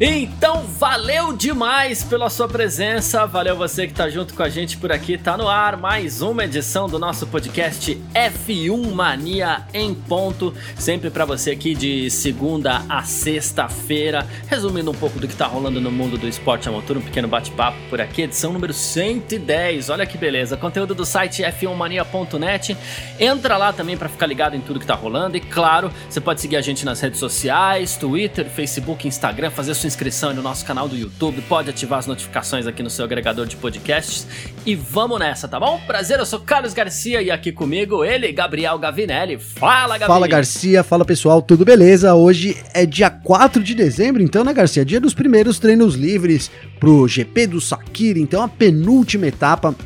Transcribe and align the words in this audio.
Então, 0.00 0.64
valeu 0.64 1.32
demais 1.32 2.02
pela 2.02 2.28
sua 2.28 2.48
presença, 2.48 3.24
valeu 3.26 3.56
você 3.56 3.86
que 3.86 3.94
tá 3.94 4.10
junto 4.10 4.34
com 4.34 4.42
a 4.42 4.48
gente 4.48 4.76
por 4.76 4.90
aqui, 4.90 5.16
tá 5.16 5.36
no 5.36 5.48
ar 5.48 5.76
mais 5.76 6.20
uma 6.20 6.44
edição 6.44 6.88
do 6.88 6.98
nosso 6.98 7.28
podcast 7.28 7.96
F1 8.12 8.92
Mania 8.92 9.62
em 9.72 9.94
ponto, 9.94 10.52
sempre 10.76 11.10
para 11.10 11.24
você 11.24 11.52
aqui 11.52 11.76
de 11.76 12.10
segunda 12.10 12.82
a 12.88 13.04
sexta-feira, 13.04 14.26
resumindo 14.48 14.90
um 14.90 14.94
pouco 14.94 15.20
do 15.20 15.28
que 15.28 15.36
tá 15.36 15.46
rolando 15.46 15.80
no 15.80 15.92
mundo 15.92 16.18
do 16.18 16.26
esporte 16.26 16.68
a 16.68 16.72
motor, 16.72 16.96
um 16.96 17.00
pequeno 17.00 17.28
bate-papo 17.28 17.78
por 17.88 18.00
aqui, 18.00 18.22
edição 18.22 18.52
número 18.52 18.72
110, 18.72 19.90
olha 19.90 20.04
que 20.04 20.18
beleza, 20.18 20.56
conteúdo 20.56 20.92
do 20.92 21.06
site 21.06 21.44
f1mania.net, 21.44 22.76
entra 23.20 23.56
lá 23.56 23.72
também 23.72 23.96
para 23.96 24.08
ficar 24.08 24.26
ligado 24.26 24.56
em 24.56 24.60
tudo 24.60 24.80
que 24.80 24.86
tá 24.86 24.96
rolando. 24.96 25.36
E 25.36 25.40
claro, 25.40 25.88
você 26.10 26.20
pode 26.20 26.40
seguir 26.40 26.56
a 26.56 26.60
gente 26.60 26.84
nas 26.84 27.00
redes 27.00 27.20
sociais, 27.20 27.96
Twitter, 27.96 28.50
Facebook, 28.50 29.06
Instagram, 29.06 29.52
fazer 29.52 29.72
sua 29.84 29.84
inscrição 29.94 30.34
no 30.34 30.42
nosso 30.42 30.64
canal 30.64 30.88
do 30.88 30.96
YouTube, 30.96 31.40
pode 31.42 31.70
ativar 31.70 32.00
as 32.00 32.06
notificações 32.06 32.66
aqui 32.66 32.82
no 32.82 32.90
seu 32.90 33.04
agregador 33.04 33.46
de 33.46 33.56
podcasts 33.56 34.26
e 34.66 34.74
vamos 34.74 35.20
nessa, 35.20 35.46
tá 35.46 35.60
bom? 35.60 35.80
Prazer, 35.86 36.18
eu 36.18 36.26
sou 36.26 36.40
Carlos 36.40 36.74
Garcia 36.74 37.22
e 37.22 37.30
aqui 37.30 37.52
comigo 37.52 38.04
ele, 38.04 38.32
Gabriel 38.32 38.76
Gavinelli. 38.76 39.38
Fala, 39.38 39.96
Gabriel. 39.96 40.08
Fala, 40.08 40.26
Garcia. 40.26 40.82
Fala, 40.82 41.04
pessoal. 41.04 41.40
Tudo 41.40 41.64
beleza? 41.64 42.12
Hoje 42.12 42.56
é 42.74 42.84
dia 42.84 43.08
4 43.08 43.62
de 43.62 43.72
dezembro, 43.72 44.20
então, 44.20 44.42
né, 44.42 44.52
Garcia? 44.52 44.84
Dia 44.84 45.00
dos 45.00 45.14
primeiros 45.14 45.60
treinos 45.60 45.94
livres 45.94 46.50
pro 46.80 47.06
GP 47.06 47.46
do 47.46 47.60
Sakira, 47.60 48.18
então 48.18 48.42
a 48.42 48.48
penúltima 48.48 49.28
etapa 49.28 49.76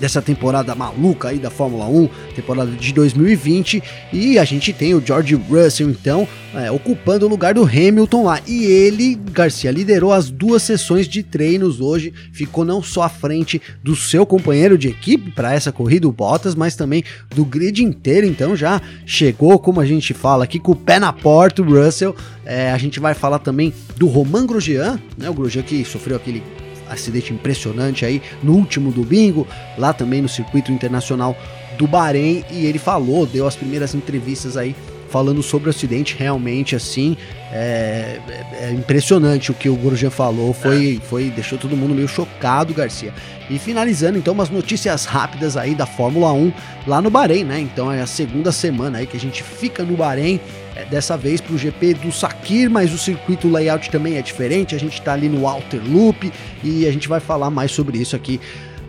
dessa 0.00 0.22
temporada 0.22 0.74
maluca 0.74 1.28
aí 1.28 1.38
da 1.38 1.50
Fórmula 1.50 1.86
1, 1.86 2.08
temporada 2.34 2.70
de 2.70 2.92
2020, 2.92 3.82
e 4.12 4.38
a 4.38 4.44
gente 4.44 4.72
tem 4.72 4.94
o 4.94 5.02
George 5.04 5.34
Russell 5.34 5.90
então 5.90 6.26
é, 6.54 6.70
ocupando 6.70 7.26
o 7.26 7.28
lugar 7.28 7.54
do 7.54 7.62
Hamilton 7.62 8.24
lá. 8.24 8.40
E 8.46 8.64
ele, 8.64 9.14
Garcia, 9.30 9.70
liderou 9.70 10.12
as 10.12 10.30
duas 10.30 10.62
sessões 10.62 11.06
de 11.06 11.22
treinos 11.22 11.80
hoje, 11.80 12.12
ficou 12.32 12.64
não 12.64 12.82
só 12.82 13.02
à 13.02 13.08
frente 13.08 13.60
do 13.82 13.94
seu 13.94 14.24
companheiro 14.24 14.76
de 14.76 14.88
equipe 14.88 15.30
para 15.30 15.54
essa 15.54 15.70
corrida, 15.70 16.08
o 16.08 16.12
Bottas, 16.12 16.54
mas 16.54 16.74
também 16.74 17.04
do 17.34 17.44
grid 17.44 17.84
inteiro. 17.84 18.26
Então 18.26 18.56
já 18.56 18.80
chegou, 19.04 19.58
como 19.58 19.80
a 19.80 19.86
gente 19.86 20.14
fala 20.14 20.44
aqui, 20.44 20.58
com 20.58 20.72
o 20.72 20.76
pé 20.76 20.98
na 20.98 21.12
porta, 21.12 21.62
o 21.62 21.64
Russell. 21.64 22.14
É, 22.44 22.72
a 22.72 22.78
gente 22.78 22.98
vai 22.98 23.14
falar 23.14 23.38
também 23.38 23.72
do 23.96 24.06
Romain 24.06 24.46
Grosjean, 24.46 24.98
né? 25.16 25.28
O 25.28 25.34
Grosjean 25.34 25.62
que 25.62 25.84
sofreu 25.84 26.16
aquele 26.16 26.42
acidente 26.90 27.32
impressionante 27.32 28.04
aí 28.04 28.20
no 28.42 28.52
último 28.52 28.90
domingo, 28.90 29.46
lá 29.78 29.92
também 29.92 30.20
no 30.20 30.28
circuito 30.28 30.72
internacional 30.72 31.36
do 31.78 31.86
Bahrein, 31.86 32.44
e 32.50 32.66
ele 32.66 32.78
falou, 32.78 33.24
deu 33.26 33.46
as 33.46 33.56
primeiras 33.56 33.94
entrevistas 33.94 34.56
aí 34.56 34.74
falando 35.10 35.42
sobre 35.42 35.68
o 35.68 35.70
acidente, 35.70 36.14
realmente 36.16 36.76
assim, 36.76 37.16
é, 37.52 38.20
é, 38.28 38.64
é 38.66 38.72
impressionante 38.72 39.50
o 39.50 39.54
que 39.54 39.68
o 39.68 39.74
Grosjean 39.74 40.10
falou, 40.10 40.54
foi, 40.54 41.00
foi 41.08 41.30
deixou 41.30 41.58
todo 41.58 41.76
mundo 41.76 41.94
meio 41.94 42.06
chocado, 42.06 42.72
Garcia. 42.72 43.12
E 43.50 43.58
finalizando 43.58 44.16
então 44.16 44.32
umas 44.32 44.48
notícias 44.48 45.04
rápidas 45.04 45.56
aí 45.56 45.74
da 45.74 45.84
Fórmula 45.84 46.32
1 46.32 46.52
lá 46.86 47.02
no 47.02 47.10
Bahrein, 47.10 47.42
né? 47.42 47.58
Então 47.58 47.90
é 47.90 48.00
a 48.00 48.06
segunda 48.06 48.52
semana 48.52 48.98
aí 48.98 49.06
que 49.06 49.16
a 49.16 49.20
gente 49.20 49.42
fica 49.42 49.82
no 49.82 49.96
Bahrein, 49.96 50.38
é, 50.38 50.40
dessa 50.84 51.16
vez 51.16 51.40
para 51.40 51.54
o 51.54 51.58
GP 51.58 51.94
do 51.94 52.12
Sakir, 52.12 52.70
mas 52.70 52.92
o 52.92 52.98
circuito 52.98 53.48
layout 53.48 53.90
também 53.90 54.16
é 54.16 54.22
diferente, 54.22 54.74
a 54.74 54.78
gente 54.78 54.94
está 54.94 55.12
ali 55.12 55.28
no 55.28 55.46
Outer 55.46 55.80
Loop 55.86 56.32
e 56.62 56.86
a 56.86 56.92
gente 56.92 57.08
vai 57.08 57.20
falar 57.20 57.50
mais 57.50 57.72
sobre 57.72 57.98
isso 57.98 58.14
aqui 58.14 58.40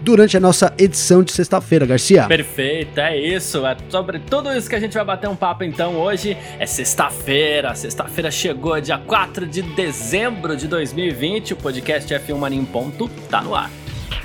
durante 0.02 0.36
a 0.36 0.40
nossa 0.40 0.74
edição 0.78 1.24
de 1.24 1.32
sexta-feira, 1.32 1.86
Garcia. 1.86 2.26
Perfeito, 2.28 3.00
é 3.00 3.18
isso. 3.18 3.66
É 3.66 3.78
sobre 3.90 4.20
tudo 4.20 4.52
isso 4.52 4.70
que 4.70 4.76
a 4.76 4.80
gente 4.80 4.94
vai 4.94 5.06
bater 5.06 5.30
um 5.30 5.36
papo 5.36 5.64
então 5.64 5.96
hoje. 5.96 6.36
É 6.60 6.66
sexta-feira. 6.66 7.74
Sexta-feira 7.76 8.32
chegou, 8.32 8.80
dia 8.82 8.98
4 8.98 9.46
de 9.46 9.62
dezembro 9.62 10.56
de 10.58 10.68
2020. 10.68 11.54
O 11.54 11.56
podcast 11.56 12.14
F1 12.14 12.38
Mania 12.38 12.60
em 12.60 12.66
ponto 12.66 13.08
tá 13.30 13.42
no 13.42 13.56
ar. 13.56 13.70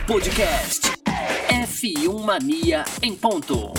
Podcast 0.06 0.92
F1 1.48 2.24
Mania 2.24 2.84
em 3.02 3.14
ponto. 3.14 3.72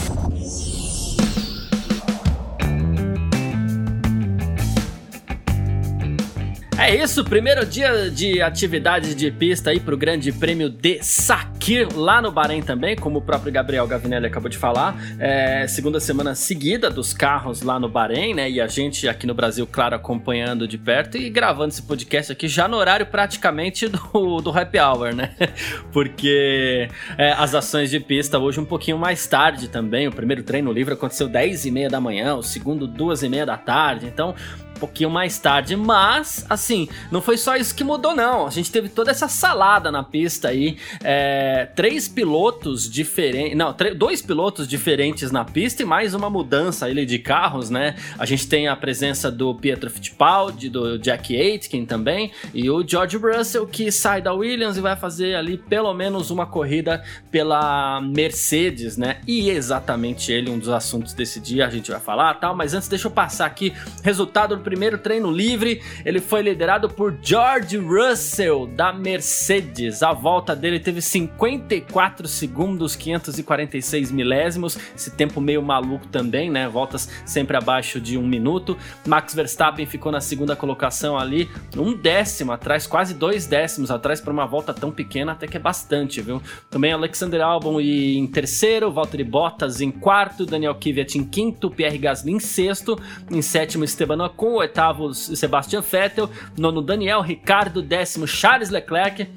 É 6.80 6.96
isso, 6.96 7.26
primeiro 7.26 7.66
dia 7.66 8.10
de 8.12 8.40
atividade 8.40 9.16
de 9.16 9.32
pista 9.32 9.72
aí 9.72 9.80
pro 9.80 9.98
Grande 9.98 10.32
Prêmio 10.32 10.70
de 10.70 11.04
Sakir, 11.04 11.88
lá 11.98 12.22
no 12.22 12.32
Bahrein 12.32 12.62
também, 12.62 12.96
como 12.96 13.18
o 13.18 13.22
próprio 13.22 13.52
Gabriel 13.52 13.88
Gavinelli 13.88 14.28
acabou 14.28 14.48
de 14.48 14.60
falar. 14.60 14.96
É, 15.18 15.68
segunda 15.68 16.00
semana 16.00 16.36
seguida 16.36 16.88
dos 16.88 17.14
carros 17.14 17.64
lá 17.64 17.80
no 17.80 17.90
Bahrein, 17.90 18.36
né? 18.36 18.48
E 18.48 18.62
a 18.62 18.68
gente 18.68 19.10
aqui 19.10 19.26
no 19.26 19.34
Brasil, 19.34 19.66
claro, 19.66 19.96
acompanhando 19.96 20.68
de 20.68 20.78
perto 20.78 21.18
e 21.18 21.32
gravando 21.32 21.70
esse 21.70 21.82
podcast 21.82 22.32
aqui 22.32 22.48
já 22.48 22.68
no 22.68 22.78
horário 22.78 23.08
praticamente 23.08 23.88
do, 23.90 24.40
do 24.40 24.52
happy 24.52 24.80
hour, 24.80 25.16
né? 25.16 25.32
Porque 25.92 26.88
é, 27.18 27.32
as 27.32 27.56
ações 27.56 27.90
de 27.90 28.00
pista 28.00 28.38
hoje 28.38 28.60
um 28.60 28.66
pouquinho 28.66 29.00
mais 29.00 29.26
tarde 29.26 29.68
também. 29.68 30.08
O 30.08 30.12
primeiro 30.12 30.44
treino 30.44 30.72
livre 30.72 30.94
aconteceu 30.94 31.28
10 31.28 31.66
e 31.66 31.72
meia 31.72 31.90
da 31.90 32.00
manhã, 32.00 32.36
o 32.36 32.44
segundo 32.44 32.86
2 32.86 33.24
e 33.24 33.30
meia 33.30 33.48
da 33.48 33.58
tarde. 33.58 34.06
Então, 34.06 34.36
um 34.78 34.80
pouquinho 34.80 35.10
mais 35.10 35.38
tarde, 35.40 35.76
mas 35.76 36.46
assim, 36.50 36.88
não 37.12 37.22
foi 37.22 37.38
só 37.38 37.56
isso 37.56 37.76
que 37.76 37.84
mudou, 37.84 38.16
não. 38.16 38.46
A 38.46 38.52
gente 38.52 38.72
teve 38.72 38.88
toda 38.88 39.12
essa 39.12 39.28
salada 39.28 39.92
na 39.92 40.04
pista 40.04 40.50
aí. 40.50 40.78
É, 41.04 41.68
três 41.76 42.08
pilotos 42.08 42.90
diferentes. 42.90 43.58
Não, 43.58 43.76
dois 43.96 44.22
pilotos 44.22 44.68
diferentes 44.68 45.32
na 45.32 45.44
pista 45.44 45.82
e 45.82 45.86
mais 45.86 46.14
uma 46.14 46.30
mudança 46.30 46.86
aí 46.86 47.06
de 47.06 47.20
carros, 47.20 47.70
né? 47.70 47.96
A 48.18 48.26
gente 48.26 48.48
tem 48.48 48.68
a 48.68 48.76
presença 48.76 49.32
do 49.32 49.54
Pietro 49.56 49.90
Fittipaldi, 49.90 50.70
do 50.70 50.98
Jack 51.00 51.36
Aitken 51.36 51.86
também, 51.86 52.32
e 52.54 52.70
o 52.70 52.88
George 52.88 53.18
Russell 53.18 53.66
que 53.66 53.92
sai 53.92 54.22
da 54.22 54.34
Williams 54.34 54.78
e 54.78 54.82
vai 54.82 54.96
fazer 54.96 55.36
ali 55.36 55.58
pelo 55.58 55.94
menos 55.94 56.30
uma 56.30 56.46
corrida 56.46 57.04
pela 57.32 58.00
Mercedes, 58.02 58.96
né? 58.96 59.18
E 59.28 59.50
exatamente 59.50 60.32
ele, 60.32 60.50
um 60.50 60.60
dos 60.60 60.70
assuntos 60.70 61.14
desse 61.14 61.40
dia, 61.40 61.66
a 61.66 61.70
gente 61.70 61.90
vai 61.90 62.00
falar 62.00 62.36
tal, 62.36 62.56
mas 62.56 62.74
antes 62.74 62.88
deixa 62.88 63.08
eu 63.08 63.12
passar 63.12 63.46
aqui 63.46 63.74
resultado 64.04 64.56
do 64.56 64.67
primeiro 64.68 64.98
treino 64.98 65.32
livre, 65.32 65.82
ele 66.04 66.20
foi 66.20 66.42
liderado 66.42 66.90
por 66.90 67.18
George 67.22 67.78
Russell 67.78 68.68
da 68.68 68.92
Mercedes. 68.92 70.04
A 70.04 70.12
volta 70.12 70.54
dele 70.54 70.78
teve 70.78 71.02
54 71.02 72.28
segundos 72.28 72.94
546 72.94 74.12
milésimos, 74.12 74.78
esse 74.94 75.12
tempo 75.12 75.40
meio 75.40 75.62
maluco 75.62 76.06
também, 76.08 76.52
né? 76.52 76.68
Voltas 76.68 77.10
sempre 77.26 77.56
abaixo 77.56 78.02
de 78.02 78.18
um 78.18 78.28
minuto. 78.28 78.78
Max 79.06 79.34
Verstappen 79.34 79.86
ficou 79.86 80.12
na 80.12 80.20
segunda 80.20 80.54
colocação 80.54 81.18
ali, 81.18 81.50
um 81.78 81.94
décimo 81.94 82.52
atrás, 82.52 82.86
quase 82.86 83.14
dois 83.14 83.48
décimos 83.48 83.90
atrás 83.90 84.20
para 84.20 84.34
uma 84.34 84.46
volta 84.46 84.74
tão 84.74 84.92
pequena, 84.92 85.32
até 85.32 85.48
que 85.48 85.56
é 85.56 85.62
bastante, 85.62 86.20
viu? 86.20 86.42
Também 86.70 86.92
Alexander 86.92 87.40
Albon 87.40 87.80
em 87.80 88.28
terceiro, 88.28 88.92
Valtteri 88.92 89.24
Bottas 89.24 89.80
em 89.80 89.92
quarto, 89.92 90.46
Daniel 90.46 90.76
Kvyat 90.76 91.18
em 91.18 91.24
quinto, 91.24 91.72
Pierre 91.72 91.98
Gasly 91.98 92.34
em 92.34 92.40
sexto, 92.42 93.00
em 93.32 93.42
sétimo 93.42 93.86
Esteban 93.86 94.26
Ocon, 94.26 94.56
oitavo 94.57 95.13
Sebastian 95.13 95.81
Vettel, 95.81 96.29
nono 96.57 96.81
Daniel 96.81 97.22
Ricardo, 97.22 97.81
décimo 97.81 98.25
Charles 98.25 98.69
Leclerc, 98.69 99.28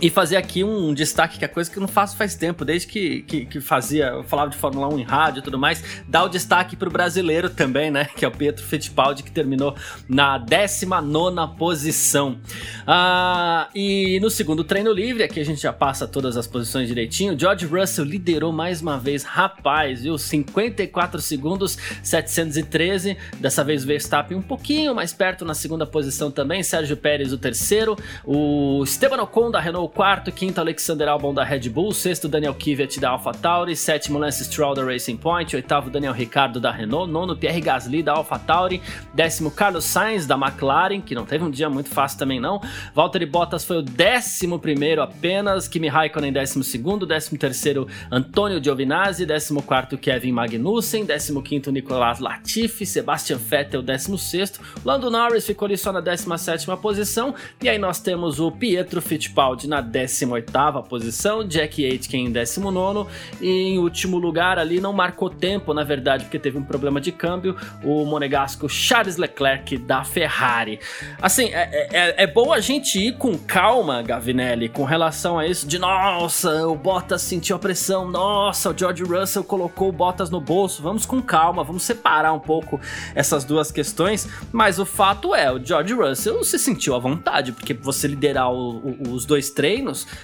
e 0.00 0.10
fazer 0.10 0.36
aqui 0.36 0.64
um 0.64 0.92
destaque 0.92 1.38
que 1.38 1.44
é 1.44 1.48
coisa 1.48 1.70
que 1.70 1.78
eu 1.78 1.80
não 1.80 1.88
faço 1.88 2.16
faz 2.16 2.34
tempo, 2.34 2.64
desde 2.64 2.86
que, 2.86 3.22
que, 3.22 3.46
que 3.46 3.60
fazia, 3.60 4.06
eu 4.06 4.24
falava 4.24 4.50
de 4.50 4.56
Fórmula 4.56 4.92
1 4.92 4.98
em 4.98 5.02
rádio 5.02 5.40
e 5.40 5.42
tudo 5.42 5.58
mais, 5.58 6.02
dar 6.08 6.24
o 6.24 6.28
destaque 6.28 6.76
para 6.76 6.88
o 6.88 6.92
brasileiro 6.92 7.48
também, 7.48 7.90
né? 7.90 8.08
Que 8.16 8.24
é 8.24 8.28
o 8.28 8.30
Pietro 8.30 8.64
Fittipaldi, 8.64 9.22
que 9.22 9.30
terminou 9.30 9.74
na 10.08 10.38
19 10.38 11.54
posição. 11.56 12.38
Ah, 12.86 13.68
e 13.74 14.18
no 14.20 14.30
segundo 14.30 14.64
treino 14.64 14.92
livre, 14.92 15.22
aqui 15.22 15.40
a 15.40 15.44
gente 15.44 15.60
já 15.60 15.72
passa 15.72 16.06
todas 16.06 16.36
as 16.36 16.46
posições 16.46 16.88
direitinho. 16.88 17.38
George 17.38 17.66
Russell 17.66 18.04
liderou 18.04 18.52
mais 18.52 18.80
uma 18.80 18.98
vez, 18.98 19.22
rapaz, 19.24 20.02
viu? 20.02 20.18
54 20.18 21.20
segundos, 21.20 21.78
713. 22.02 23.16
Dessa 23.38 23.64
vez 23.64 23.84
Verstappen 23.84 24.36
um 24.36 24.42
pouquinho 24.42 24.94
mais 24.94 25.12
perto 25.12 25.44
na 25.44 25.54
segunda 25.54 25.86
posição 25.86 26.30
também. 26.30 26.62
Sérgio 26.62 26.96
Pérez 26.96 27.32
o 27.32 27.38
terceiro. 27.38 27.96
O 28.24 28.82
Esteban 28.84 29.22
Ocon 29.22 29.50
da 29.50 29.60
Renault 29.60 29.83
o 29.84 29.88
quarto 29.88 30.32
quinto 30.32 30.58
Alexander 30.60 31.06
Albon 31.08 31.34
da 31.34 31.44
Red 31.44 31.68
Bull, 31.68 31.92
sexto 31.92 32.26
Daniel 32.26 32.54
Kvyat 32.54 32.98
da 32.98 33.10
AlphaTauri, 33.10 33.76
sétimo 33.76 34.18
Lance 34.18 34.42
Stroll 34.42 34.74
da 34.74 34.82
Racing 34.82 35.18
Point, 35.18 35.54
oitavo 35.54 35.90
Daniel 35.90 36.14
Ricardo 36.14 36.58
da 36.58 36.70
Renault, 36.70 37.12
nono 37.12 37.36
Pierre 37.36 37.60
Gasly 37.60 38.02
da 38.02 38.14
AlphaTauri, 38.14 38.80
décimo 39.12 39.50
Carlos 39.50 39.84
Sainz 39.84 40.26
da 40.26 40.36
McLaren, 40.36 41.02
que 41.02 41.14
não 41.14 41.26
teve 41.26 41.44
um 41.44 41.50
dia 41.50 41.68
muito 41.68 41.90
fácil 41.90 42.18
também 42.18 42.40
não, 42.40 42.62
Valtteri 42.94 43.26
Bottas 43.26 43.62
foi 43.62 43.76
o 43.76 43.82
décimo 43.82 44.58
primeiro 44.58 45.02
apenas, 45.02 45.68
Kimi 45.68 45.88
Raikkonen 45.88 46.32
décimo 46.32 46.64
segundo, 46.64 47.04
décimo 47.04 47.38
terceiro 47.38 47.86
Antonio 48.10 48.64
Giovinazzi, 48.64 49.26
décimo 49.26 49.62
quarto 49.62 49.98
Kevin 49.98 50.32
Magnussen, 50.32 51.04
décimo 51.04 51.42
quinto 51.42 51.70
Nicolas 51.70 52.20
Latifi, 52.20 52.86
Sebastian 52.86 53.36
Vettel 53.36 53.82
décimo 53.82 54.16
sexto, 54.16 54.60
Lando 54.82 55.10
Norris 55.10 55.44
ficou 55.46 55.66
ali 55.66 55.76
só 55.76 55.92
na 55.92 56.00
décima 56.00 56.38
sétima 56.38 56.74
posição, 56.74 57.34
e 57.62 57.68
aí 57.68 57.76
nós 57.76 58.00
temos 58.00 58.40
o 58.40 58.50
Pietro 58.50 59.02
Fittipaldi 59.02 59.73
na 59.74 59.82
18ª 59.82 60.86
posição, 60.86 61.46
Jack 61.46 61.84
Aitken 61.84 62.26
em 62.26 62.32
19 62.32 63.10
e 63.40 63.48
em 63.48 63.78
último 63.78 64.18
lugar 64.18 64.58
ali 64.58 64.80
não 64.80 64.92
marcou 64.92 65.28
tempo, 65.28 65.74
na 65.74 65.82
verdade, 65.82 66.24
porque 66.24 66.38
teve 66.38 66.56
um 66.56 66.62
problema 66.62 67.00
de 67.00 67.10
câmbio, 67.10 67.56
o 67.82 68.04
monegasco 68.04 68.68
Charles 68.68 69.16
Leclerc 69.16 69.76
da 69.78 70.04
Ferrari. 70.04 70.78
Assim, 71.20 71.46
é, 71.52 71.88
é, 71.92 72.22
é 72.22 72.26
bom 72.26 72.52
a 72.52 72.60
gente 72.60 72.98
ir 72.98 73.16
com 73.16 73.36
calma, 73.36 74.02
Gavinelli, 74.02 74.68
com 74.68 74.84
relação 74.84 75.38
a 75.38 75.46
isso 75.46 75.66
de 75.66 75.78
nossa, 75.78 76.66
o 76.68 76.76
Bottas 76.76 77.22
sentiu 77.22 77.56
a 77.56 77.58
pressão, 77.58 78.08
nossa, 78.08 78.70
o 78.70 78.78
George 78.78 79.02
Russell 79.02 79.42
colocou 79.42 79.88
o 79.88 79.92
Bottas 79.92 80.30
no 80.30 80.40
bolso. 80.40 80.82
Vamos 80.82 81.04
com 81.04 81.20
calma, 81.20 81.64
vamos 81.64 81.82
separar 81.82 82.32
um 82.32 82.38
pouco 82.38 82.80
essas 83.14 83.44
duas 83.44 83.72
questões, 83.72 84.28
mas 84.52 84.78
o 84.78 84.86
fato 84.86 85.34
é, 85.34 85.50
o 85.50 85.64
George 85.64 85.94
Russell 85.94 86.44
se 86.44 86.58
sentiu 86.58 86.94
à 86.94 86.98
vontade, 86.98 87.52
porque 87.52 87.74
você 87.74 88.06
liderar 88.06 88.52
o, 88.52 88.78
o, 88.78 89.12
os 89.12 89.24
dois 89.24 89.50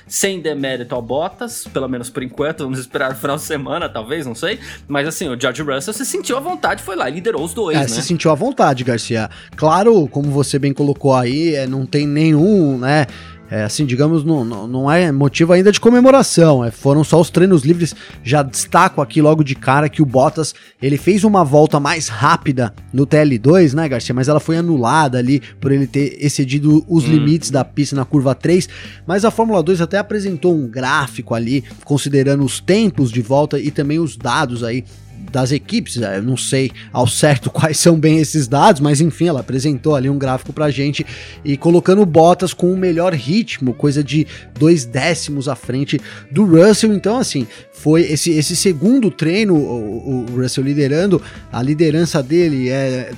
sem 0.07 0.41
demérito 0.41 0.95
ao 0.95 1.03
Bottas, 1.03 1.67
pelo 1.73 1.89
menos 1.89 2.11
por 2.11 2.23
enquanto, 2.23 2.65
vamos 2.65 2.79
esperar 2.79 3.13
o 3.13 3.15
final 3.15 3.37
de 3.37 3.43
semana, 3.43 3.89
talvez, 3.89 4.27
não 4.27 4.35
sei. 4.35 4.59
Mas 4.87 5.07
assim, 5.07 5.29
o 5.29 5.41
George 5.41 5.63
Russell 5.63 5.95
se 5.95 6.05
sentiu 6.05 6.37
à 6.37 6.41
vontade, 6.41 6.83
foi 6.83 6.97
lá 6.97 7.09
e 7.09 7.15
liderou 7.15 7.45
os 7.45 7.55
dois, 7.55 7.77
é, 7.77 7.81
né? 7.81 7.89
se 7.89 8.03
sentiu 8.03 8.31
à 8.31 8.35
vontade, 8.35 8.85
Garcia. 8.85 9.31
Claro, 9.57 10.09
como 10.09 10.31
você 10.31 10.59
bem 10.59 10.73
colocou 10.73 11.15
aí, 11.15 11.55
é, 11.55 11.67
não 11.67 11.87
tem 11.87 12.07
nenhum, 12.07 12.79
né? 12.79 13.07
É, 13.50 13.64
assim, 13.64 13.85
digamos, 13.85 14.23
não, 14.23 14.44
não, 14.44 14.69
não, 14.69 14.91
é 14.91 15.11
motivo 15.11 15.52
ainda 15.52 15.73
de 15.73 15.81
comemoração. 15.81 16.64
É, 16.64 16.70
foram 16.70 17.02
só 17.02 17.20
os 17.20 17.31
treinos 17.31 17.64
livres. 17.64 17.97
Já 18.23 18.44
destaco 18.44 19.02
aqui 19.02 19.20
logo 19.20 19.43
de 19.43 19.56
cara 19.56 19.88
que 19.88 20.00
o 20.00 20.06
Bottas 20.06 20.55
ele 20.81 20.97
fez 20.97 21.25
uma 21.25 21.44
volta 21.44 21.81
mais 21.81 22.06
rápida 22.08 22.73
no 22.93 23.05
TL2, 23.05 23.75
né, 23.75 23.88
Garcia? 23.88 24.14
Mas 24.14 24.29
ela 24.29 24.38
foi 24.38 24.56
anulada 24.56 25.19
ali 25.19 25.43
por 25.61 25.73
ele 25.73 25.88
ter 25.88 26.17
excedido 26.20 26.85
os 26.88 27.05
hum. 27.05 27.08
limites 27.08 27.50
da 27.50 27.64
pista 27.64 27.97
na 27.97 28.05
curva 28.05 28.37
3. 28.37 28.69
Mas 29.05 29.25
a 29.25 29.32
Fórmula 29.32 29.62
2 29.64 29.81
até 29.81 29.99
apresentou 29.99 30.55
um 30.55 30.69
gráfico 30.69 31.35
ali, 31.35 31.64
considerando 31.85 32.44
os 32.44 32.61
tempos 32.61 33.11
de 33.11 33.20
volta 33.20 33.58
e 33.58 33.73
também 33.73 33.99
os 33.99 34.17
dados 34.17 34.62
aí 34.62 34.85
das 35.31 35.53
equipes. 35.53 36.00
É, 36.00 36.19
eu 36.19 36.23
não 36.23 36.37
sei 36.37 36.71
ao 36.93 37.06
certo 37.06 37.49
quais 37.50 37.79
são 37.79 37.99
bem 37.99 38.19
esses 38.19 38.47
dados, 38.47 38.81
mas 38.81 39.00
enfim, 39.00 39.29
ela 39.29 39.41
apresentou 39.41 39.94
ali 39.94 40.09
um 40.09 40.19
gráfico 40.19 40.53
pra 40.53 40.71
gente 40.71 41.06
e 41.44 41.56
colocando 41.56 42.05
Bottas 42.05 42.53
com 42.53 42.73
o 42.73 42.77
melhor 42.77 43.15
ritmo, 43.15 43.73
coisa 43.73 44.03
de 44.03 44.27
dois 44.59 44.85
décimos 44.85 45.49
à 45.49 45.55
frente 45.55 46.00
do 46.31 46.44
Russell. 46.44 46.93
Então, 46.93 47.19
assim, 47.19 47.47
foi 47.73 48.03
esse, 48.03 48.31
esse 48.32 48.56
segundo 48.56 49.11
treino, 49.11 49.55
o, 49.55 50.27
o 50.31 50.41
Russell 50.41 50.65
liderando, 50.65 51.23
a 51.53 51.62
liderança 51.62 52.23
dele 52.23 52.69
é 52.69 53.12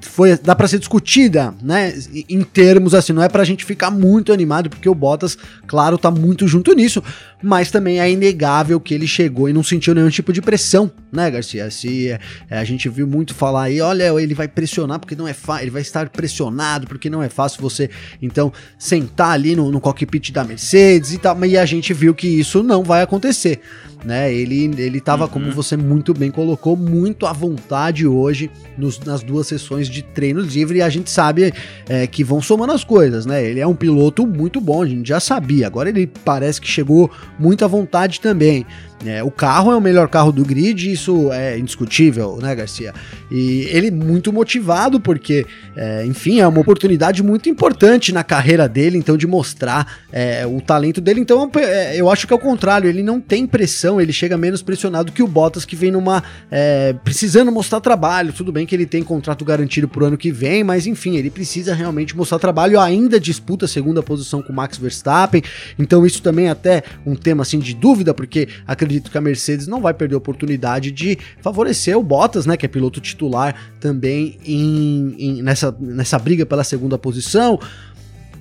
foi 0.00 0.36
dá 0.36 0.54
para 0.54 0.68
ser 0.68 0.78
discutida, 0.78 1.54
né, 1.62 1.94
em 2.28 2.42
termos 2.42 2.94
assim, 2.94 3.12
não 3.12 3.22
é 3.22 3.28
pra 3.28 3.44
gente 3.44 3.64
ficar 3.64 3.90
muito 3.90 4.32
animado 4.32 4.70
porque 4.70 4.88
o 4.88 4.94
Bottas, 4.94 5.36
claro, 5.66 5.98
tá 5.98 6.10
muito 6.10 6.46
junto 6.46 6.72
nisso, 6.72 7.02
mas 7.42 7.70
também 7.70 8.00
é 8.00 8.10
inegável 8.10 8.80
que 8.80 8.94
ele 8.94 9.06
chegou 9.06 9.48
e 9.48 9.52
não 9.52 9.62
sentiu 9.62 9.94
nenhum 9.94 10.10
tipo 10.10 10.32
de 10.32 10.40
pressão, 10.40 10.90
né, 11.12 11.30
Garcia? 11.30 11.70
Se 11.70 12.08
é, 12.10 12.18
a 12.50 12.64
gente 12.64 12.88
viu 12.88 13.06
muito 13.06 13.34
falar 13.34 13.64
aí, 13.64 13.80
olha, 13.80 14.12
ele 14.20 14.34
vai 14.34 14.48
pressionar 14.48 14.98
porque 14.98 15.16
não 15.16 15.26
é 15.26 15.32
fácil, 15.32 15.64
ele 15.64 15.70
vai 15.70 15.82
estar 15.82 16.08
pressionado 16.08 16.86
porque 16.86 17.10
não 17.10 17.22
é 17.22 17.28
fácil 17.28 17.60
você 17.60 17.90
então 18.20 18.52
sentar 18.78 19.30
ali 19.30 19.56
no, 19.56 19.70
no 19.70 19.80
cockpit 19.80 20.30
da 20.32 20.44
Mercedes 20.44 21.12
e 21.12 21.18
tal, 21.18 21.42
e 21.44 21.56
a 21.56 21.66
gente 21.66 21.92
viu 21.92 22.14
que 22.14 22.28
isso 22.28 22.62
não 22.62 22.82
vai 22.82 23.02
acontecer 23.02 23.60
né? 24.04 24.32
Ele, 24.32 24.70
ele 24.78 25.00
tava, 25.00 25.24
uhum. 25.24 25.30
como 25.30 25.52
você 25.52 25.76
muito 25.76 26.14
bem 26.14 26.30
colocou, 26.30 26.76
muito 26.76 27.26
à 27.26 27.32
vontade 27.32 28.06
hoje 28.06 28.50
nos, 28.76 28.98
nas 29.00 29.22
duas 29.22 29.46
sessões 29.46 29.87
de 29.90 30.02
treino 30.02 30.40
livre 30.40 30.78
e 30.78 30.82
a 30.82 30.88
gente 30.88 31.10
sabe 31.10 31.52
é, 31.88 32.06
que 32.06 32.22
vão 32.22 32.40
somando 32.40 32.72
as 32.72 32.84
coisas, 32.84 33.26
né? 33.26 33.44
Ele 33.44 33.60
é 33.60 33.66
um 33.66 33.74
piloto 33.74 34.26
muito 34.26 34.60
bom, 34.60 34.82
a 34.82 34.86
gente 34.86 35.08
já 35.08 35.20
sabia. 35.20 35.66
Agora 35.66 35.88
ele 35.88 36.06
parece 36.24 36.60
que 36.60 36.68
chegou 36.68 37.10
muito 37.38 37.64
à 37.64 37.68
vontade 37.68 38.20
também. 38.20 38.66
É, 39.04 39.22
o 39.22 39.30
carro 39.30 39.70
é 39.70 39.76
o 39.76 39.80
melhor 39.80 40.08
carro 40.08 40.32
do 40.32 40.44
grid, 40.44 40.90
isso 40.90 41.32
é 41.32 41.58
indiscutível, 41.58 42.38
né, 42.40 42.54
Garcia? 42.54 42.92
E 43.30 43.68
ele 43.70 43.90
muito 43.90 44.32
motivado, 44.32 44.98
porque, 44.98 45.46
é, 45.76 46.04
enfim, 46.04 46.40
é 46.40 46.48
uma 46.48 46.60
oportunidade 46.60 47.22
muito 47.22 47.48
importante 47.48 48.12
na 48.12 48.24
carreira 48.24 48.68
dele, 48.68 48.98
então, 48.98 49.16
de 49.16 49.26
mostrar 49.26 50.00
é, 50.12 50.46
o 50.46 50.60
talento 50.60 51.00
dele. 51.00 51.20
Então, 51.20 51.50
é, 51.56 51.96
eu 51.96 52.10
acho 52.10 52.26
que 52.26 52.32
é 52.32 52.36
o 52.36 52.38
contrário, 52.38 52.88
ele 52.88 53.02
não 53.02 53.20
tem 53.20 53.46
pressão, 53.46 54.00
ele 54.00 54.12
chega 54.12 54.36
menos 54.36 54.62
pressionado 54.62 55.12
que 55.12 55.22
o 55.22 55.28
Bottas, 55.28 55.64
que 55.64 55.76
vem 55.76 55.90
numa. 55.90 56.22
É, 56.50 56.94
precisando 57.04 57.52
mostrar 57.52 57.80
trabalho. 57.80 58.32
Tudo 58.32 58.50
bem 58.50 58.66
que 58.66 58.74
ele 58.74 58.86
tem 58.86 59.02
contrato 59.02 59.44
garantido 59.44 59.88
pro 59.88 60.06
ano 60.06 60.16
que 60.16 60.32
vem, 60.32 60.64
mas 60.64 60.86
enfim, 60.86 61.16
ele 61.16 61.30
precisa 61.30 61.74
realmente 61.74 62.16
mostrar 62.16 62.38
trabalho. 62.38 62.80
Ainda 62.80 63.20
disputa 63.20 63.66
a 63.66 63.68
segunda 63.68 64.02
posição 64.02 64.42
com 64.42 64.52
o 64.52 64.56
Max 64.56 64.76
Verstappen, 64.76 65.42
então, 65.78 66.04
isso 66.06 66.22
também 66.22 66.46
é 66.46 66.50
até 66.50 66.82
um 67.06 67.14
tema 67.14 67.42
assim 67.42 67.58
de 67.58 67.74
dúvida, 67.74 68.14
porque 68.14 68.48
acredito 68.88 69.10
que 69.10 69.18
a 69.18 69.20
Mercedes 69.20 69.66
não 69.66 69.80
vai 69.80 69.92
perder 69.92 70.14
a 70.14 70.18
oportunidade 70.18 70.90
de 70.90 71.18
favorecer 71.42 71.96
o 71.96 72.02
Bottas, 72.02 72.46
né, 72.46 72.56
que 72.56 72.64
é 72.64 72.68
piloto 72.68 73.00
titular 73.00 73.54
também 73.78 74.38
em, 74.44 75.14
em, 75.18 75.42
nessa, 75.42 75.76
nessa 75.78 76.18
briga 76.18 76.46
pela 76.46 76.64
segunda 76.64 76.96
posição. 76.96 77.60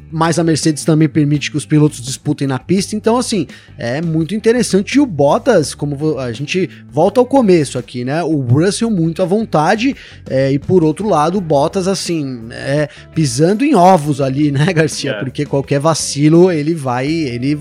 Mas 0.10 0.40
a 0.40 0.44
Mercedes 0.44 0.86
também 0.86 1.10
permite 1.10 1.52
que 1.52 1.58
os 1.58 1.66
pilotos 1.66 2.02
disputem 2.02 2.48
na 2.48 2.58
pista, 2.58 2.96
então 2.96 3.18
assim, 3.18 3.46
é 3.78 4.02
muito 4.02 4.34
interessante. 4.34 4.96
E 4.96 5.02
o 5.02 5.06
Bottas, 5.06 5.76
como 5.76 6.18
a 6.18 6.32
gente 6.32 6.70
volta 6.90 7.20
ao 7.20 7.26
começo 7.26 7.78
aqui, 7.78 8.06
né, 8.06 8.24
o 8.24 8.40
Russell 8.40 8.90
muito 8.90 9.22
à 9.22 9.26
vontade. 9.26 9.94
É, 10.30 10.50
e 10.50 10.58
por 10.58 10.82
outro 10.82 11.10
lado 11.10 11.38
o 11.40 11.42
Bottas 11.42 11.90
assim, 11.90 12.48
é, 12.52 12.88
pisando 13.14 13.66
em 13.66 13.76
ovos 13.76 14.22
ali, 14.22 14.50
né 14.50 14.72
Garcia, 14.72 15.12
é. 15.12 15.20
porque 15.20 15.46
qualquer 15.46 15.82
vacilo 15.82 16.50
ele 16.50 16.74
vai, 16.74 17.08
ele 17.08 17.60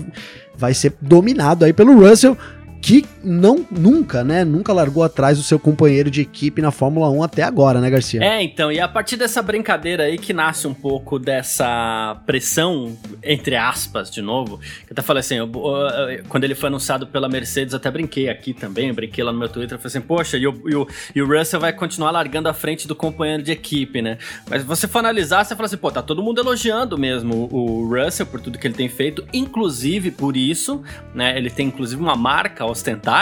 vai 0.57 0.73
ser 0.73 0.93
dominado 1.01 1.65
aí 1.65 1.71
pelo 1.71 1.99
Russell, 1.99 2.37
que 2.81 3.05
não 3.27 3.65
nunca, 3.69 4.23
né, 4.23 4.45
nunca 4.45 4.71
largou 4.71 5.03
atrás 5.03 5.37
do 5.37 5.43
seu 5.43 5.59
companheiro 5.59 6.09
de 6.09 6.21
equipe 6.21 6.61
na 6.61 6.71
Fórmula 6.71 7.09
1 7.09 7.23
até 7.23 7.43
agora, 7.43 7.81
né, 7.81 7.89
Garcia? 7.89 8.23
É, 8.23 8.41
então, 8.41 8.71
e 8.71 8.79
a 8.79 8.87
partir 8.87 9.17
dessa 9.17 9.41
brincadeira 9.41 10.03
aí 10.03 10.17
que 10.17 10.31
nasce 10.31 10.65
um 10.65 10.73
pouco 10.73 11.19
dessa 11.19 12.21
pressão, 12.25 12.97
entre 13.21 13.55
aspas, 13.55 14.09
de 14.09 14.21
novo, 14.21 14.59
que 14.85 14.93
até 14.93 15.01
falei 15.01 15.19
assim, 15.19 15.35
eu, 15.35 15.51
eu, 15.53 16.23
quando 16.29 16.45
ele 16.45 16.55
foi 16.55 16.67
anunciado 16.67 17.05
pela 17.05 17.27
Mercedes, 17.27 17.73
até 17.73 17.91
brinquei 17.91 18.29
aqui 18.29 18.53
também, 18.53 18.93
brinquei 18.93 19.23
lá 19.23 19.33
no 19.33 19.39
meu 19.39 19.49
Twitter, 19.49 19.77
falei 19.77 19.87
assim, 19.87 20.01
poxa, 20.01 20.37
e 20.37 20.47
o, 20.47 20.61
e 20.65 20.75
o, 20.75 20.87
e 21.15 21.21
o 21.21 21.27
Russell 21.27 21.59
vai 21.59 21.73
continuar 21.73 22.11
largando 22.11 22.47
à 22.47 22.53
frente 22.53 22.87
do 22.87 22.95
companheiro 22.95 23.43
de 23.43 23.51
equipe, 23.51 24.01
né? 24.01 24.17
Mas 24.49 24.63
você 24.63 24.87
for 24.87 24.99
analisar, 24.99 25.43
você 25.43 25.53
fala 25.53 25.65
assim, 25.65 25.77
pô, 25.77 25.91
tá 25.91 26.01
todo 26.01 26.23
mundo 26.23 26.39
elogiando 26.39 26.97
mesmo 26.97 27.49
o 27.51 27.85
Russell 27.93 28.25
por 28.25 28.39
tudo 28.39 28.57
que 28.57 28.65
ele 28.65 28.73
tem 28.73 28.87
feito, 28.87 29.25
inclusive 29.33 30.11
por 30.11 30.37
isso, 30.37 30.81
né, 31.13 31.37
ele 31.37 31.49
tem 31.49 31.67
inclusive 31.67 32.01
uma 32.01 32.15
marca 32.15 32.65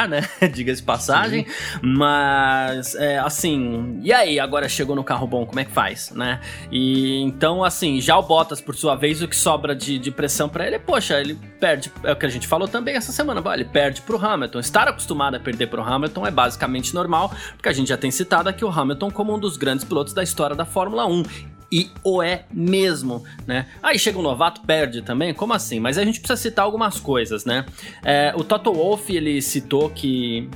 né? 0.07 0.27
Diga-se 0.53 0.83
passagem. 0.83 1.45
Sim. 1.45 1.79
Mas, 1.81 2.95
é, 2.95 3.17
assim, 3.19 3.99
e 4.03 4.11
aí? 4.11 4.39
Agora 4.39 4.67
chegou 4.67 4.95
no 4.95 5.03
carro 5.03 5.25
bom, 5.25 5.45
como 5.45 5.59
é 5.59 5.65
que 5.65 5.71
faz, 5.71 6.11
né? 6.11 6.39
E 6.71 7.21
então, 7.21 7.63
assim, 7.63 8.01
já 8.01 8.17
o 8.17 8.23
Bottas, 8.23 8.59
por 8.59 8.75
sua 8.75 8.95
vez, 8.95 9.21
o 9.21 9.27
que 9.27 9.35
sobra 9.35 9.75
de, 9.75 9.97
de 9.97 10.11
pressão 10.11 10.49
para 10.49 10.67
ele, 10.67 10.77
poxa, 10.77 11.19
ele 11.19 11.35
perde. 11.59 11.91
É 12.03 12.11
o 12.11 12.15
que 12.15 12.25
a 12.25 12.29
gente 12.29 12.47
falou 12.47 12.67
também 12.67 12.95
essa 12.95 13.11
semana, 13.11 13.41
ele 13.53 13.65
perde 13.65 14.01
pro 14.01 14.23
Hamilton. 14.23 14.59
Estar 14.59 14.87
acostumado 14.87 15.35
a 15.35 15.39
perder 15.39 15.67
pro 15.67 15.81
Hamilton 15.81 16.27
é 16.27 16.31
basicamente 16.31 16.93
normal, 16.93 17.31
porque 17.55 17.69
a 17.69 17.73
gente 17.73 17.87
já 17.87 17.97
tem 17.97 18.11
citado 18.11 18.49
aqui 18.49 18.65
o 18.65 18.69
Hamilton 18.69 19.09
como 19.11 19.33
um 19.33 19.39
dos 19.39 19.57
grandes 19.57 19.85
pilotos 19.85 20.13
da 20.13 20.23
história 20.23 20.55
da 20.55 20.65
Fórmula 20.65 21.05
1 21.05 21.54
e 21.71 21.89
o 22.03 22.21
é 22.21 22.45
mesmo, 22.51 23.23
né? 23.45 23.67
Aí 23.81 23.97
chega 23.97 24.17
um 24.19 24.21
novato, 24.21 24.61
perde 24.61 25.01
também? 25.01 25.33
Como 25.33 25.53
assim? 25.53 25.79
Mas 25.79 25.97
a 25.97 26.05
gente 26.05 26.19
precisa 26.19 26.41
citar 26.41 26.65
algumas 26.65 26.99
coisas, 26.99 27.45
né? 27.45 27.65
É, 28.03 28.33
o 28.35 28.43
Toto 28.43 28.73
Wolff, 28.73 29.15
ele 29.15 29.41
citou 29.41 29.89
que 29.89 30.49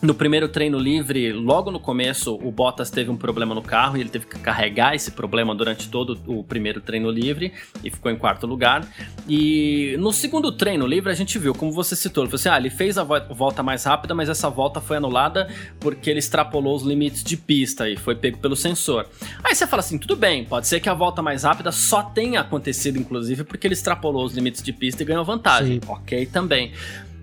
no 0.00 0.14
primeiro 0.14 0.48
treino 0.48 0.78
livre, 0.78 1.32
logo 1.32 1.70
no 1.72 1.80
começo, 1.80 2.34
o 2.34 2.52
Bottas 2.52 2.88
teve 2.88 3.10
um 3.10 3.16
problema 3.16 3.54
no 3.54 3.62
carro 3.62 3.96
e 3.96 4.00
ele 4.00 4.08
teve 4.08 4.26
que 4.26 4.38
carregar 4.38 4.94
esse 4.94 5.10
problema 5.10 5.54
durante 5.54 5.88
todo 5.88 6.18
o 6.26 6.44
primeiro 6.44 6.80
treino 6.80 7.10
livre 7.10 7.52
e 7.82 7.90
ficou 7.90 8.10
em 8.10 8.16
quarto 8.16 8.46
lugar. 8.46 8.86
E 9.28 9.96
no 9.98 10.12
segundo 10.12 10.52
treino 10.52 10.86
livre, 10.86 11.10
a 11.10 11.14
gente 11.14 11.36
viu, 11.38 11.52
como 11.52 11.72
você 11.72 11.96
citou, 11.96 12.22
ele 12.22 12.30
falou 12.30 12.40
assim: 12.40 12.48
ah, 12.48 12.58
ele 12.58 12.70
fez 12.70 12.96
a 12.96 13.02
volta 13.02 13.62
mais 13.62 13.84
rápida, 13.84 14.14
mas 14.14 14.28
essa 14.28 14.48
volta 14.48 14.80
foi 14.80 14.96
anulada 14.98 15.48
porque 15.80 16.08
ele 16.08 16.20
extrapolou 16.20 16.76
os 16.76 16.82
limites 16.84 17.24
de 17.24 17.36
pista 17.36 17.88
e 17.88 17.96
foi 17.96 18.14
pego 18.14 18.38
pelo 18.38 18.54
sensor. 18.54 19.06
Aí 19.42 19.54
você 19.54 19.66
fala 19.66 19.80
assim: 19.80 19.98
tudo 19.98 20.14
bem, 20.14 20.44
pode 20.44 20.68
ser 20.68 20.78
que 20.78 20.88
a 20.88 20.94
volta 20.94 21.20
mais 21.20 21.42
rápida 21.42 21.72
só 21.72 22.04
tenha 22.04 22.40
acontecido, 22.40 22.98
inclusive, 22.98 23.42
porque 23.42 23.66
ele 23.66 23.74
extrapolou 23.74 24.24
os 24.24 24.32
limites 24.32 24.62
de 24.62 24.72
pista 24.72 25.02
e 25.02 25.06
ganhou 25.06 25.24
vantagem. 25.24 25.80
Sim. 25.82 25.88
Ok, 25.88 26.26
também. 26.26 26.72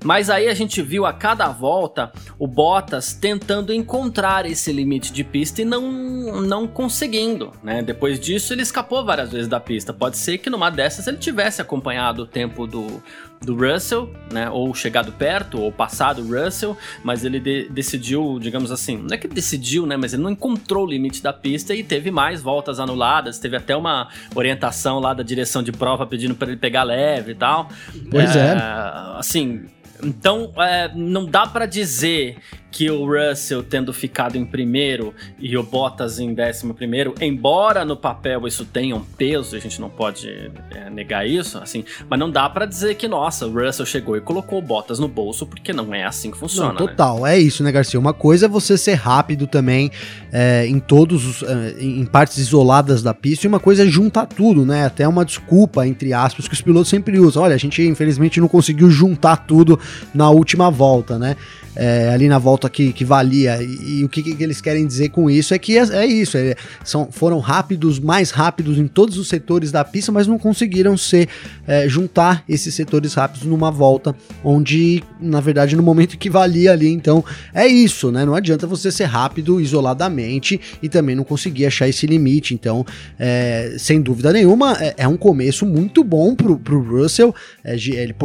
Mas 0.05 0.29
aí 0.29 0.47
a 0.47 0.53
gente 0.53 0.83
viu 0.83 1.03
a 1.03 1.11
cada 1.11 1.47
volta 1.47 2.11
o 2.37 2.45
Bottas 2.45 3.11
tentando 3.11 3.73
encontrar 3.73 4.45
esse 4.45 4.71
limite 4.71 5.11
de 5.11 5.23
pista 5.23 5.63
e 5.63 5.65
não, 5.65 6.41
não 6.41 6.67
conseguindo, 6.67 7.51
né? 7.63 7.81
Depois 7.81 8.19
disso 8.19 8.53
ele 8.53 8.61
escapou 8.61 9.03
várias 9.03 9.31
vezes 9.31 9.47
da 9.47 9.59
pista. 9.59 9.91
Pode 9.91 10.17
ser 10.17 10.37
que 10.37 10.47
numa 10.47 10.69
dessas 10.69 11.07
ele 11.07 11.17
tivesse 11.17 11.59
acompanhado 11.59 12.21
o 12.21 12.27
tempo 12.27 12.67
do, 12.67 13.01
do 13.41 13.55
Russell, 13.55 14.13
né? 14.31 14.47
Ou 14.47 14.75
chegado 14.75 15.11
perto, 15.11 15.59
ou 15.59 15.71
passado 15.71 16.21
o 16.21 16.27
Russell, 16.27 16.77
mas 17.03 17.25
ele 17.25 17.39
de, 17.39 17.67
decidiu, 17.69 18.37
digamos 18.39 18.71
assim, 18.71 18.97
não 18.97 19.15
é 19.15 19.17
que 19.17 19.27
decidiu, 19.27 19.87
né? 19.87 19.97
Mas 19.97 20.13
ele 20.13 20.21
não 20.21 20.29
encontrou 20.29 20.85
o 20.85 20.87
limite 20.87 21.23
da 21.23 21.33
pista 21.33 21.73
e 21.73 21.83
teve 21.83 22.11
mais 22.11 22.43
voltas 22.43 22.79
anuladas. 22.79 23.39
Teve 23.39 23.57
até 23.57 23.75
uma 23.75 24.09
orientação 24.35 24.99
lá 24.99 25.15
da 25.15 25.23
direção 25.23 25.63
de 25.63 25.71
prova 25.71 26.05
pedindo 26.05 26.35
para 26.35 26.49
ele 26.49 26.57
pegar 26.57 26.83
leve 26.83 27.31
e 27.31 27.35
tal. 27.35 27.69
Pois 28.11 28.35
é. 28.35 28.53
é. 28.53 29.17
Assim, 29.17 29.65
então, 30.03 30.51
é, 30.57 30.91
não 30.93 31.25
dá 31.25 31.47
para 31.47 31.65
dizer 31.65 32.37
que 32.75 32.91
o 32.91 33.05
Russell 33.05 33.63
tendo 33.63 33.93
ficado 33.93 34.35
em 34.35 34.43
primeiro 34.43 35.13
e 35.39 35.57
o 35.57 35.63
Bottas 35.63 36.19
em 36.19 36.33
décimo 36.33 36.73
primeiro, 36.73 37.15
embora 37.21 37.85
no 37.85 37.95
papel 37.95 38.45
isso 38.45 38.65
tenha 38.65 38.93
um 38.93 39.01
peso, 39.01 39.55
a 39.55 39.59
gente 39.59 39.79
não 39.79 39.89
pode 39.89 40.51
é, 40.71 40.89
negar 40.89 41.25
isso, 41.25 41.57
assim, 41.57 41.85
mas 42.09 42.19
não 42.19 42.29
dá 42.29 42.49
para 42.49 42.65
dizer 42.65 42.95
que, 42.95 43.07
nossa, 43.07 43.47
o 43.47 43.53
Russell 43.53 43.85
chegou 43.85 44.17
e 44.17 44.21
colocou 44.21 44.59
o 44.59 44.61
Bottas 44.61 44.99
no 44.99 45.07
bolso, 45.07 45.45
porque 45.45 45.71
não 45.71 45.95
é 45.95 46.03
assim 46.03 46.29
que 46.29 46.37
funciona. 46.37 46.73
Não, 46.73 46.81
né? 46.81 46.87
total, 46.91 47.21
né? 47.21 47.37
é 47.37 47.39
isso, 47.39 47.63
né, 47.63 47.71
Garcia? 47.71 47.97
Uma 47.97 48.13
coisa 48.13 48.47
é 48.47 48.49
você 48.49 48.77
ser 48.77 48.95
rápido 48.95 49.47
também 49.47 49.89
é, 50.33 50.67
em 50.67 50.79
todos 50.79 51.25
os, 51.25 51.43
é, 51.43 51.75
em 51.79 52.05
partes 52.05 52.39
isoladas 52.39 53.01
da 53.01 53.13
pista, 53.13 53.45
e 53.45 53.47
uma 53.47 53.59
coisa 53.59 53.83
é 53.83 53.87
juntar 53.87 54.25
tudo, 54.25 54.65
né? 54.65 54.85
Até 54.85 55.07
uma 55.07 55.23
desculpa, 55.23 55.87
entre 55.87 56.11
aspas, 56.11 56.45
que 56.45 56.53
os 56.53 56.61
pilotos 56.61 56.89
sempre 56.89 57.17
usam. 57.19 57.43
Olha, 57.43 57.55
a 57.55 57.59
gente 57.59 57.81
infelizmente 57.83 58.41
não 58.41 58.49
conseguiu 58.49 58.91
juntar 58.91 59.37
tudo 59.37 59.79
na 60.13 60.29
última 60.29 60.69
volta, 60.69 61.17
né? 61.19 61.35
é, 61.75 62.09
ali 62.09 62.27
na 62.27 62.39
volta 62.39 62.69
que, 62.69 62.93
que 62.93 63.03
valia. 63.03 63.61
E, 63.61 63.99
e 63.99 64.03
o 64.03 64.09
que, 64.09 64.23
que, 64.23 64.41
eles 64.41 64.61
querem 64.61 64.87
dizer 64.87 65.09
com 65.09 65.29
isso 65.29 65.53
é 65.53 65.59
que 65.59 65.77
é, 65.77 65.81
é 65.81 66.05
isso, 66.05 66.37
é, 66.37 66.55
são, 66.83 67.09
foram 67.11 67.39
rápidos, 67.39 67.99
mais 67.99 68.31
rápidos 68.31 68.77
em 68.77 68.87
todos 68.87 69.17
os 69.17 69.27
setores 69.27 69.71
da 69.71 69.83
pista, 69.83 70.11
mas 70.11 70.25
não 70.25 70.39
conseguiram 70.39 70.97
ser 70.97 71.27
é, 71.67 71.87
juntar 71.89 72.43
esses 72.47 72.73
setores 72.73 73.13
rápidos 73.13 73.45
numa 73.45 73.69
volta 73.69 74.15
onde, 74.43 75.03
na 75.19 75.41
verdade, 75.41 75.75
no 75.75 75.83
momento 75.83 76.17
que 76.17 76.29
valia 76.29 76.71
ali. 76.71 76.89
Então 76.89 77.23
é 77.53 77.67
isso, 77.67 78.11
né? 78.11 78.25
Não 78.25 78.35
adianta 78.35 78.65
você 78.65 78.91
ser 78.91 79.05
rápido 79.05 79.59
isoladamente 79.59 80.59
e 80.81 80.87
também 80.87 81.15
não 81.15 81.23
conseguir 81.23 81.65
achar 81.65 81.87
esse 81.89 82.07
limite. 82.07 82.53
Então, 82.53 82.85
é, 83.19 83.75
sem 83.77 84.01
dúvida 84.01 84.31
nenhuma, 84.31 84.77
é, 84.79 84.93
é, 84.97 85.07
um 85.07 85.17
começo 85.17 85.65
muito 85.65 86.03
bom 86.03 86.35
pro, 86.35 86.57
pro 86.57 86.81
Russell. 86.81 87.35
Ele, 87.63 88.15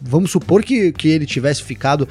vamos 0.00 0.30
supor 0.30 0.62
que, 0.62 0.92
que 1.00 1.08
ele 1.08 1.24
tivesse 1.24 1.62
ficado, 1.62 2.06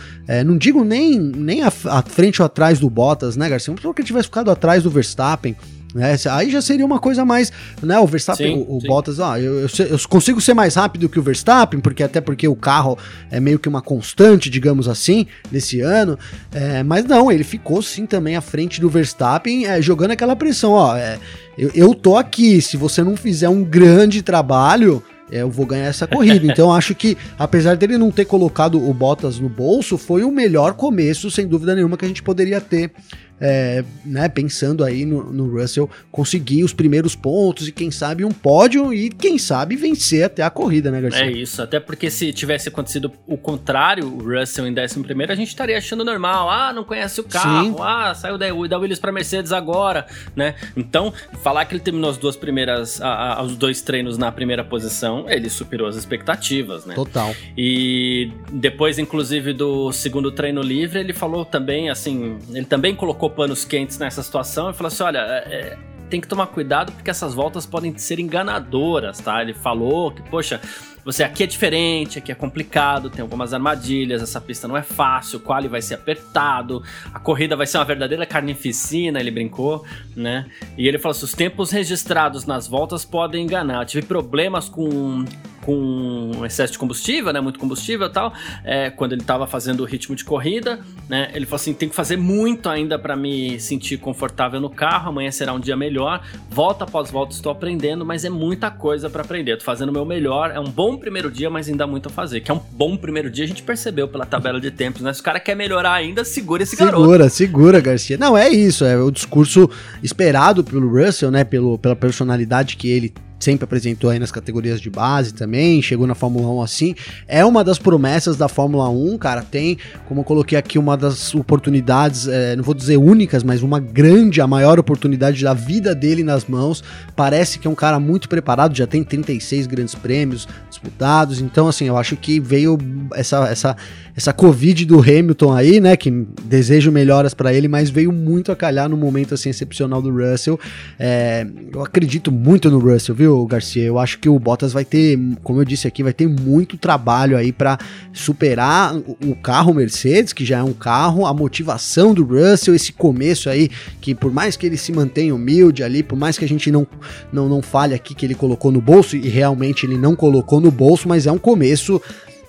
não 0.45 0.57
digo 0.57 0.83
nem, 0.83 1.19
nem 1.19 1.61
a, 1.61 1.67
a 1.67 2.01
frente 2.01 2.41
ou 2.41 2.45
atrás 2.45 2.79
do 2.79 2.89
Bottas, 2.89 3.37
né, 3.37 3.47
Garcia? 3.47 3.73
Porque 3.73 4.01
ele 4.01 4.07
tivesse 4.07 4.25
ficado 4.25 4.49
atrás 4.49 4.81
do 4.81 4.89
Verstappen. 4.89 5.55
Né? 5.93 6.15
Aí 6.31 6.51
já 6.51 6.61
seria 6.61 6.85
uma 6.85 6.99
coisa 6.99 7.25
mais, 7.25 7.51
né? 7.81 7.97
O 7.99 8.05
Verstappen, 8.05 8.55
sim, 8.55 8.65
o, 8.67 8.77
o 8.77 8.79
Bottas, 8.79 9.19
ó, 9.19 9.37
eu, 9.37 9.61
eu, 9.61 9.69
eu, 9.89 9.99
consigo 10.07 10.39
ser 10.39 10.53
mais 10.53 10.75
rápido 10.75 11.09
que 11.09 11.19
o 11.19 11.23
Verstappen, 11.23 11.79
porque 11.79 12.03
até 12.03 12.21
porque 12.21 12.47
o 12.47 12.55
carro 12.55 12.97
é 13.31 13.39
meio 13.39 13.57
que 13.57 13.67
uma 13.67 13.81
constante, 13.81 14.49
digamos 14.49 14.87
assim, 14.87 15.25
nesse 15.51 15.81
ano. 15.81 16.17
É, 16.51 16.83
mas 16.83 17.05
não, 17.05 17.31
ele 17.31 17.43
ficou 17.43 17.81
sim 17.81 18.05
também 18.05 18.35
à 18.35 18.41
frente 18.41 18.79
do 18.79 18.89
Verstappen, 18.89 19.65
é, 19.65 19.81
jogando 19.81 20.11
aquela 20.11 20.35
pressão, 20.35 20.71
ó. 20.71 20.95
É, 20.95 21.17
eu, 21.57 21.71
eu 21.73 21.95
tô 21.95 22.17
aqui, 22.17 22.61
se 22.61 22.77
você 22.77 23.03
não 23.03 23.17
fizer 23.17 23.49
um 23.49 23.63
grande 23.63 24.21
trabalho, 24.21 25.03
é, 25.03 25.18
eu 25.31 25.49
vou 25.49 25.65
ganhar 25.65 25.85
essa 25.85 26.07
corrida. 26.07 26.45
Então 26.45 26.73
acho 26.73 26.95
que, 26.95 27.17
apesar 27.37 27.75
dele 27.75 27.97
não 27.97 28.11
ter 28.11 28.25
colocado 28.25 28.83
o 28.83 28.93
Bottas 28.93 29.39
no 29.39 29.49
bolso, 29.49 29.97
foi 29.97 30.23
o 30.23 30.31
melhor 30.31 30.73
começo, 30.73 31.29
sem 31.29 31.47
dúvida 31.47 31.75
nenhuma, 31.75 31.97
que 31.97 32.05
a 32.05 32.07
gente 32.07 32.23
poderia 32.23 32.59
ter 32.59 32.91
é, 33.39 33.83
né, 34.05 34.27
pensando 34.27 34.83
aí 34.83 35.05
no, 35.05 35.31
no, 35.31 35.59
Russell 35.59 35.89
conseguir 36.11 36.63
os 36.63 36.73
primeiros 36.73 37.15
pontos 37.15 37.67
e 37.67 37.71
quem 37.71 37.89
sabe 37.89 38.25
um 38.25 38.31
pódio 38.31 38.93
e 38.93 39.09
quem 39.09 39.37
sabe 39.37 39.75
vencer 39.75 40.25
até 40.25 40.43
a 40.43 40.49
corrida, 40.49 40.91
né, 40.91 41.01
Garcia? 41.01 41.25
É 41.25 41.31
isso, 41.31 41.61
até 41.61 41.79
porque 41.79 42.09
se 42.11 42.33
tivesse 42.33 42.69
acontecido 42.69 43.11
o 43.25 43.37
contrário, 43.37 44.05
o 44.05 44.23
Russell 44.23 44.67
em 44.67 44.75
11 44.77 44.99
primeiro, 45.01 45.31
a 45.31 45.35
gente 45.35 45.47
estaria 45.47 45.77
achando 45.77 46.03
normal, 46.03 46.49
ah, 46.49 46.73
não 46.73 46.83
conhece 46.83 47.21
o 47.21 47.23
carro, 47.23 47.75
Sim. 47.75 47.75
ah, 47.79 48.13
saiu 48.13 48.37
da, 48.37 48.47
da 48.47 48.77
Williams 48.77 48.99
para 48.99 49.11
Mercedes 49.11 49.51
agora, 49.51 50.05
né? 50.35 50.55
Então, 50.75 51.13
falar 51.41 51.65
que 51.65 51.73
ele 51.73 51.81
terminou 51.81 52.09
as 52.09 52.17
duas 52.17 52.35
primeiras, 52.35 53.01
a, 53.01 53.39
a, 53.39 53.43
os 53.43 53.55
dois 53.55 53.81
treinos 53.81 54.17
na 54.17 54.31
primeira 54.31 54.63
posição, 54.63 55.29
ele 55.29 55.49
superou 55.49 55.87
as 55.87 55.95
expectativas, 55.95 56.85
né? 56.85 56.95
Total. 56.95 57.33
E 57.57 58.31
depois, 58.51 58.99
inclusive, 58.99 59.53
do 59.53 59.91
segundo 59.91 60.31
treino 60.31 60.61
livre, 60.61 60.99
ele 60.99 61.13
falou 61.13 61.45
também, 61.45 61.89
assim, 61.89 62.37
ele 62.53 62.65
também 62.65 62.95
colocou 62.95 63.28
colocou 63.29 63.31
panos 63.31 63.63
quentes 63.63 63.97
nessa 63.97 64.21
situação 64.23 64.69
e 64.69 64.73
falou 64.73 64.87
assim: 64.87 65.03
olha, 65.03 65.19
é, 65.19 65.53
é, 65.53 65.77
tem 66.09 66.19
que 66.19 66.27
tomar 66.27 66.47
cuidado 66.47 66.91
porque 66.91 67.09
essas 67.09 67.33
voltas 67.33 67.65
podem 67.65 67.95
ser 67.97 68.19
enganadoras, 68.19 69.19
tá? 69.19 69.41
Ele 69.41 69.53
falou 69.53 70.11
que, 70.11 70.21
poxa, 70.23 70.59
você 71.05 71.23
aqui 71.23 71.43
é 71.43 71.47
diferente, 71.47 72.19
aqui 72.19 72.31
é 72.31 72.35
complicado, 72.35 73.09
tem 73.09 73.21
algumas 73.21 73.53
armadilhas, 73.53 74.21
essa 74.21 74.41
pista 74.41 74.67
não 74.67 74.75
é 74.75 74.83
fácil, 74.83 75.39
o 75.39 75.41
quali 75.41 75.67
vai 75.67 75.81
ser 75.81 75.95
apertado, 75.95 76.83
a 77.13 77.19
corrida 77.19 77.55
vai 77.55 77.65
ser 77.65 77.77
uma 77.77 77.85
verdadeira 77.85 78.25
carnificina, 78.25 79.19
ele 79.19 79.31
brincou, 79.31 79.85
né? 80.15 80.49
E 80.77 80.87
ele 80.87 80.97
falou 80.97 81.15
assim: 81.15 81.25
os 81.25 81.33
tempos 81.33 81.71
registrados 81.71 82.45
nas 82.45 82.67
voltas 82.67 83.05
podem 83.05 83.43
enganar. 83.43 83.81
Eu 83.81 83.85
tive 83.85 84.07
problemas 84.07 84.67
com 84.67 85.23
com 85.69 86.43
excesso 86.43 86.73
de 86.73 86.79
combustível, 86.79 87.31
né? 87.31 87.39
Muito 87.39 87.59
combustível 87.59 88.07
e 88.07 88.09
tal. 88.09 88.33
É, 88.63 88.89
quando 88.89 89.11
ele 89.11 89.21
estava 89.21 89.45
fazendo 89.45 89.81
o 89.81 89.85
ritmo 89.85 90.15
de 90.15 90.25
corrida, 90.25 90.79
né? 91.07 91.29
Ele 91.31 91.45
falou 91.45 91.57
assim: 91.57 91.73
tem 91.73 91.87
que 91.87 91.95
fazer 91.95 92.17
muito 92.17 92.67
ainda 92.67 92.97
para 92.97 93.15
me 93.15 93.59
sentir 93.59 93.97
confortável 93.97 94.59
no 94.59 94.69
carro. 94.69 95.09
Amanhã 95.09 95.29
será 95.29 95.53
um 95.53 95.59
dia 95.59 95.77
melhor. 95.77 96.25
Volta 96.49 96.85
após 96.85 97.11
volta, 97.11 97.35
estou 97.35 97.51
aprendendo, 97.51 98.03
mas 98.03 98.25
é 98.25 98.31
muita 98.31 98.71
coisa 98.71 99.11
para 99.11 99.21
aprender. 99.21 99.57
Tô 99.57 99.63
fazendo 99.63 99.89
o 99.89 99.93
meu 99.93 100.05
melhor. 100.05 100.49
É 100.49 100.59
um 100.59 100.69
bom 100.71 100.97
primeiro 100.97 101.29
dia, 101.29 101.51
mas 101.51 101.69
ainda 101.69 101.83
há 101.83 101.87
muito 101.87 102.07
a 102.07 102.11
fazer. 102.11 102.41
Que 102.41 102.49
é 102.49 102.53
um 102.53 102.61
bom 102.71 102.97
primeiro 102.97 103.29
dia, 103.29 103.45
a 103.45 103.47
gente 103.47 103.61
percebeu 103.61 104.07
pela 104.07 104.25
tabela 104.25 104.59
de 104.59 104.71
tempos, 104.71 105.03
né? 105.03 105.13
Se 105.13 105.21
o 105.21 105.23
cara 105.23 105.39
quer 105.39 105.55
melhorar 105.55 105.93
ainda, 105.93 106.25
segura 106.25 106.63
esse 106.63 106.75
segura, 106.75 106.91
garoto. 106.93 107.05
Segura, 107.05 107.29
segura, 107.29 107.79
Garcia. 107.79 108.17
Não, 108.17 108.35
é 108.35 108.49
isso. 108.49 108.83
É 108.85 108.97
o 108.97 109.11
discurso 109.11 109.69
esperado 110.01 110.63
pelo 110.63 110.89
Russell, 110.89 111.29
né? 111.29 111.43
Pelo, 111.43 111.77
pela 111.77 111.95
personalidade 111.95 112.75
que 112.75 112.89
ele 112.89 113.13
sempre 113.39 113.63
apresentou 113.63 114.09
aí 114.09 114.19
nas 114.19 114.31
categorias 114.31 114.81
de 114.81 114.89
base 114.89 115.33
também, 115.33 115.81
chegou 115.81 116.05
na 116.05 116.15
Fórmula 116.15 116.47
1 116.49 116.61
assim. 116.61 116.95
É 117.27 117.43
uma 117.45 117.63
das 117.63 117.79
promessas 117.79 118.35
da 118.35 118.47
Fórmula 118.47 118.89
1, 118.89 119.17
cara. 119.17 119.41
Tem, 119.41 119.77
como 120.07 120.21
eu 120.21 120.23
coloquei 120.23 120.57
aqui, 120.57 120.77
uma 120.77 120.97
das 120.97 121.33
oportunidades, 121.33 122.27
é, 122.27 122.55
não 122.55 122.63
vou 122.63 122.73
dizer 122.73 122.97
únicas, 122.97 123.43
mas 123.43 123.63
uma 123.63 123.79
grande, 123.79 124.41
a 124.41 124.47
maior 124.47 124.79
oportunidade 124.79 125.43
da 125.43 125.53
vida 125.53 125.95
dele 125.95 126.23
nas 126.23 126.45
mãos. 126.45 126.83
Parece 127.15 127.59
que 127.59 127.67
é 127.67 127.71
um 127.71 127.75
cara 127.75 127.99
muito 127.99 128.27
preparado, 128.27 128.75
já 128.75 128.85
tem 128.85 129.03
36 129.03 129.67
grandes 129.67 129.95
prêmios 129.95 130.47
disputados. 130.69 131.39
Então, 131.39 131.67
assim, 131.67 131.85
eu 131.85 131.97
acho 131.97 132.15
que 132.15 132.39
veio 132.39 132.77
essa, 133.13 133.47
essa, 133.47 133.77
essa 134.15 134.33
Covid 134.33 134.85
do 134.85 134.99
Hamilton 134.99 135.53
aí, 135.53 135.79
né? 135.79 135.95
Que 135.95 136.09
desejo 136.43 136.91
melhoras 136.91 137.33
para 137.33 137.53
ele, 137.53 137.67
mas 137.67 137.89
veio 137.89 138.11
muito 138.11 138.51
a 138.51 138.55
calhar 138.55 138.89
no 138.89 138.97
momento 138.97 139.33
assim 139.33 139.49
excepcional 139.49 140.01
do 140.01 140.11
Russell. 140.11 140.59
É, 140.99 141.45
eu 141.73 141.81
acredito 141.81 142.31
muito 142.31 142.69
no 142.69 142.79
Russell, 142.79 143.15
viu? 143.15 143.28
Viu, 143.29 143.45
Garcia? 143.45 143.83
Eu 143.83 143.99
acho 143.99 144.19
que 144.19 144.27
o 144.27 144.39
Bottas 144.39 144.73
vai 144.73 144.83
ter, 144.83 145.17
como 145.43 145.61
eu 145.61 145.65
disse 145.65 145.87
aqui, 145.87 146.01
vai 146.01 146.13
ter 146.13 146.27
muito 146.27 146.77
trabalho 146.77 147.37
aí 147.37 147.51
para 147.51 147.77
superar 148.11 148.95
o 148.95 149.35
carro 149.35 149.73
Mercedes, 149.73 150.33
que 150.33 150.43
já 150.43 150.59
é 150.59 150.63
um 150.63 150.73
carro, 150.73 151.25
a 151.25 151.33
motivação 151.33 152.13
do 152.13 152.23
Russell, 152.23 152.75
esse 152.75 152.91
começo 152.91 153.49
aí, 153.49 153.69
que 154.01 154.15
por 154.15 154.31
mais 154.31 154.57
que 154.57 154.65
ele 154.65 154.77
se 154.77 154.91
mantenha 154.91 155.33
humilde 155.33 155.83
ali, 155.83 156.01
por 156.01 156.17
mais 156.17 156.37
que 156.37 156.45
a 156.45 156.47
gente 156.47 156.71
não, 156.71 156.87
não, 157.31 157.47
não 157.47 157.61
fale 157.61 157.93
aqui 157.93 158.15
que 158.15 158.25
ele 158.25 158.35
colocou 158.35 158.71
no 158.71 158.81
bolso, 158.81 159.15
e 159.15 159.29
realmente 159.29 159.85
ele 159.85 159.97
não 159.97 160.15
colocou 160.15 160.59
no 160.59 160.71
bolso, 160.71 161.07
mas 161.07 161.27
é 161.27 161.31
um 161.31 161.37
começo 161.37 162.01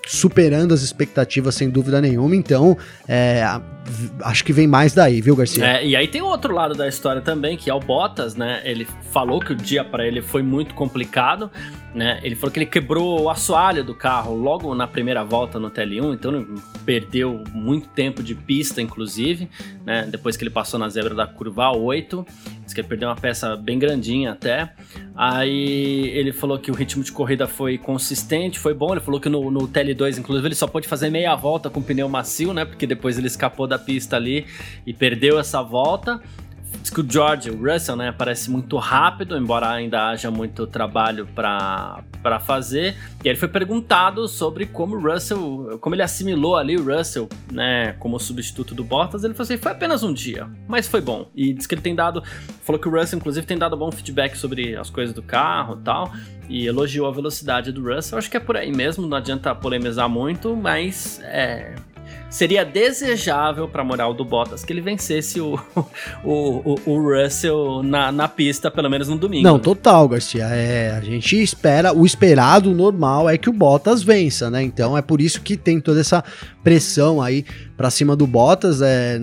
superando 0.07 0.73
as 0.73 0.83
expectativas 0.83 1.55
sem 1.55 1.71
dúvida 1.71 2.01
nenhuma. 2.01 2.35
Então, 2.35 2.77
é, 3.07 3.45
acho 4.23 4.45
que 4.45 4.53
vem 4.53 4.67
mais 4.67 4.93
daí, 4.93 5.21
viu, 5.21 5.37
Garcia? 5.37 5.65
É, 5.65 5.87
e 5.87 5.97
aí 5.97 6.09
tem 6.09 6.23
outro 6.23 6.55
lado 6.55 6.75
da 6.75 6.89
história 6.89 7.21
também, 7.21 7.57
que 7.57 7.71
é 7.71 7.75
o 7.75 7.81
Bottas, 7.81 8.35
né? 8.35 8.61
Ele 8.65 8.87
falou 9.13 9.41
que 9.41 9.53
o 9.53 9.57
dia 9.57 9.85
para 9.85 10.07
ele 10.07 10.23
foi 10.23 10.43
muito 10.43 10.75
complicado, 10.75 11.51
né? 11.95 12.21
Ele 12.23 12.35
falou 12.35 12.53
que 12.53 12.59
ele 12.59 12.67
quebrou 12.67 13.23
o 13.23 13.31
assoalho 13.31 13.83
do 13.83 13.95
carro 13.95 14.35
logo 14.35 14.75
na 14.75 14.87
primeira 14.87 15.25
volta 15.25 15.59
no 15.59 15.71
TL1, 15.71 16.15
então 16.15 16.47
perdeu 16.85 17.43
muito 17.53 17.89
tempo 17.89 18.23
de 18.23 18.35
pista, 18.35 18.81
inclusive, 18.81 19.49
né? 19.85 20.07
Depois 20.11 20.37
que 20.37 20.45
ele 20.45 20.51
passou 20.51 20.79
na 20.79 20.89
zebra 20.89 21.15
da 21.15 21.27
curva 21.27 21.71
8, 21.71 22.25
disse 22.63 22.75
que 22.75 22.81
ele 22.81 22.89
perdeu 22.89 23.09
uma 23.09 23.17
peça 23.17 23.57
bem 23.57 23.79
grandinha 23.79 24.33
até. 24.33 24.73
Aí 25.15 26.09
ele 26.15 26.33
falou 26.33 26.59
que 26.59 26.71
o 26.71 26.75
ritmo 26.75 27.03
de 27.03 27.13
corrida 27.13 27.47
foi 27.47 27.77
consistente, 27.77 28.59
foi 28.59 28.73
bom. 28.73 28.93
Ele 28.93 29.01
falou 29.01 29.21
que 29.21 29.29
no, 29.29 29.51
no 29.51 29.69
TL2, 29.69 30.19
inclusive, 30.19 30.47
ele 30.47 30.55
só 30.55 30.67
pôde 30.67 30.87
fazer 30.87 31.11
meia 31.11 31.35
volta 31.35 31.69
com 31.69 31.83
pneu 31.83 32.09
macio, 32.09 32.55
né? 32.55 32.65
Porque 32.65 32.87
depois 32.87 33.19
ele 33.19 33.27
escapou 33.27 33.67
da 33.67 33.79
pista 33.79 34.17
ali 34.17 34.47
e 34.87 34.95
perdeu 34.95 35.39
essa 35.39 35.63
volta. 35.63 36.21
Diz 36.81 36.91
que 36.91 37.01
o 37.01 37.07
George, 37.09 37.51
o 37.51 37.57
Russell, 37.57 37.95
né, 37.95 38.11
parece 38.11 38.51
muito 38.51 38.77
rápido, 38.79 39.37
embora 39.37 39.69
ainda 39.69 40.09
haja 40.09 40.31
muito 40.31 40.67
trabalho 40.67 41.27
para 41.35 42.41
fazer. 42.41 42.97
E 43.23 43.29
ele 43.29 43.39
foi 43.39 43.49
perguntado 43.49 44.27
sobre 44.27 44.65
como 44.65 44.97
o 44.97 45.01
Russell, 45.01 45.79
como 45.81 45.95
ele 45.95 46.03
assimilou 46.03 46.57
ali 46.57 46.77
o 46.77 46.85
Russell, 46.85 47.29
né, 47.53 47.93
como 47.99 48.19
substituto 48.19 48.75
do 48.75 48.83
Bottas. 48.83 49.25
Ele 49.25 49.35
falou 49.35 49.45
assim: 49.45 49.59
foi 49.59 49.73
apenas 49.73 50.03
um 50.03 50.13
dia, 50.13 50.49
mas 50.67 50.89
foi 50.89 51.03
bom. 51.03 51.29
E 51.35 51.53
diz 51.53 51.67
que 51.67 51.75
ele 51.75 51.83
tem 51.83 51.95
dado, 51.95 52.23
falou 52.63 52.81
que 52.81 52.89
o 52.89 52.91
Russell, 52.91 53.19
inclusive, 53.19 53.47
tem 53.47 53.59
dado 53.59 53.77
bom 53.77 53.93
feedback 53.93 54.35
sobre 54.37 54.75
as 54.75 54.89
coisas 54.89 55.15
do 55.15 55.23
carro 55.23 55.79
e 55.79 55.85
tal. 55.85 56.13
E 56.49 56.67
elogiou 56.67 57.07
a 57.07 57.13
velocidade 57.13 57.71
do 57.71 57.95
Russell. 57.95 58.19
Acho 58.19 58.29
que 58.29 58.37
é 58.37 58.41
por 58.41 58.57
aí 58.57 58.75
mesmo, 58.75 59.07
não 59.07 59.19
adianta 59.19 59.55
polemizar 59.55 60.09
muito, 60.09 60.57
mas 60.57 61.21
é, 61.23 61.77
seria 62.31 62.65
desejável 62.65 63.69
para 63.69 63.83
a 63.83 63.85
moral 63.85 64.15
do 64.15 64.25
Bottas 64.25 64.65
que 64.65 64.73
ele 64.73 64.81
vencesse 64.81 65.41
o, 65.41 65.59
o, 66.25 66.75
o, 66.75 66.81
o 66.87 67.23
Russell 67.23 67.83
na, 67.83 68.13
na 68.13 68.29
pista, 68.29 68.71
pelo 68.71 68.89
menos 68.89 69.09
no 69.09 69.19
domingo. 69.19 69.43
Não, 69.43 69.59
total, 69.59 70.09
Garcia. 70.09 70.45
É, 70.45 70.93
a 70.93 71.01
gente 71.01 71.43
espera, 71.43 71.93
o 71.93 72.07
esperado, 72.07 72.71
o 72.71 72.75
normal 72.75 73.29
é 73.29 73.37
que 73.37 73.51
o 73.51 73.53
Bottas 73.53 74.03
vença, 74.03 74.49
né? 74.49 74.63
Então 74.63 74.97
é 74.97 75.03
por 75.03 75.21
isso 75.21 75.41
que 75.43 75.57
tem 75.57 75.81
toda 75.81 76.01
essa 76.01 76.23
pressão 76.63 77.21
aí 77.21 77.45
para 77.77 77.91
cima 77.91 78.15
do 78.15 78.27
Bottas. 78.27 78.81
É, 78.81 79.19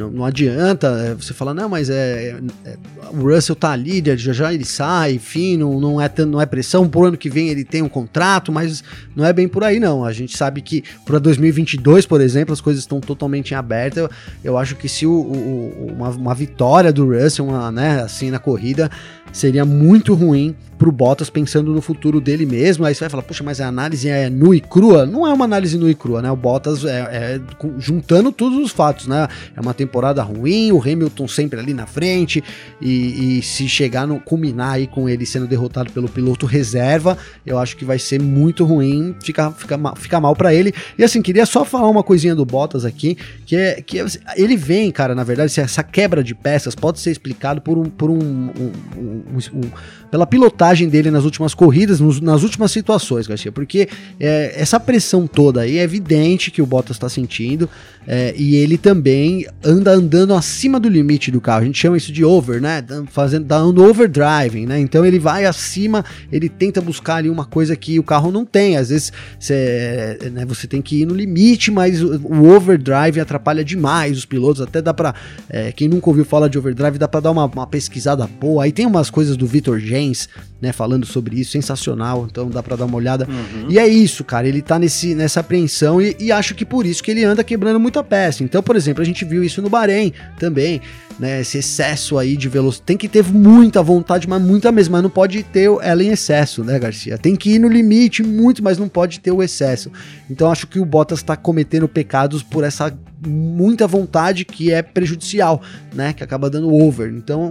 não, 0.00 0.10
não 0.10 0.24
adianta 0.24 0.86
é, 0.86 1.14
você 1.14 1.34
falar, 1.34 1.52
não, 1.52 1.68
mas 1.68 1.90
é, 1.90 2.34
é, 2.64 2.76
o 3.12 3.28
Russell 3.28 3.54
tá 3.54 3.76
líder, 3.76 4.16
já 4.16 4.32
já 4.32 4.52
ele 4.52 4.64
sai, 4.64 5.14
enfim, 5.14 5.58
não, 5.58 5.78
não, 5.78 6.00
é, 6.00 6.10
não 6.24 6.40
é 6.40 6.46
pressão. 6.46 6.88
Por 6.88 7.06
ano 7.06 7.18
que 7.18 7.28
vem 7.28 7.48
ele 7.48 7.64
tem 7.64 7.82
um 7.82 7.88
contrato, 7.88 8.50
mas 8.50 8.82
não 9.14 9.26
é 9.26 9.32
bem 9.32 9.46
por 9.46 9.62
aí, 9.62 9.78
não. 9.78 10.02
A 10.02 10.12
gente 10.12 10.36
sabe 10.36 10.62
que 10.62 10.82
para 11.04 11.18
2022, 11.18 12.06
por 12.06 12.20
exemplo, 12.22 12.54
as 12.54 12.62
coisas 12.62 12.82
estão 12.82 12.98
totalmente 12.98 13.54
abertas. 13.54 14.04
Eu, 14.04 14.10
eu 14.42 14.58
acho 14.58 14.74
que 14.74 14.88
se 14.88 15.06
o, 15.06 15.12
o, 15.12 15.92
uma, 15.94 16.08
uma 16.08 16.34
vitória 16.34 16.90
do 16.90 17.06
Russell, 17.06 17.46
uma, 17.46 17.70
né, 17.70 18.00
assim, 18.00 18.30
na 18.30 18.38
corrida, 18.38 18.90
seria 19.32 19.66
muito 19.66 20.14
ruim 20.14 20.56
pro 20.80 20.90
Bottas 20.90 21.28
pensando 21.28 21.74
no 21.74 21.82
futuro 21.82 22.22
dele 22.22 22.46
mesmo. 22.46 22.86
Aí 22.86 22.94
você 22.94 23.00
vai 23.00 23.10
falar, 23.10 23.22
puxa, 23.22 23.44
mas 23.44 23.60
a 23.60 23.68
análise 23.68 24.08
é 24.08 24.30
nua 24.30 24.56
e 24.56 24.62
crua? 24.62 25.04
Não 25.04 25.26
é 25.26 25.32
uma 25.32 25.44
análise 25.44 25.76
nua 25.76 25.90
e 25.90 25.94
crua, 25.94 26.22
né? 26.22 26.30
O 26.30 26.36
Bottas 26.36 26.86
é, 26.86 27.00
é 27.36 27.40
juntando 27.76 28.32
todos 28.32 28.58
os 28.58 28.72
fatos, 28.72 29.06
né? 29.06 29.28
É 29.54 29.60
uma 29.60 29.74
temporada 29.74 30.22
ruim, 30.22 30.72
o 30.72 30.80
Hamilton 30.80 31.28
sempre 31.28 31.60
ali 31.60 31.74
na 31.74 31.86
frente, 31.86 32.42
e, 32.80 33.40
e 33.40 33.42
se 33.42 33.68
chegar 33.68 34.06
no 34.06 34.18
culminar 34.18 34.72
aí 34.72 34.86
com 34.86 35.06
ele 35.06 35.26
sendo 35.26 35.46
derrotado 35.46 35.92
pelo 35.92 36.08
piloto 36.08 36.46
reserva, 36.46 37.18
eu 37.44 37.58
acho 37.58 37.76
que 37.76 37.84
vai 37.84 37.98
ser 37.98 38.18
muito 38.18 38.64
ruim, 38.64 39.14
fica, 39.22 39.50
fica, 39.50 39.78
fica 39.96 40.18
mal 40.18 40.34
para 40.34 40.54
ele. 40.54 40.72
E 40.96 41.04
assim, 41.04 41.20
queria 41.20 41.44
só 41.44 41.62
falar 41.62 41.88
uma 41.88 42.02
coisinha 42.02 42.34
do 42.34 42.46
Bottas 42.46 42.86
aqui, 42.86 43.18
que 43.44 43.54
é 43.54 43.82
que 43.82 43.98
ele 44.34 44.56
vem, 44.56 44.90
cara, 44.90 45.14
na 45.14 45.24
verdade, 45.24 45.60
essa 45.60 45.82
quebra 45.82 46.24
de 46.24 46.34
peças 46.34 46.74
pode 46.74 47.00
ser 47.00 47.10
explicado 47.10 47.60
por 47.60 47.76
um, 47.76 47.84
por 47.84 48.08
um, 48.08 48.18
um, 48.18 48.72
um, 48.96 49.58
um 49.58 49.70
pela 50.10 50.26
pilotagem 50.26 50.69
dele 50.88 51.10
nas 51.10 51.24
últimas 51.24 51.54
corridas, 51.54 52.00
nos, 52.00 52.20
nas 52.20 52.42
últimas 52.42 52.70
situações, 52.70 53.26
Garcia, 53.26 53.50
porque 53.50 53.88
é, 54.18 54.52
essa 54.56 54.78
pressão 54.78 55.26
toda 55.26 55.62
aí 55.62 55.78
é 55.78 55.82
evidente 55.82 56.50
que 56.50 56.62
o 56.62 56.66
Bottas 56.66 56.96
está 56.96 57.08
sentindo 57.08 57.68
é, 58.06 58.34
e 58.36 58.56
ele 58.56 58.78
também 58.78 59.46
anda 59.62 59.92
andando 59.92 60.34
acima 60.34 60.80
do 60.80 60.88
limite 60.88 61.30
do 61.30 61.40
carro. 61.40 61.62
A 61.62 61.64
gente 61.66 61.78
chama 61.78 61.96
isso 61.96 62.10
de 62.10 62.24
over, 62.24 62.60
né? 62.60 62.82
Fazendo, 63.08 63.44
dando 63.44 63.84
overdriving, 63.84 64.66
né? 64.66 64.80
Então 64.80 65.04
ele 65.04 65.18
vai 65.18 65.44
acima, 65.44 66.04
ele 66.32 66.48
tenta 66.48 66.80
buscar 66.80 67.16
ali 67.16 67.28
uma 67.28 67.44
coisa 67.44 67.76
que 67.76 67.98
o 67.98 68.02
carro 68.02 68.30
não 68.32 68.44
tem. 68.44 68.76
Às 68.76 68.88
vezes 68.88 69.12
cê, 69.38 70.18
né, 70.32 70.44
você 70.46 70.66
tem 70.66 70.80
que 70.80 71.02
ir 71.02 71.06
no 71.06 71.14
limite, 71.14 71.70
mas 71.70 72.02
o, 72.02 72.16
o 72.16 72.54
overdrive 72.54 73.20
atrapalha 73.20 73.64
demais 73.64 74.16
os 74.16 74.24
pilotos. 74.24 74.62
Até 74.62 74.80
dá 74.80 74.94
para 74.94 75.14
é, 75.48 75.70
quem 75.72 75.88
nunca 75.88 76.08
ouviu 76.08 76.24
falar 76.24 76.48
de 76.48 76.58
overdrive, 76.58 76.98
dá 76.98 77.06
para 77.06 77.20
dar 77.20 77.30
uma, 77.30 77.44
uma 77.44 77.66
pesquisada 77.66 78.26
boa. 78.26 78.64
Aí 78.64 78.72
tem 78.72 78.86
umas 78.86 79.10
coisas 79.10 79.36
do 79.36 79.46
Vitor 79.46 79.78
Gens 79.78 80.28
né, 80.60 80.72
falando 80.72 81.06
sobre 81.06 81.40
isso, 81.40 81.52
sensacional, 81.52 82.26
então 82.30 82.48
dá 82.48 82.62
para 82.62 82.76
dar 82.76 82.84
uma 82.84 82.96
olhada. 82.96 83.26
Uhum. 83.28 83.66
E 83.70 83.78
é 83.78 83.86
isso, 83.86 84.22
cara, 84.22 84.46
ele 84.46 84.60
tá 84.60 84.78
nesse, 84.78 85.14
nessa 85.14 85.40
apreensão 85.40 86.00
e, 86.00 86.16
e, 86.18 86.30
acho 86.30 86.54
que 86.54 86.64
por 86.64 86.84
isso 86.84 87.02
que 87.02 87.10
ele 87.10 87.24
anda 87.24 87.42
quebrando 87.42 87.80
muita 87.80 88.04
peça. 88.04 88.44
Então, 88.44 88.62
por 88.62 88.76
exemplo, 88.76 89.02
a 89.02 89.04
gente 89.04 89.24
viu 89.24 89.42
isso 89.42 89.62
no 89.62 89.70
Bahrein 89.70 90.12
também, 90.38 90.80
né, 91.18 91.40
esse 91.40 91.58
excesso 91.58 92.18
aí 92.18 92.36
de 92.36 92.48
velocidade. 92.48 92.86
Tem 92.86 92.96
que 92.96 93.08
ter 93.08 93.24
muita 93.24 93.82
vontade, 93.82 94.28
mas 94.28 94.42
muita 94.42 94.70
mesmo, 94.70 94.92
mas 94.92 95.02
não 95.02 95.10
pode 95.10 95.42
ter 95.42 95.70
ela 95.82 96.02
em 96.02 96.08
excesso, 96.08 96.62
né, 96.62 96.78
Garcia? 96.78 97.16
Tem 97.16 97.34
que 97.34 97.54
ir 97.54 97.58
no 97.58 97.68
limite 97.68 98.22
muito, 98.22 98.62
mas 98.62 98.78
não 98.78 98.88
pode 98.88 99.20
ter 99.20 99.30
o 99.30 99.42
excesso. 99.42 99.90
Então, 100.28 100.50
acho 100.50 100.66
que 100.66 100.78
o 100.78 100.84
Bottas 100.84 101.22
tá 101.22 101.36
cometendo 101.36 101.88
pecados 101.88 102.42
por 102.42 102.64
essa 102.64 102.92
muita 103.26 103.86
vontade 103.86 104.44
que 104.44 104.72
é 104.72 104.82
prejudicial, 104.82 105.62
né? 105.94 106.12
Que 106.12 106.24
acaba 106.24 106.48
dando 106.48 106.72
over. 106.72 107.12
Então, 107.12 107.50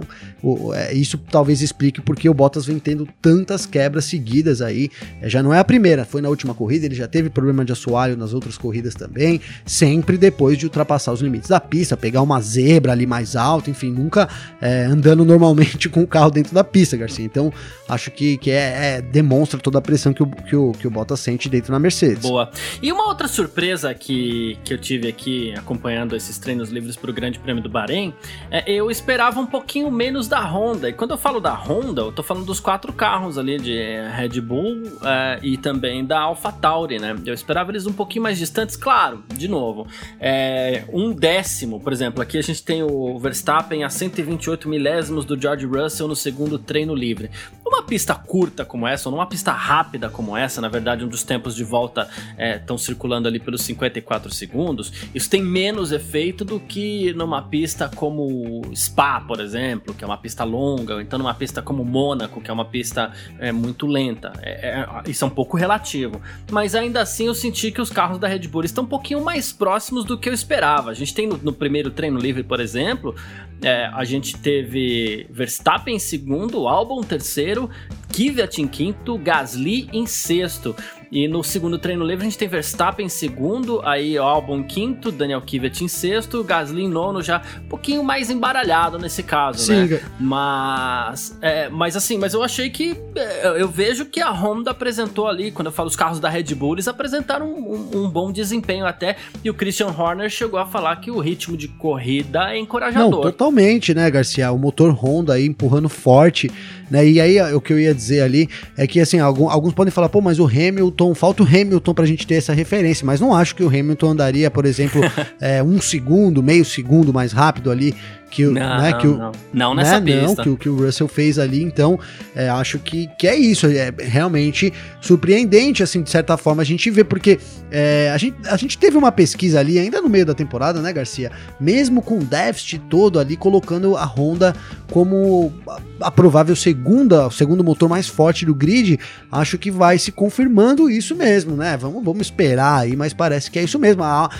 é, 0.74 0.94
isso 0.94 1.18
talvez 1.30 1.62
explique 1.62 2.00
porque 2.00 2.28
o 2.28 2.34
Bottas 2.34 2.66
vem 2.66 2.78
tendo 2.78 3.08
tantas 3.20 3.66
quebras 3.66 4.04
seguidas 4.04 4.60
aí. 4.60 4.90
É, 5.20 5.28
já 5.28 5.42
não 5.42 5.54
é 5.54 5.58
a 5.58 5.64
primeira, 5.64 6.04
foi 6.04 6.20
na 6.20 6.28
última 6.28 6.54
corrida, 6.54 6.86
ele 6.86 6.94
já 6.94 7.06
teve 7.06 7.30
problema 7.30 7.64
de 7.64 7.72
assoalho 7.72 8.16
nas 8.16 8.34
outras 8.34 8.58
corridas 8.58 8.94
também, 8.94 9.40
sempre 9.64 10.16
depois 10.16 10.58
de 10.58 10.66
ultrapassar 10.66 11.12
os 11.12 11.20
limites 11.20 11.48
da 11.48 11.60
pista, 11.60 11.96
pegar 11.96 12.22
uma 12.22 12.40
zebra 12.40 12.92
ali 12.92 13.06
mais 13.06 13.36
alta, 13.36 13.70
enfim, 13.70 13.90
nunca 13.90 14.28
é, 14.60 14.84
andando 14.84 15.24
normalmente 15.24 15.88
com 15.88 16.02
o 16.02 16.06
carro 16.06 16.30
dentro 16.30 16.54
da 16.54 16.64
pista, 16.64 16.96
Garcia. 16.96 17.24
Então, 17.24 17.52
acho 17.88 18.10
que, 18.10 18.36
que 18.38 18.50
é, 18.50 18.96
é 18.96 19.02
demonstra 19.02 19.60
toda 19.60 19.78
a 19.78 19.82
pressão 19.82 20.12
que 20.12 20.22
o, 20.22 20.26
que, 20.26 20.56
o, 20.56 20.72
que 20.72 20.86
o 20.86 20.90
Bottas 20.90 21.20
sente 21.20 21.48
dentro 21.48 21.72
da 21.72 21.78
Mercedes. 21.78 22.22
Boa. 22.22 22.50
E 22.82 22.90
uma 22.90 23.06
outra 23.08 23.28
surpresa 23.28 23.92
que, 23.94 24.58
que 24.64 24.72
eu 24.72 24.78
tive 24.78 25.08
aqui 25.08 25.54
acompanhando 25.60 26.16
esses 26.16 26.38
treinos 26.38 26.70
livres 26.70 26.96
para 26.96 27.10
o 27.10 27.14
Grande 27.14 27.38
Prêmio 27.38 27.62
do 27.62 27.68
Bahrein, 27.68 28.12
é, 28.50 28.70
eu 28.70 28.90
esperava 28.90 29.38
um 29.38 29.46
pouquinho 29.46 29.90
menos 29.90 30.26
da 30.26 30.40
Honda. 30.40 30.88
E 30.88 30.92
quando 30.92 31.12
eu 31.12 31.18
falo 31.18 31.40
da 31.40 31.54
Honda, 31.54 32.02
eu 32.02 32.12
tô 32.12 32.22
falando 32.22 32.44
dos 32.44 32.58
quatro 32.58 32.92
carros 32.92 33.38
ali 33.38 33.58
de 33.58 33.78
Red 34.16 34.40
Bull 34.40 34.82
é, 35.04 35.38
e 35.42 35.56
também 35.56 36.04
da 36.04 36.20
AlphaTauri, 36.20 36.98
né? 36.98 37.16
Eu 37.24 37.34
esperava 37.34 37.70
eles 37.70 37.86
um 37.86 37.92
pouquinho 37.92 38.22
mais 38.22 38.38
distantes, 38.38 38.76
claro, 38.76 39.22
de 39.32 39.48
novo. 39.48 39.86
É, 40.18 40.84
um 40.92 41.12
décimo, 41.12 41.80
por 41.80 41.92
exemplo, 41.92 42.22
aqui 42.22 42.38
a 42.38 42.42
gente 42.42 42.62
tem 42.62 42.82
o 42.82 43.18
Verstappen 43.18 43.84
a 43.84 43.90
128 43.90 44.68
milésimos 44.68 45.24
do 45.24 45.40
George 45.40 45.66
Russell 45.66 46.08
no 46.08 46.16
segundo 46.16 46.58
treino 46.58 46.94
livre. 46.94 47.30
Numa 47.64 47.84
pista 47.84 48.14
curta 48.14 48.64
como 48.64 48.86
essa, 48.86 49.08
ou 49.08 49.14
numa 49.14 49.26
pista 49.26 49.52
rápida 49.52 50.08
como 50.08 50.36
essa, 50.36 50.60
na 50.60 50.68
verdade, 50.68 51.04
um 51.04 51.08
dos 51.08 51.22
tempos 51.22 51.54
de 51.54 51.62
volta 51.62 52.08
estão 52.56 52.76
é, 52.76 52.78
circulando 52.78 53.28
ali 53.28 53.38
pelos 53.38 53.62
54 53.62 54.32
segundos, 54.34 54.92
isso 55.14 55.30
tem 55.30 55.42
menos 55.50 55.90
efeito 55.90 56.44
do 56.44 56.60
que 56.60 57.12
numa 57.12 57.42
pista 57.42 57.90
como 57.94 58.62
Spa, 58.74 59.20
por 59.20 59.40
exemplo, 59.40 59.92
que 59.92 60.04
é 60.04 60.06
uma 60.06 60.16
pista 60.16 60.44
longa, 60.44 60.94
ou 60.94 61.00
então 61.00 61.18
numa 61.18 61.34
pista 61.34 61.60
como 61.60 61.84
Mônaco, 61.84 62.40
que 62.40 62.50
é 62.50 62.54
uma 62.54 62.64
pista 62.64 63.12
é, 63.38 63.50
muito 63.50 63.86
lenta. 63.86 64.32
É, 64.40 64.68
é, 64.80 65.10
isso 65.10 65.24
é 65.24 65.26
um 65.26 65.30
pouco 65.30 65.56
relativo. 65.56 66.20
Mas 66.50 66.74
ainda 66.74 67.00
assim 67.02 67.26
eu 67.26 67.34
senti 67.34 67.72
que 67.72 67.80
os 67.80 67.90
carros 67.90 68.18
da 68.18 68.28
Red 68.28 68.46
Bull 68.46 68.64
estão 68.64 68.84
um 68.84 68.86
pouquinho 68.86 69.22
mais 69.24 69.52
próximos 69.52 70.04
do 70.04 70.16
que 70.16 70.28
eu 70.28 70.32
esperava. 70.32 70.90
A 70.90 70.94
gente 70.94 71.12
tem 71.12 71.26
no, 71.26 71.36
no 71.38 71.52
primeiro 71.52 71.90
treino 71.90 72.18
livre, 72.18 72.44
por 72.44 72.60
exemplo, 72.60 73.14
é, 73.62 73.86
a 73.92 74.04
gente 74.04 74.38
teve 74.38 75.26
Verstappen 75.30 75.96
em 75.96 75.98
segundo, 75.98 76.66
Albon 76.66 77.02
terceiro, 77.02 77.68
Kvyat 78.08 78.62
em 78.62 78.68
quinto, 78.68 79.18
Gasly 79.18 79.88
em 79.92 80.06
sexto. 80.06 80.74
E 81.12 81.26
no 81.26 81.42
segundo 81.42 81.76
treino 81.76 82.04
livre 82.04 82.24
a 82.24 82.30
gente 82.30 82.38
tem 82.38 82.46
Verstappen 82.46 83.06
em 83.06 83.08
segundo, 83.08 83.80
aí 83.84 84.16
Albon 84.16 84.62
quinto, 84.62 85.10
Daniel 85.10 85.40
Kvyat 85.40 85.82
em 85.82 85.88
sexto, 85.88 86.44
Gasly 86.44 86.84
em 86.84 86.88
nono, 86.88 87.20
já 87.20 87.42
um 87.64 87.68
pouquinho 87.68 88.04
mais 88.04 88.30
embaralhado 88.30 88.96
nesse 88.96 89.24
caso, 89.24 89.58
Sim. 89.58 89.86
né? 89.86 90.00
Mas, 90.20 91.36
é, 91.42 91.68
mas 91.68 91.96
assim, 91.96 92.16
mas 92.16 92.32
eu 92.32 92.44
achei 92.44 92.70
que 92.70 92.96
é, 93.16 93.60
eu 93.60 93.68
vejo 93.68 94.06
que 94.06 94.20
a 94.20 94.30
Honda 94.30 94.70
apresentou 94.70 95.26
ali, 95.26 95.50
quando 95.50 95.66
eu 95.66 95.72
falo 95.72 95.88
os 95.88 95.96
carros 95.96 96.20
da 96.20 96.28
Red 96.28 96.54
Bull, 96.54 96.74
eles 96.74 96.86
apresentaram 96.86 97.46
um, 97.46 97.90
um, 97.92 98.04
um 98.04 98.08
bom 98.08 98.30
desempenho 98.30 98.86
até, 98.86 99.16
e 99.42 99.50
o 99.50 99.54
Christian 99.54 99.88
Horner 99.88 100.30
chegou 100.30 100.60
a 100.60 100.66
falar 100.66 100.94
que 100.96 101.10
o 101.10 101.18
ritmo 101.18 101.56
de 101.56 101.66
corrida 101.66 102.54
é 102.54 102.58
encorajador. 102.58 103.10
Não, 103.10 103.20
totalmente, 103.20 103.92
né, 103.92 104.08
Garcia? 104.08 104.52
O 104.52 104.58
motor 104.58 104.92
Honda 104.92 105.32
aí 105.32 105.44
empurrando 105.44 105.88
forte, 105.88 106.48
né? 106.88 107.04
E 107.04 107.20
aí 107.20 107.40
o 107.52 107.60
que 107.60 107.72
eu 107.72 107.80
ia 107.80 107.92
dizer 107.92 108.20
ali 108.22 108.48
é 108.76 108.86
que 108.86 109.00
assim, 109.00 109.18
alguns 109.18 109.74
podem 109.74 109.90
falar, 109.90 110.08
pô, 110.08 110.20
mas 110.20 110.38
o 110.38 110.46
Hamilton 110.46 110.99
Hamilton, 111.00 111.14
falta 111.14 111.42
o 111.42 111.46
Hamilton 111.46 111.94
pra 111.94 112.04
gente 112.04 112.26
ter 112.26 112.34
essa 112.34 112.52
referência, 112.52 113.06
mas 113.06 113.20
não 113.20 113.34
acho 113.34 113.56
que 113.56 113.62
o 113.62 113.68
Hamilton 113.68 114.10
andaria, 114.10 114.50
por 114.50 114.66
exemplo, 114.66 115.00
é, 115.40 115.62
um 115.62 115.80
segundo, 115.80 116.42
meio 116.42 116.64
segundo 116.64 117.12
mais 117.12 117.32
rápido 117.32 117.70
ali 117.70 117.94
que, 118.30 118.44
não, 118.44 118.52
né, 118.52 118.92
que 118.92 119.06
o, 119.06 119.16
não. 119.18 119.32
não 119.52 119.74
nessa 119.74 120.00
né, 120.00 120.12
pista. 120.12 120.44
Não, 120.44 120.56
que, 120.56 120.62
que, 120.62 120.68
o 120.68 120.76
Russell 120.76 121.08
fez 121.08 121.38
ali, 121.38 121.62
então 121.62 121.98
é, 122.34 122.48
acho 122.48 122.78
que, 122.78 123.08
que 123.18 123.26
é 123.26 123.36
isso, 123.36 123.66
é 123.66 123.92
realmente 123.98 124.72
surpreendente, 125.00 125.82
assim, 125.82 126.02
de 126.02 126.10
certa 126.10 126.36
forma, 126.36 126.62
a 126.62 126.64
gente 126.64 126.88
vê, 126.90 127.02
porque 127.02 127.40
é, 127.70 128.10
a, 128.14 128.16
gente, 128.16 128.36
a 128.46 128.56
gente 128.56 128.78
teve 128.78 128.96
uma 128.96 129.10
pesquisa 129.10 129.58
ali, 129.58 129.78
ainda 129.78 130.00
no 130.00 130.08
meio 130.08 130.24
da 130.24 130.34
temporada, 130.34 130.80
né, 130.80 130.92
Garcia, 130.92 131.32
mesmo 131.58 132.00
com 132.00 132.18
o 132.18 132.24
déficit 132.24 132.78
todo 132.88 133.18
ali, 133.18 133.36
colocando 133.36 133.96
a 133.96 134.04
Honda 134.04 134.54
como 134.90 135.52
a, 135.68 136.06
a 136.06 136.10
provável 136.10 136.54
segunda, 136.54 137.26
o 137.26 137.30
segundo 137.30 137.64
motor 137.64 137.88
mais 137.88 138.06
forte 138.06 138.46
do 138.46 138.54
grid, 138.54 138.98
acho 139.30 139.58
que 139.58 139.70
vai 139.70 139.98
se 139.98 140.12
confirmando 140.12 140.88
isso 140.88 141.16
mesmo, 141.16 141.56
né, 141.56 141.76
vamos, 141.76 142.04
vamos 142.04 142.26
esperar 142.26 142.82
aí, 142.82 142.94
mas 142.94 143.12
parece 143.12 143.50
que 143.50 143.58
é 143.58 143.64
isso 143.64 143.78
mesmo, 143.78 144.04
a, 144.04 144.30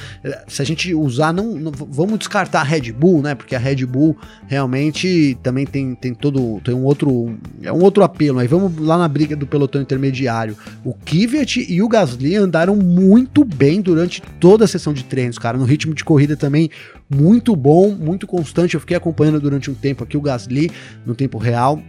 se 0.46 0.62
a 0.62 0.64
gente 0.64 0.94
usar, 0.94 1.32
não, 1.32 1.54
não 1.56 1.72
vamos 1.72 2.20
descartar 2.20 2.60
a 2.60 2.64
Red 2.64 2.92
Bull, 2.92 3.22
né, 3.22 3.34
porque 3.34 3.56
a 3.56 3.58
Red 3.58 3.79
Red 3.80 3.86
Bull 3.86 4.16
realmente 4.46 5.36
também 5.42 5.66
tem, 5.66 5.94
tem 5.94 6.14
todo 6.14 6.60
tem 6.64 6.74
um 6.74 6.84
outro 6.84 7.36
é 7.62 7.72
um 7.72 7.82
outro 7.82 8.02
apelo. 8.02 8.38
Aí 8.38 8.46
vamos 8.46 8.78
lá 8.78 8.98
na 8.98 9.08
briga 9.08 9.34
do 9.34 9.46
pelotão 9.46 9.80
intermediário. 9.80 10.56
O 10.84 10.94
Kvyat 10.94 11.66
e 11.68 11.82
o 11.82 11.88
Gasly 11.88 12.36
andaram 12.36 12.76
muito 12.76 13.44
bem 13.44 13.80
durante 13.80 14.22
toda 14.40 14.64
a 14.64 14.68
sessão 14.68 14.92
de 14.92 15.04
treinos, 15.04 15.38
cara, 15.38 15.58
no 15.58 15.64
ritmo 15.64 15.94
de 15.94 16.04
corrida 16.04 16.36
também 16.36 16.70
muito 17.12 17.56
bom, 17.56 17.90
muito 17.90 18.26
constante. 18.26 18.74
Eu 18.74 18.80
fiquei 18.80 18.96
acompanhando 18.96 19.40
durante 19.40 19.70
um 19.70 19.74
tempo 19.74 20.04
aqui 20.04 20.16
o 20.16 20.20
Gasly 20.20 20.70
no 21.04 21.14
tempo 21.14 21.38
real. 21.38 21.82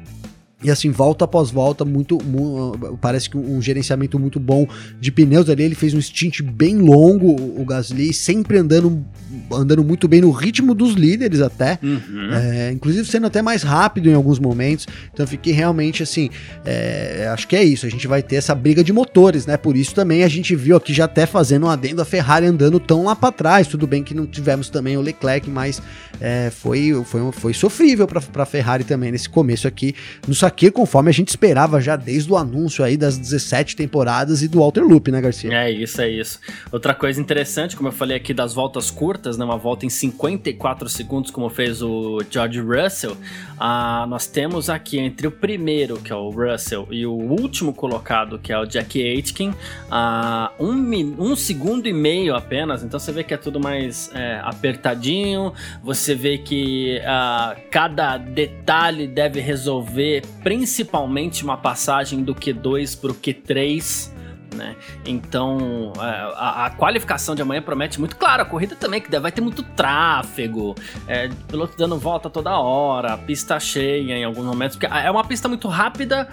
E 0.64 0.70
assim, 0.70 0.92
volta 0.92 1.26
após 1.26 1.50
volta, 1.50 1.84
muito, 1.84 2.18
muito, 2.24 2.98
parece 3.02 3.30
que 3.30 3.38
um 3.38 3.62
gerenciamento 3.62 4.20
muito 4.20 4.40
bom 4.40 4.68
de 5.00 5.12
pneus 5.12 5.50
ali. 5.50 5.64
Ele 5.64 5.76
fez 5.76 5.94
um 5.94 6.02
stint 6.02 6.42
bem 6.42 6.78
longo, 6.78 7.36
o 7.60 7.66
Gasly, 7.66 8.14
sempre 8.14 8.58
andando, 8.58 9.04
andando 9.52 9.84
muito 9.84 10.08
bem 10.08 10.22
no 10.22 10.30
ritmo 10.32 10.74
dos 10.76 10.94
líderes 10.94 11.42
até. 11.42 11.80
Uhum. 11.82 12.30
É, 12.32 12.72
inclusive 12.72 13.08
sendo 13.08 13.28
até 13.28 13.42
mais 13.42 13.64
rápido 13.64 14.10
em 14.10 14.14
alguns 14.14 14.40
momentos. 14.40 14.88
Então 15.12 15.26
fiquei 15.26 15.54
realmente 15.54 16.04
assim. 16.04 16.30
É, 16.64 17.30
acho 17.34 17.48
que 17.48 17.56
é 17.56 17.64
isso. 17.64 17.86
A 17.86 17.90
gente 17.90 18.08
vai 18.08 18.22
ter 18.22 18.36
essa 18.36 18.54
briga 18.54 18.84
de 18.84 18.94
motores, 18.94 19.46
né? 19.46 19.58
Por 19.58 19.76
isso 19.76 19.96
também 19.96 20.24
a 20.24 20.28
gente 20.28 20.56
viu 20.56 20.78
aqui 20.78 20.94
já 20.94 21.06
até 21.06 21.26
fazendo 21.26 21.66
um 21.66 21.70
adendo 21.70 22.02
a 22.02 22.06
Ferrari 22.06 22.46
andando 22.46 22.80
tão 22.80 23.06
lá 23.06 23.16
para 23.16 23.32
trás. 23.32 23.68
Tudo 23.68 23.88
bem 23.88 24.04
que 24.04 24.14
não 24.14 24.28
tivemos 24.28 24.70
também 24.70 24.96
o 24.96 25.02
Leclerc, 25.02 25.50
mas 25.50 25.82
é, 26.20 26.52
foi, 26.52 26.94
foi, 27.06 27.32
foi 27.32 27.54
sofrível 27.54 28.08
para 28.08 28.22
a 28.44 28.46
Ferrari 28.46 28.84
também 28.84 29.12
nesse 29.12 29.28
começo 29.28 29.68
aqui 29.68 29.96
no 30.28 30.36
aqui 30.52 30.70
conforme 30.70 31.10
a 31.10 31.14
gente 31.14 31.30
esperava 31.30 31.80
já 31.80 31.96
desde 31.96 32.32
o 32.32 32.38
anúncio 32.38 32.84
aí 32.84 32.98
das 32.98 33.18
17 33.18 33.76
temporadas 33.76 34.44
e 34.44 34.48
do 34.48 34.60
Walter 34.60 34.82
Loop, 34.82 35.10
né, 35.10 35.22
Garcia? 35.22 35.52
É 35.52 35.72
isso, 35.72 36.02
é 36.02 36.10
isso. 36.10 36.40
Outra 36.72 36.94
coisa 36.94 37.20
interessante, 37.20 37.76
como 37.76 37.88
eu 37.88 37.94
falei 37.94 38.18
aqui 38.18 38.34
das 38.34 38.54
voltas 38.54 38.92
curtas, 38.92 39.38
né, 39.38 39.46
uma 39.46 39.58
volta 39.58 39.86
em 39.86 39.90
54 39.90 40.90
segundos, 40.90 41.32
como 41.32 41.50
fez 41.50 41.82
o 41.82 42.22
George 42.30 42.60
Russell, 42.60 43.16
ah, 43.58 44.06
nós 44.08 44.28
temos 44.28 44.70
aqui 44.70 45.00
entre 45.00 45.26
o 45.28 45.32
primeiro, 45.32 45.98
que 45.98 46.12
é 46.12 46.16
o 46.16 46.30
Russell, 46.30 46.88
e 46.92 47.06
o 47.06 47.14
último 47.14 47.74
colocado, 47.74 48.38
que 48.38 48.52
é 48.52 48.60
o 48.60 48.66
Jack 48.66 49.02
Aitken, 49.02 49.54
ah, 49.90 50.52
um, 50.60 50.74
um 51.18 51.36
segundo 51.36 51.88
e 51.88 51.94
meio 51.94 52.36
apenas, 52.36 52.84
então 52.84 53.00
você 53.00 53.12
vê 53.12 53.24
que 53.24 53.34
é 53.34 53.38
tudo 53.38 53.60
mais 53.60 54.12
é, 54.14 54.42
apertadinho, 54.44 55.54
você 55.82 56.14
vê 56.14 56.38
que 56.38 57.00
ah, 57.06 57.56
cada 57.70 58.18
detalhe 58.18 59.08
deve 59.08 59.40
resolver 59.40 60.22
principalmente 60.44 61.44
uma 61.44 61.58
passagem 61.58 62.24
do 62.24 62.34
Q2 62.34 63.00
para 63.00 63.12
o 63.12 63.16
Q3. 63.16 64.12
Né? 64.56 64.76
Então 65.06 65.94
é, 65.98 66.02
a, 66.36 66.66
a, 66.66 66.70
qualificação 66.72 67.34
de 67.34 67.42
amanhã 67.42 67.62
promete 67.62 68.00
muito. 68.00 68.18
Claro, 68.18 68.42
a 68.42 68.46
corrida 68.46 68.76
também, 68.76 69.00
que 69.00 69.20
vai 69.20 69.32
ter 69.32 69.42
muito 69.42 69.64
tráfego, 69.64 70.76
é, 71.08 71.30
piloto 71.48 71.78
dando 71.78 71.98
volta 71.98 72.30
toda 72.30 72.60
hora, 72.60 73.18
pista 73.18 73.60
cheia 73.60 74.18
em 74.18 74.24
alguns 74.26 74.46
momentos, 74.46 74.76
porque 74.76 74.94
é 74.94 75.10
uma 75.10 75.24
pista 75.24 75.48
muito 75.48 75.70
rápida, 75.70 76.28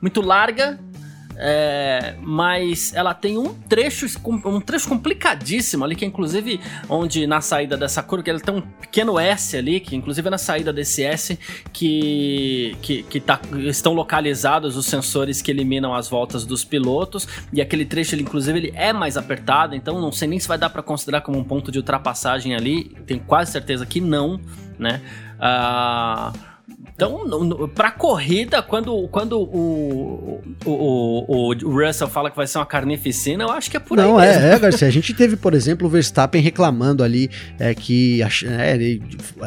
muito 0.00 0.20
larga 0.20 0.78
é, 1.44 2.14
mas 2.20 2.94
ela 2.94 3.12
tem 3.12 3.36
um 3.36 3.52
trecho, 3.52 4.06
um 4.24 4.60
trecho 4.60 4.88
complicadíssimo 4.88 5.84
ali, 5.84 5.96
que 5.96 6.04
é 6.04 6.08
inclusive 6.08 6.60
onde 6.88 7.26
na 7.26 7.40
saída 7.40 7.76
dessa 7.76 8.00
curva, 8.00 8.22
que 8.22 8.30
ela 8.30 8.38
tem 8.38 8.54
um 8.54 8.60
pequeno 8.60 9.18
S 9.18 9.56
ali, 9.56 9.80
que 9.80 9.96
inclusive 9.96 10.28
é 10.28 10.30
na 10.30 10.38
saída 10.38 10.72
desse 10.72 11.02
S 11.02 11.36
que, 11.72 12.76
que, 12.80 13.02
que 13.02 13.18
tá, 13.18 13.40
estão 13.64 13.92
localizados 13.92 14.76
os 14.76 14.86
sensores 14.86 15.42
que 15.42 15.50
eliminam 15.50 15.92
as 15.92 16.08
voltas 16.08 16.46
dos 16.46 16.64
pilotos, 16.64 17.26
e 17.52 17.60
aquele 17.60 17.84
trecho 17.84 18.14
ele, 18.14 18.22
inclusive 18.22 18.56
ele 18.56 18.72
é 18.76 18.92
mais 18.92 19.16
apertado, 19.16 19.74
então 19.74 20.00
não 20.00 20.12
sei 20.12 20.28
nem 20.28 20.38
se 20.38 20.46
vai 20.46 20.56
dar 20.56 20.70
para 20.70 20.82
considerar 20.82 21.22
como 21.22 21.36
um 21.40 21.44
ponto 21.44 21.72
de 21.72 21.78
ultrapassagem 21.78 22.54
ali, 22.54 22.96
tenho 23.04 23.20
quase 23.20 23.50
certeza 23.50 23.84
que 23.84 24.00
não, 24.00 24.40
né? 24.78 25.02
Uh, 25.40 26.51
então, 27.02 27.68
pra 27.68 27.90
corrida, 27.90 28.62
quando, 28.62 29.08
quando 29.08 29.40
o, 29.40 30.40
o, 30.64 30.70
o, 30.70 31.54
o, 31.54 31.86
Russell 31.86 32.08
fala 32.08 32.30
que 32.30 32.36
vai 32.36 32.46
ser 32.46 32.58
uma 32.58 32.66
carnificina, 32.66 33.44
eu 33.44 33.50
acho 33.50 33.70
que 33.70 33.76
é 33.76 33.80
por 33.80 33.96
Não, 33.96 34.18
aí. 34.18 34.28
Não, 34.28 34.42
é, 34.42 34.54
é, 34.54 34.58
Garcia. 34.58 34.88
A 34.88 34.90
gente 34.90 35.14
teve, 35.14 35.36
por 35.36 35.54
exemplo, 35.54 35.86
o 35.86 35.90
Verstappen 35.90 36.40
reclamando 36.40 37.02
ali 37.02 37.30
é, 37.58 37.74
que. 37.74 38.20
É, 38.22 38.76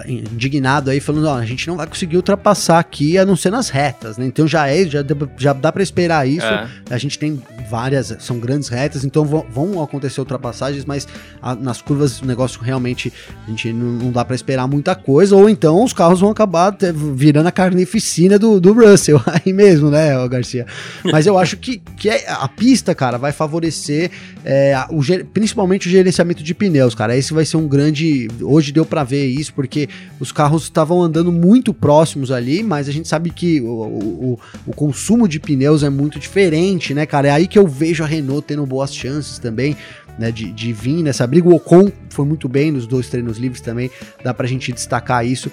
indignado 0.07 0.89
aí, 0.89 0.99
falando: 0.99 1.27
ó, 1.27 1.35
a 1.35 1.45
gente 1.45 1.67
não 1.67 1.77
vai 1.77 1.87
conseguir 1.87 2.17
ultrapassar 2.17 2.79
aqui 2.79 3.17
a 3.17 3.25
não 3.25 3.35
ser 3.35 3.51
nas 3.51 3.69
retas, 3.69 4.17
né? 4.17 4.25
Então 4.25 4.47
já 4.47 4.67
é, 4.67 4.85
já, 4.85 4.99
já 5.37 5.53
dá 5.53 5.71
para 5.71 5.83
esperar 5.83 6.27
isso. 6.27 6.45
É. 6.45 6.67
A 6.89 6.97
gente 6.97 7.17
tem 7.17 7.41
várias, 7.69 8.15
são 8.19 8.39
grandes 8.39 8.69
retas, 8.69 9.03
então 9.03 9.25
vão, 9.25 9.45
vão 9.49 9.83
acontecer 9.83 10.19
ultrapassagens, 10.19 10.85
mas 10.85 11.07
a, 11.41 11.55
nas 11.55 11.81
curvas 11.81 12.21
o 12.21 12.25
negócio 12.25 12.61
realmente 12.61 13.11
a 13.45 13.49
gente 13.49 13.71
não, 13.73 13.91
não 13.91 14.11
dá 14.11 14.23
para 14.23 14.35
esperar 14.35 14.67
muita 14.67 14.95
coisa, 14.95 15.35
ou 15.35 15.49
então 15.49 15.83
os 15.83 15.93
carros 15.93 16.19
vão 16.19 16.29
acabar 16.31 16.75
virando 17.15 17.44
na 17.45 17.51
carnificina 17.51 18.39
do, 18.39 18.59
do 18.59 18.73
Russell, 18.73 19.21
aí 19.29 19.53
mesmo, 19.53 19.91
né, 19.91 20.27
Garcia? 20.27 20.65
Mas 21.03 21.27
eu 21.27 21.37
acho 21.37 21.55
que, 21.57 21.77
que 21.95 22.09
é, 22.09 22.25
a 22.27 22.47
pista, 22.47 22.95
cara, 22.95 23.19
vai 23.19 23.31
favorecer 23.31 24.09
é, 24.43 24.75
o, 24.89 24.99
principalmente 25.25 25.87
o 25.87 25.91
gerenciamento 25.91 26.41
de 26.41 26.55
pneus, 26.55 26.95
cara. 26.95 27.15
Esse 27.15 27.35
vai 27.35 27.45
ser 27.45 27.57
um 27.57 27.67
grande. 27.67 28.27
Hoje 28.41 28.71
deu 28.71 28.83
para 28.83 29.03
ver 29.03 29.27
isso, 29.27 29.53
porque 29.53 29.87
os 30.19 30.31
carros 30.31 30.63
estavam 30.63 31.03
andando 31.03 31.31
muito 31.31 31.71
próximos 31.71 32.31
ali, 32.31 32.63
mas 32.63 32.89
a 32.89 32.91
gente 32.91 33.07
sabe 33.07 33.29
que 33.29 33.61
o, 33.61 33.67
o, 33.67 34.39
o 34.65 34.73
consumo 34.73 35.27
de 35.27 35.39
pneus 35.39 35.83
é 35.83 35.89
muito 35.89 36.17
diferente, 36.17 36.95
né, 36.95 37.05
cara? 37.05 37.27
É 37.27 37.31
aí 37.31 37.47
que 37.47 37.59
eu 37.59 37.67
vejo 37.67 38.03
a 38.03 38.07
Renault 38.07 38.47
tendo 38.47 38.65
boas 38.65 38.93
chances 38.93 39.37
também. 39.37 39.77
Né, 40.17 40.31
de, 40.31 40.49
de 40.49 40.71
vir 40.71 41.03
nessa 41.03 41.27
briga. 41.27 41.49
O 41.49 41.55
Ocon 41.55 41.91
foi 42.09 42.25
muito 42.25 42.47
bem 42.47 42.71
nos 42.71 42.87
dois 42.87 43.09
treinos 43.09 43.37
livres 43.37 43.59
também, 43.59 43.91
dá 44.23 44.33
pra 44.33 44.47
gente 44.47 44.71
destacar 44.71 45.25
isso. 45.25 45.51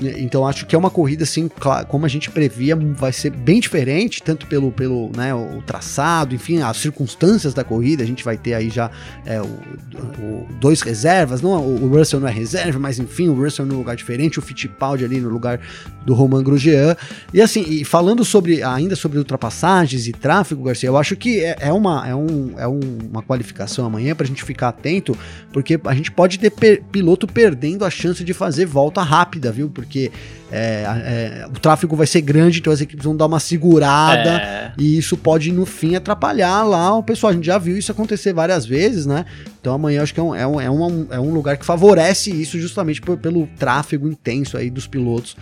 Então 0.00 0.46
acho 0.46 0.66
que 0.66 0.74
é 0.74 0.78
uma 0.78 0.90
corrida 0.90 1.24
assim, 1.24 1.48
como 1.88 2.04
a 2.04 2.08
gente 2.08 2.30
previa, 2.30 2.76
vai 2.76 3.12
ser 3.12 3.30
bem 3.30 3.60
diferente, 3.60 4.22
tanto 4.22 4.46
pelo, 4.46 4.72
pelo 4.72 5.10
né, 5.16 5.34
o 5.34 5.62
traçado, 5.62 6.34
enfim, 6.34 6.60
as 6.60 6.76
circunstâncias 6.78 7.54
da 7.54 7.62
corrida. 7.62 8.02
A 8.02 8.06
gente 8.06 8.24
vai 8.24 8.36
ter 8.36 8.54
aí 8.54 8.70
já 8.70 8.90
é, 9.24 9.40
o, 9.40 9.44
o, 9.44 10.48
dois 10.60 10.80
reservas, 10.82 11.40
não, 11.40 11.64
o 11.64 11.88
Russell 11.88 12.20
não 12.20 12.28
é 12.28 12.32
reserva, 12.32 12.78
mas 12.78 12.98
enfim, 12.98 13.28
o 13.28 13.34
Russell 13.34 13.66
no 13.66 13.76
lugar 13.76 13.96
diferente, 13.96 14.38
o 14.38 14.42
Fittipaldi 14.42 15.04
ali 15.04 15.20
no 15.20 15.28
lugar 15.28 15.60
do 16.04 16.14
Roman 16.14 16.42
Grosjean. 16.42 16.96
E 17.32 17.40
assim, 17.40 17.64
e 17.68 17.84
falando 17.84 18.24
sobre 18.24 18.62
ainda 18.62 18.96
sobre 18.96 19.18
ultrapassagens 19.18 20.06
e 20.06 20.12
tráfego, 20.12 20.64
Garcia, 20.64 20.88
eu 20.88 20.96
acho 20.96 21.16
que 21.16 21.40
é, 21.40 21.56
é 21.60 21.72
uma, 21.72 22.06
é, 22.06 22.14
um, 22.14 22.54
é 22.58 22.68
um, 22.68 22.80
uma 23.10 23.22
qualificação 23.22 23.86
amanhã 23.86 24.14
para 24.14 24.24
a 24.24 24.28
gente 24.28 24.42
ficar 24.44 24.68
atento, 24.68 25.16
porque 25.52 25.80
a 25.84 25.94
gente 25.94 26.10
pode 26.10 26.38
ter 26.38 26.50
per, 26.50 26.82
piloto 26.90 27.26
perdendo 27.26 27.84
a 27.84 27.90
chance 27.90 28.24
de 28.24 28.32
fazer 28.32 28.66
volta 28.66 29.02
rápida, 29.02 29.52
viu? 29.52 29.70
Porque 29.84 30.10
é, 30.52 30.84
é, 30.84 31.46
o 31.46 31.58
tráfego 31.58 31.96
vai 31.96 32.06
ser 32.06 32.20
grande, 32.20 32.60
então 32.60 32.72
as 32.72 32.80
equipes 32.80 33.04
vão 33.04 33.16
dar 33.16 33.26
uma 33.26 33.40
segurada 33.40 34.30
é. 34.30 34.72
e 34.78 34.98
isso 34.98 35.16
pode, 35.16 35.50
no 35.50 35.66
fim, 35.66 35.96
atrapalhar 35.96 36.62
lá 36.64 36.96
o 36.96 37.02
pessoal. 37.02 37.30
A 37.30 37.34
gente 37.34 37.46
já 37.46 37.58
viu 37.58 37.76
isso 37.76 37.90
acontecer 37.90 38.32
várias 38.32 38.64
vezes, 38.64 39.06
né? 39.06 39.24
Então 39.60 39.74
amanhã 39.74 40.02
acho 40.02 40.12
que 40.12 40.20
é 40.20 40.22
um, 40.22 40.34
é 40.34 40.46
um, 40.46 40.60
é 40.60 40.70
um, 40.70 41.06
é 41.10 41.20
um 41.20 41.32
lugar 41.32 41.56
que 41.56 41.64
favorece 41.64 42.30
isso 42.30 42.58
justamente 42.58 43.00
por, 43.00 43.16
pelo 43.16 43.46
tráfego 43.58 44.06
intenso 44.08 44.56
aí 44.56 44.70
dos 44.70 44.86
pilotos. 44.86 45.36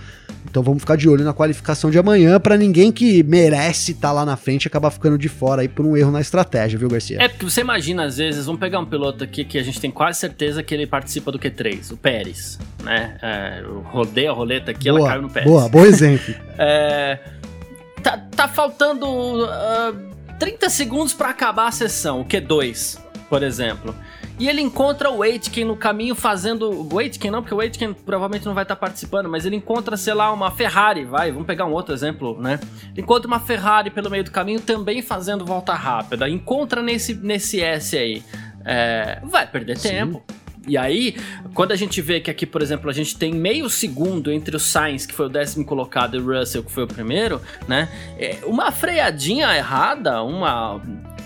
Então 0.49 0.62
vamos 0.62 0.83
ficar 0.83 0.97
de 0.97 1.09
olho 1.09 1.25
na 1.25 1.33
qualificação 1.33 1.91
de 1.91 1.99
amanhã 1.99 2.38
para 2.41 2.57
ninguém 2.57 2.91
que 2.91 3.23
merece 3.23 3.93
estar 3.93 4.09
tá 4.09 4.12
lá 4.12 4.25
na 4.25 4.37
frente 4.37 4.67
acabar 4.67 4.91
ficando 4.91 5.17
de 5.17 5.29
fora 5.29 5.62
aí 5.62 5.69
por 5.69 5.87
um 5.87 5.97
erro 5.97 6.11
na 6.11 6.21
estratégia, 6.21 6.79
viu, 6.79 6.88
Garcia? 6.88 7.19
É 7.21 7.29
porque 7.29 7.45
você 7.45 7.61
imagina, 7.61 8.05
às 8.05 8.17
vezes, 8.17 8.47
vamos 8.47 8.61
pegar 8.61 8.79
um 8.79 8.85
piloto 8.85 9.23
aqui 9.23 9.45
que 9.45 9.59
a 9.59 9.62
gente 9.62 9.81
tem 9.81 9.91
quase 9.91 10.19
certeza 10.19 10.62
que 10.62 10.75
ele 10.75 10.87
participa 10.87 11.31
do 11.31 11.38
Q3, 11.38 11.93
o 11.93 11.97
Pérez, 11.97 12.59
né? 12.83 13.17
É, 13.23 13.62
rodeia 13.85 14.31
a 14.31 14.35
roleta 14.35 14.73
aqui, 14.73 14.88
boa, 14.93 15.01
ela 15.01 15.09
caiu 15.09 15.23
no 15.23 15.31
Pérez. 15.31 15.51
Boa, 15.51 15.69
bom 15.69 15.85
exemplo. 15.85 16.35
é, 16.59 17.19
tá, 18.03 18.19
tá 18.35 18.49
faltando 18.49 19.07
uh, 19.07 19.49
ah, 19.51 19.95
30 20.39 20.69
segundos 20.71 21.13
para 21.13 21.31
acabar 21.31 21.69
a 21.69 21.73
sessão, 21.73 22.21
o 22.21 22.25
Q2, 22.25 22.99
por 23.29 23.43
exemplo. 23.43 23.95
E 24.39 24.49
ele 24.49 24.61
encontra 24.61 25.11
o 25.11 25.23
Aitken 25.23 25.65
no 25.65 25.77
caminho 25.77 26.15
fazendo. 26.15 26.89
O 26.93 26.99
Aitken 26.99 27.31
não, 27.31 27.43
porque 27.43 27.55
o 27.55 27.61
Aitken 27.61 27.93
provavelmente 27.93 28.45
não 28.45 28.55
vai 28.55 28.65
estar 28.65 28.75
participando, 28.75 29.29
mas 29.29 29.47
ele 29.47 29.55
encontra, 29.55 29.97
sei 29.97 30.15
lá, 30.15 30.33
uma 30.33 30.51
Ferrari, 30.51 31.05
vai, 31.05 31.31
vamos 31.31 31.47
pegar 31.47 31.65
um 31.65 31.73
outro 31.73 31.95
exemplo, 31.95 32.41
né? 32.41 32.59
Ele 32.91 33.03
encontra 33.03 33.29
uma 33.29 33.39
Ferrari 33.39 33.91
pelo 33.91 34.11
meio 34.11 34.25
do 34.25 34.31
caminho 34.31 34.61
também 34.61 35.01
fazendo 35.01 35.45
volta 35.45 35.75
rápida. 35.75 36.29
Encontra 36.29 36.83
nesse, 36.83 37.15
nesse 37.15 37.61
S 37.61 37.97
aí. 37.97 38.23
É, 38.65 39.21
vai 39.23 39.47
perder 39.47 39.79
Sim. 39.79 39.89
tempo. 39.91 40.23
E 40.66 40.79
aí, 40.79 41.16
quando 41.55 41.72
a 41.72 41.77
gente 41.77 42.01
vê 42.01 42.20
que 42.20 42.31
aqui, 42.31 42.46
por 42.46 42.62
exemplo, 42.62 42.88
a 42.88 42.92
gente 42.92 43.16
tem 43.16 43.33
meio 43.33 43.68
segundo 43.68 44.31
entre 44.31 44.55
o 44.55 44.61
Sainz, 44.61 45.05
que 45.05 45.14
foi 45.14 45.27
o 45.27 45.29
décimo 45.29 45.64
colocado, 45.64 46.16
e 46.16 46.20
o 46.20 46.38
Russell, 46.38 46.62
que 46.62 46.70
foi 46.70 46.85
o 46.85 46.87
primeiro, 46.87 47.40
né? 47.66 47.88
É, 48.18 48.38
uma 48.44 48.70
freadinha 48.70 49.55
errada, 49.57 50.22
uma 50.22 50.81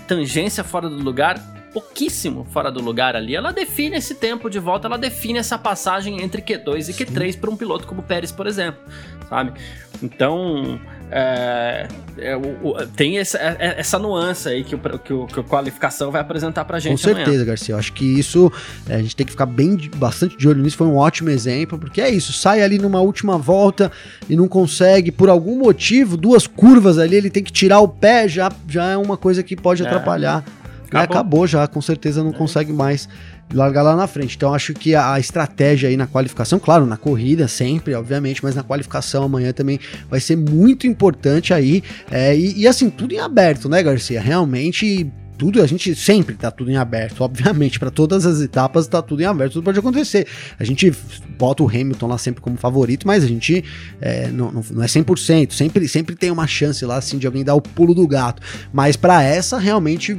tangência 0.07 0.63
fora 0.63 0.89
do 0.89 0.95
lugar, 0.95 1.37
pouquíssimo 1.71 2.45
fora 2.45 2.71
do 2.71 2.81
lugar 2.81 3.15
ali, 3.15 3.35
ela 3.35 3.51
define 3.51 3.97
esse 3.97 4.15
tempo 4.15 4.49
de 4.49 4.57
volta, 4.57 4.87
ela 4.87 4.97
define 4.97 5.37
essa 5.37 5.57
passagem 5.57 6.21
entre 6.23 6.41
Q2 6.41 6.89
e 6.89 6.93
Q3 6.93 7.39
para 7.39 7.51
um 7.51 7.55
piloto 7.55 7.85
como 7.85 8.01
o 8.01 8.03
Pérez, 8.03 8.31
por 8.31 8.47
exemplo, 8.47 8.81
sabe? 9.29 9.53
Então, 10.01 10.79
é, 11.09 11.87
é, 12.17 12.35
o, 12.35 12.75
tem 12.95 13.17
essa, 13.17 13.37
é, 13.37 13.55
é, 13.59 13.79
essa 13.79 13.97
nuance 13.97 14.49
aí 14.49 14.63
que 14.63 14.75
o, 14.75 14.79
que, 14.99 15.13
o, 15.13 15.25
que 15.25 15.39
a 15.39 15.43
qualificação 15.43 16.11
vai 16.11 16.19
apresentar 16.19 16.65
pra 16.65 16.79
gente. 16.79 16.91
Com 16.91 16.97
certeza, 16.97 17.29
amanhã. 17.29 17.45
Garcia. 17.45 17.75
Eu 17.75 17.79
acho 17.79 17.93
que 17.93 18.05
isso 18.05 18.51
é, 18.89 18.95
a 18.95 19.01
gente 19.01 19.15
tem 19.15 19.25
que 19.25 19.31
ficar 19.31 19.45
bem 19.45 19.77
bastante 19.95 20.37
de 20.37 20.47
olho 20.47 20.61
nisso. 20.61 20.75
Foi 20.75 20.87
um 20.87 20.97
ótimo 20.97 21.29
exemplo, 21.29 21.77
porque 21.77 22.01
é 22.01 22.09
isso: 22.09 22.33
sai 22.33 22.61
ali 22.61 22.77
numa 22.77 22.99
última 22.99 23.37
volta 23.37 23.91
e 24.29 24.35
não 24.35 24.47
consegue, 24.47 25.11
por 25.11 25.29
algum 25.29 25.57
motivo, 25.57 26.17
duas 26.17 26.45
curvas 26.45 26.97
ali, 26.97 27.15
ele 27.15 27.29
tem 27.29 27.43
que 27.43 27.51
tirar 27.51 27.79
o 27.79 27.87
pé, 27.87 28.27
já, 28.27 28.51
já 28.67 28.91
é 28.91 28.97
uma 28.97 29.15
coisa 29.15 29.41
que 29.41 29.55
pode 29.55 29.83
é. 29.83 29.85
atrapalhar. 29.85 30.43
Acabou. 30.87 31.03
acabou 31.03 31.47
já, 31.47 31.67
com 31.67 31.81
certeza 31.81 32.23
não 32.23 32.31
consegue 32.31 32.71
mais 32.71 33.09
largar 33.53 33.83
lá 33.83 33.95
na 33.95 34.07
frente. 34.07 34.35
Então 34.35 34.53
acho 34.53 34.73
que 34.73 34.95
a, 34.95 35.19
estratégia 35.19 35.89
aí 35.89 35.97
na 35.97 36.07
qualificação, 36.07 36.59
claro, 36.59 36.85
na 36.85 36.97
corrida 36.97 37.47
sempre, 37.47 37.93
obviamente, 37.93 38.43
mas 38.43 38.55
na 38.55 38.63
qualificação 38.63 39.23
amanhã 39.23 39.53
também 39.53 39.79
vai 40.09 40.19
ser 40.19 40.35
muito 40.35 40.87
importante 40.87 41.53
aí. 41.53 41.83
É, 42.11 42.35
e, 42.35 42.59
e 42.59 42.67
assim, 42.67 42.89
tudo 42.89 43.13
em 43.13 43.19
aberto, 43.19 43.69
né, 43.69 43.81
Garcia? 43.81 44.21
Realmente 44.21 45.11
tudo, 45.37 45.61
a 45.61 45.67
gente 45.67 45.93
sempre 45.95 46.35
tá 46.35 46.49
tudo 46.49 46.71
em 46.71 46.77
aberto, 46.77 47.21
obviamente, 47.21 47.79
para 47.79 47.91
todas 47.91 48.25
as 48.25 48.41
etapas 48.41 48.87
tá 48.87 49.01
tudo 49.01 49.21
em 49.21 49.25
aberto, 49.25 49.53
tudo 49.53 49.63
pode 49.63 49.79
acontecer. 49.79 50.27
A 50.59 50.63
gente 50.63 50.91
bota 51.37 51.63
o 51.63 51.67
Hamilton 51.67 52.07
lá 52.07 52.17
sempre 52.17 52.41
como 52.41 52.57
favorito, 52.57 53.05
mas 53.05 53.23
a 53.23 53.27
gente 53.27 53.63
é, 54.01 54.27
não, 54.29 54.51
não, 54.51 54.83
é 54.83 54.87
100%, 54.87 55.51
sempre, 55.51 55.87
sempre 55.87 56.15
tem 56.15 56.31
uma 56.31 56.47
chance 56.47 56.83
lá, 56.85 56.97
assim, 56.97 57.17
de 57.17 57.27
alguém 57.27 57.43
dar 57.43 57.55
o 57.55 57.61
pulo 57.61 57.93
do 57.93 58.07
gato. 58.07 58.41
Mas 58.73 58.95
para 58.95 59.21
essa, 59.21 59.57
realmente, 59.57 60.17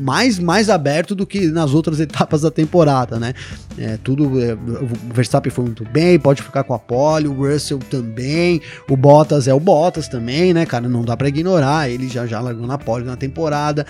mais, 0.00 0.38
mais 0.38 0.70
aberto 0.70 1.14
do 1.14 1.26
que 1.26 1.48
nas 1.48 1.74
outras 1.74 2.00
etapas 2.00 2.42
da 2.42 2.50
temporada, 2.50 3.18
né? 3.18 3.34
É, 3.76 3.98
tudo, 4.02 4.40
é, 4.40 4.54
o 4.54 5.12
Verstappen 5.12 5.50
foi 5.50 5.64
muito 5.64 5.84
bem, 5.84 6.18
pode 6.18 6.42
ficar 6.42 6.64
com 6.64 6.74
a 6.74 6.78
pole, 6.78 7.28
o 7.28 7.34
Russell 7.34 7.78
também, 7.90 8.60
o 8.88 8.96
Bottas 8.96 9.48
é 9.48 9.54
o 9.54 9.60
Bottas 9.60 10.08
também, 10.08 10.54
né, 10.54 10.64
cara? 10.64 10.88
Não 10.88 11.04
dá 11.04 11.16
para 11.16 11.28
ignorar, 11.28 11.90
ele 11.90 12.08
já 12.08 12.26
já 12.26 12.40
largou 12.40 12.66
na 12.66 12.78
pole 12.78 13.04
na 13.04 13.16
temporada. 13.16 13.86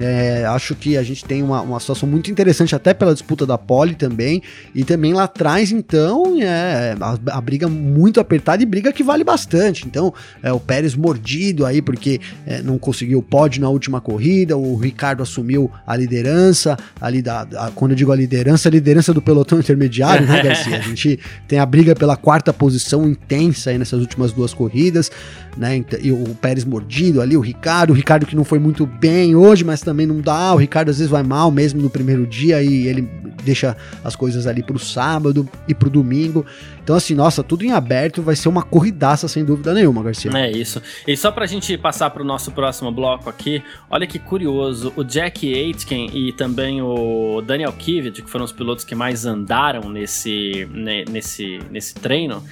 É, 0.00 0.22
é, 0.22 0.46
acho 0.46 0.74
que 0.74 0.96
a 0.96 1.02
gente 1.02 1.24
tem 1.24 1.42
uma, 1.42 1.60
uma 1.60 1.80
situação 1.80 2.08
muito 2.08 2.30
interessante, 2.30 2.74
até 2.74 2.94
pela 2.94 3.12
disputa 3.12 3.44
da 3.44 3.58
pole 3.58 3.94
também. 3.94 4.42
E 4.74 4.84
também 4.84 5.12
lá 5.12 5.24
atrás, 5.24 5.70
então, 5.70 6.40
é 6.40 6.94
a, 7.00 7.36
a 7.36 7.40
briga 7.40 7.68
muito 7.68 8.20
apertada 8.20 8.62
e 8.62 8.66
briga 8.66 8.92
que 8.92 9.02
vale 9.02 9.24
bastante. 9.24 9.86
Então, 9.86 10.12
é, 10.42 10.52
o 10.52 10.60
Pérez 10.60 10.94
mordido 10.94 11.66
aí, 11.66 11.82
porque 11.82 12.20
é, 12.46 12.62
não 12.62 12.78
conseguiu 12.78 13.18
o 13.18 13.22
pódio 13.22 13.60
na 13.60 13.68
última 13.68 14.00
corrida. 14.00 14.56
O 14.56 14.76
Ricardo 14.76 15.22
assumiu 15.22 15.70
a 15.86 15.96
liderança 15.96 16.76
ali 17.00 17.20
da. 17.20 17.42
A, 17.56 17.70
quando 17.70 17.92
eu 17.92 17.96
digo 17.96 18.12
a 18.12 18.16
liderança, 18.16 18.68
a 18.68 18.72
liderança 18.72 19.12
do 19.12 19.20
pelotão 19.20 19.58
intermediário, 19.58 20.26
né, 20.26 20.42
Garcia? 20.42 20.78
A 20.78 20.80
gente 20.80 21.18
tem 21.46 21.58
a 21.58 21.66
briga 21.66 21.94
pela 21.94 22.16
quarta 22.16 22.52
posição 22.52 23.08
intensa 23.08 23.70
aí 23.70 23.78
nessas 23.78 24.00
últimas 24.00 24.32
duas 24.32 24.54
corridas, 24.54 25.10
né? 25.56 25.84
E 26.00 26.10
o 26.10 26.34
Pérez 26.40 26.64
mordido 26.64 27.20
ali, 27.20 27.36
o 27.36 27.40
Ricardo, 27.40 27.90
o 27.90 27.94
Ricardo 27.94 28.26
que 28.26 28.36
não 28.36 28.44
foi 28.44 28.58
muito 28.58 28.86
bem 28.86 29.34
hoje, 29.36 29.64
mas 29.64 29.81
também 29.84 30.06
não 30.06 30.20
dá. 30.20 30.52
O 30.54 30.56
Ricardo 30.56 30.90
às 30.90 30.98
vezes 30.98 31.10
vai 31.10 31.22
mal 31.22 31.50
mesmo 31.50 31.80
no 31.80 31.90
primeiro 31.90 32.26
dia 32.26 32.62
e 32.62 32.86
ele 32.86 33.02
deixa 33.44 33.76
as 34.04 34.14
coisas 34.14 34.46
ali 34.46 34.62
pro 34.62 34.78
sábado 34.78 35.48
e 35.66 35.74
pro 35.74 35.90
domingo. 35.90 36.46
Então, 36.82 36.96
assim, 36.96 37.14
nossa, 37.14 37.42
tudo 37.42 37.64
em 37.64 37.72
aberto 37.72 38.22
vai 38.22 38.34
ser 38.34 38.48
uma 38.48 38.62
corridaça 38.62 39.28
sem 39.28 39.44
dúvida 39.44 39.72
nenhuma, 39.72 40.02
Garcia. 40.02 40.30
É 40.34 40.50
isso. 40.50 40.82
E 41.06 41.16
só 41.16 41.30
pra 41.30 41.46
gente 41.46 41.76
passar 41.78 42.10
pro 42.10 42.24
nosso 42.24 42.50
próximo 42.50 42.90
bloco 42.90 43.28
aqui, 43.28 43.62
olha 43.88 44.06
que 44.06 44.18
curioso, 44.18 44.92
o 44.96 45.04
Jack 45.04 45.52
Aitken 45.52 46.10
e 46.12 46.32
também 46.32 46.82
o 46.82 47.40
Daniel 47.40 47.72
Kivet, 47.72 48.22
que 48.22 48.30
foram 48.30 48.44
os 48.44 48.52
pilotos 48.52 48.84
que 48.84 48.94
mais 48.94 49.24
andaram 49.24 49.88
nesse, 49.88 50.68
nesse, 51.08 51.60
nesse 51.70 51.94
treino, 51.94 52.42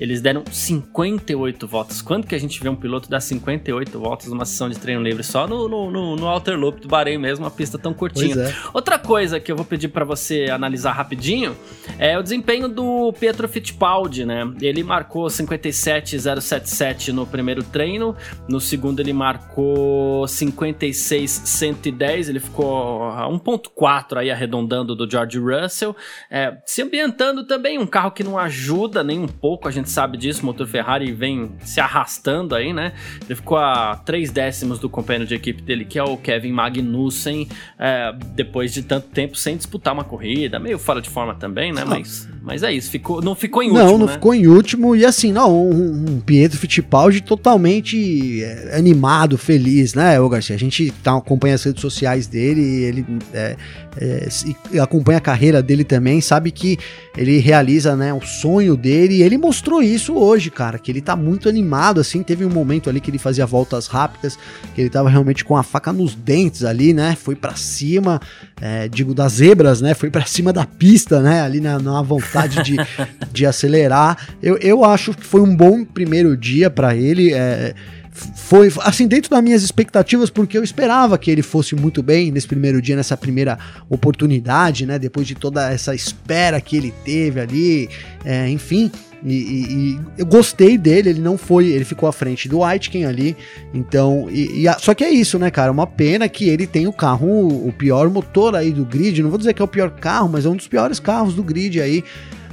eles 0.00 0.22
deram 0.22 0.42
58 0.50 1.68
voltas. 1.68 2.00
Quando 2.00 2.26
que 2.26 2.34
a 2.34 2.40
gente 2.40 2.58
vê 2.62 2.70
um 2.70 2.74
piloto 2.74 3.10
dar 3.10 3.20
58 3.20 4.00
voltas 4.00 4.28
numa 4.28 4.46
sessão 4.46 4.70
de 4.70 4.78
treino 4.78 5.02
livre? 5.02 5.22
Só 5.22 5.46
no, 5.46 5.68
no, 5.68 5.90
no, 5.90 6.16
no 6.16 6.26
Outer 6.26 6.58
Loop 6.58 6.80
do 6.80 6.88
Bahrein 6.88 7.18
mesmo, 7.18 7.44
uma 7.44 7.50
pista 7.50 7.78
tão 7.78 7.92
curtinha. 7.92 8.34
É. 8.34 8.54
Outra 8.72 8.98
coisa 8.98 9.38
que 9.38 9.52
eu 9.52 9.56
vou 9.56 9.64
pedir 9.64 9.88
para 9.88 10.04
você 10.04 10.46
analisar 10.50 10.92
rapidinho 10.92 11.54
é 11.98 12.18
o 12.18 12.22
desempenho 12.22 12.66
do 12.66 13.12
Pietro 13.12 13.46
Fittipaldi, 13.46 14.24
né? 14.24 14.50
Ele 14.62 14.82
marcou 14.82 15.28
57,077 15.28 17.12
no 17.12 17.26
primeiro 17.26 17.62
treino, 17.62 18.16
no 18.48 18.58
segundo 18.58 19.00
ele 19.00 19.12
marcou 19.12 20.26
56,110, 20.26 22.30
ele 22.30 22.40
ficou 22.40 23.04
a 23.04 23.28
1.4 23.28 24.16
aí 24.16 24.30
arredondando 24.30 24.96
do 24.96 25.10
George 25.10 25.38
Russell, 25.38 25.94
é, 26.30 26.56
se 26.64 26.80
ambientando 26.80 27.44
também, 27.44 27.78
um 27.78 27.86
carro 27.86 28.12
que 28.12 28.24
não 28.24 28.38
ajuda 28.38 29.04
nem 29.04 29.18
um 29.18 29.28
pouco, 29.28 29.68
a 29.68 29.70
gente 29.70 29.89
sabe 29.90 30.16
disso, 30.16 30.42
o 30.42 30.46
motor 30.46 30.66
Ferrari 30.66 31.12
vem 31.12 31.50
se 31.64 31.80
arrastando 31.80 32.54
aí, 32.54 32.72
né? 32.72 32.92
Ele 33.24 33.34
ficou 33.34 33.58
a 33.58 33.96
três 34.04 34.30
décimos 34.30 34.78
do 34.78 34.88
companheiro 34.88 35.26
de 35.26 35.34
equipe 35.34 35.62
dele, 35.62 35.84
que 35.84 35.98
é 35.98 36.02
o 36.02 36.16
Kevin 36.16 36.52
Magnussen, 36.52 37.48
é, 37.78 38.14
depois 38.34 38.72
de 38.72 38.82
tanto 38.82 39.08
tempo 39.08 39.36
sem 39.36 39.56
disputar 39.56 39.92
uma 39.92 40.04
corrida, 40.04 40.58
meio 40.58 40.78
fora 40.78 41.00
de 41.00 41.10
forma 41.10 41.34
também, 41.34 41.72
né? 41.72 41.84
Mas, 41.84 42.28
mas 42.42 42.62
é 42.62 42.72
isso, 42.72 42.90
ficou, 42.90 43.20
não 43.20 43.34
ficou 43.34 43.62
em 43.62 43.70
último. 43.70 43.84
Não, 43.84 43.98
não 43.98 44.06
né? 44.06 44.12
ficou 44.14 44.34
em 44.34 44.46
último, 44.46 44.96
e 44.96 45.04
assim, 45.04 45.32
não, 45.32 45.54
um, 45.54 46.04
um 46.08 46.20
Pietro 46.20 46.58
Fittipaldi 46.58 47.20
totalmente 47.20 48.42
é, 48.42 48.76
animado, 48.76 49.36
feliz, 49.36 49.94
né, 49.94 50.20
ô 50.20 50.28
Garcia? 50.28 50.54
A 50.54 50.58
gente 50.58 50.90
tá, 51.02 51.16
acompanha 51.16 51.54
as 51.54 51.64
redes 51.64 51.80
sociais 51.80 52.26
dele, 52.26 52.62
ele 52.84 53.06
é, 53.32 53.56
é, 53.98 54.78
acompanha 54.80 55.18
a 55.18 55.20
carreira 55.20 55.62
dele 55.62 55.84
também, 55.84 56.20
sabe 56.20 56.50
que 56.50 56.78
ele 57.16 57.38
realiza 57.38 57.96
né, 57.96 58.12
o 58.12 58.20
sonho 58.20 58.76
dele 58.76 59.16
e 59.16 59.22
ele 59.22 59.36
mostrou 59.36 59.79
isso 59.82 60.14
hoje, 60.14 60.50
cara, 60.50 60.78
que 60.78 60.90
ele 60.90 61.00
tá 61.00 61.14
muito 61.16 61.48
animado, 61.48 62.00
assim, 62.00 62.22
teve 62.22 62.44
um 62.44 62.50
momento 62.50 62.88
ali 62.88 63.00
que 63.00 63.10
ele 63.10 63.18
fazia 63.18 63.46
voltas 63.46 63.86
rápidas, 63.86 64.38
que 64.74 64.80
ele 64.80 64.90
tava 64.90 65.08
realmente 65.08 65.44
com 65.44 65.56
a 65.56 65.62
faca 65.62 65.92
nos 65.92 66.14
dentes 66.14 66.64
ali, 66.64 66.92
né, 66.92 67.16
foi 67.16 67.34
para 67.34 67.54
cima, 67.54 68.20
é, 68.60 68.88
digo, 68.88 69.14
das 69.14 69.34
zebras, 69.34 69.80
né, 69.80 69.94
foi 69.94 70.10
para 70.10 70.24
cima 70.26 70.52
da 70.52 70.66
pista, 70.66 71.20
né, 71.20 71.42
ali 71.42 71.60
na, 71.60 71.78
na 71.78 72.02
vontade 72.02 72.62
de, 72.62 72.76
de 73.32 73.46
acelerar, 73.46 74.16
eu, 74.42 74.56
eu 74.58 74.84
acho 74.84 75.14
que 75.14 75.24
foi 75.24 75.40
um 75.40 75.54
bom 75.54 75.84
primeiro 75.84 76.36
dia 76.36 76.70
para 76.70 76.94
ele, 76.94 77.32
é, 77.32 77.74
foi 78.10 78.72
assim 78.80 79.06
dentro 79.06 79.30
das 79.30 79.42
minhas 79.42 79.62
expectativas 79.62 80.30
porque 80.30 80.58
eu 80.58 80.64
esperava 80.64 81.16
que 81.16 81.30
ele 81.30 81.42
fosse 81.42 81.74
muito 81.74 82.02
bem 82.02 82.30
nesse 82.30 82.46
primeiro 82.46 82.82
dia 82.82 82.96
nessa 82.96 83.16
primeira 83.16 83.58
oportunidade 83.88 84.84
né 84.84 84.98
depois 84.98 85.26
de 85.26 85.34
toda 85.34 85.70
essa 85.70 85.94
espera 85.94 86.60
que 86.60 86.76
ele 86.76 86.92
teve 87.04 87.40
ali 87.40 87.88
é, 88.24 88.48
enfim 88.48 88.90
e, 89.22 89.34
e, 89.34 89.72
e, 89.72 90.00
eu 90.18 90.26
gostei 90.26 90.78
dele, 90.78 91.10
ele 91.10 91.20
não 91.20 91.36
foi, 91.36 91.66
ele 91.66 91.84
ficou 91.84 92.08
à 92.08 92.12
frente 92.12 92.48
do 92.48 92.64
Aitken 92.64 93.04
ali, 93.04 93.36
então, 93.74 94.28
e, 94.30 94.66
e, 94.66 94.72
só 94.78 94.94
que 94.94 95.04
é 95.04 95.10
isso, 95.10 95.38
né, 95.38 95.50
cara, 95.50 95.70
uma 95.70 95.86
pena 95.86 96.28
que 96.28 96.48
ele 96.48 96.66
tem 96.66 96.86
o 96.86 96.92
carro, 96.92 97.48
o 97.66 97.72
pior 97.72 98.08
motor 98.08 98.54
aí 98.56 98.70
do 98.70 98.84
grid, 98.84 99.22
não 99.22 99.30
vou 99.30 99.38
dizer 99.38 99.52
que 99.52 99.60
é 99.60 99.64
o 99.64 99.68
pior 99.68 99.90
carro, 99.90 100.28
mas 100.28 100.46
é 100.46 100.48
um 100.48 100.56
dos 100.56 100.68
piores 100.68 100.98
carros 100.98 101.34
do 101.34 101.42
grid 101.42 101.80
aí, 101.80 102.02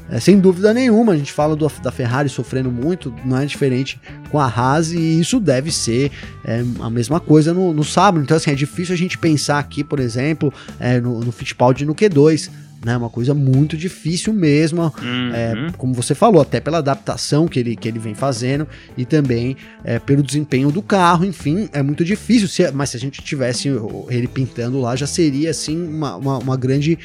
é, 0.09 0.19
sem 0.19 0.39
dúvida 0.39 0.73
nenhuma, 0.73 1.13
a 1.13 1.17
gente 1.17 1.33
fala 1.33 1.55
do, 1.55 1.67
da 1.81 1.91
Ferrari 1.91 2.29
sofrendo 2.29 2.71
muito, 2.71 3.13
não 3.25 3.37
é 3.37 3.45
diferente 3.45 3.99
com 4.29 4.39
a 4.39 4.45
Haas 4.45 4.91
e 4.91 5.19
isso 5.19 5.39
deve 5.39 5.71
ser 5.71 6.11
é, 6.45 6.63
a 6.79 6.89
mesma 6.89 7.19
coisa 7.19 7.53
no, 7.53 7.73
no 7.73 7.83
sábado. 7.83 8.23
Então, 8.23 8.37
assim, 8.37 8.51
é 8.51 8.55
difícil 8.55 8.93
a 8.93 8.97
gente 8.97 9.17
pensar 9.17 9.59
aqui, 9.59 9.83
por 9.83 9.99
exemplo, 9.99 10.53
é, 10.79 11.01
no, 11.01 11.19
no 11.19 11.31
Fittipaldi 11.31 11.85
no 11.85 11.93
Q2 11.93 12.49
né? 12.83 12.95
Uma 12.95 13.09
coisa 13.09 13.33
muito 13.33 13.75
difícil 13.75 14.33
mesmo, 14.33 14.83
uhum. 14.83 15.33
é, 15.33 15.71
como 15.77 15.93
você 15.93 16.13
falou, 16.13 16.41
até 16.41 16.59
pela 16.59 16.77
adaptação 16.77 17.47
que 17.47 17.59
ele, 17.59 17.75
que 17.75 17.87
ele 17.87 17.99
vem 17.99 18.13
fazendo 18.13 18.67
e 18.97 19.05
também 19.05 19.55
é, 19.83 19.99
pelo 19.99 20.23
desempenho 20.23 20.71
do 20.71 20.81
carro, 20.81 21.25
enfim, 21.25 21.69
é 21.73 21.81
muito 21.81 22.03
difícil, 22.03 22.47
se, 22.47 22.69
mas 22.71 22.91
se 22.91 22.97
a 22.97 22.99
gente 22.99 23.21
tivesse 23.21 23.69
ele 24.09 24.27
pintando 24.27 24.79
lá, 24.79 24.95
já 24.95 25.07
seria 25.07 25.51
assim 25.51 25.87
uma, 25.87 26.15
uma, 26.15 26.37
uma 26.37 26.57
grande 26.57 26.97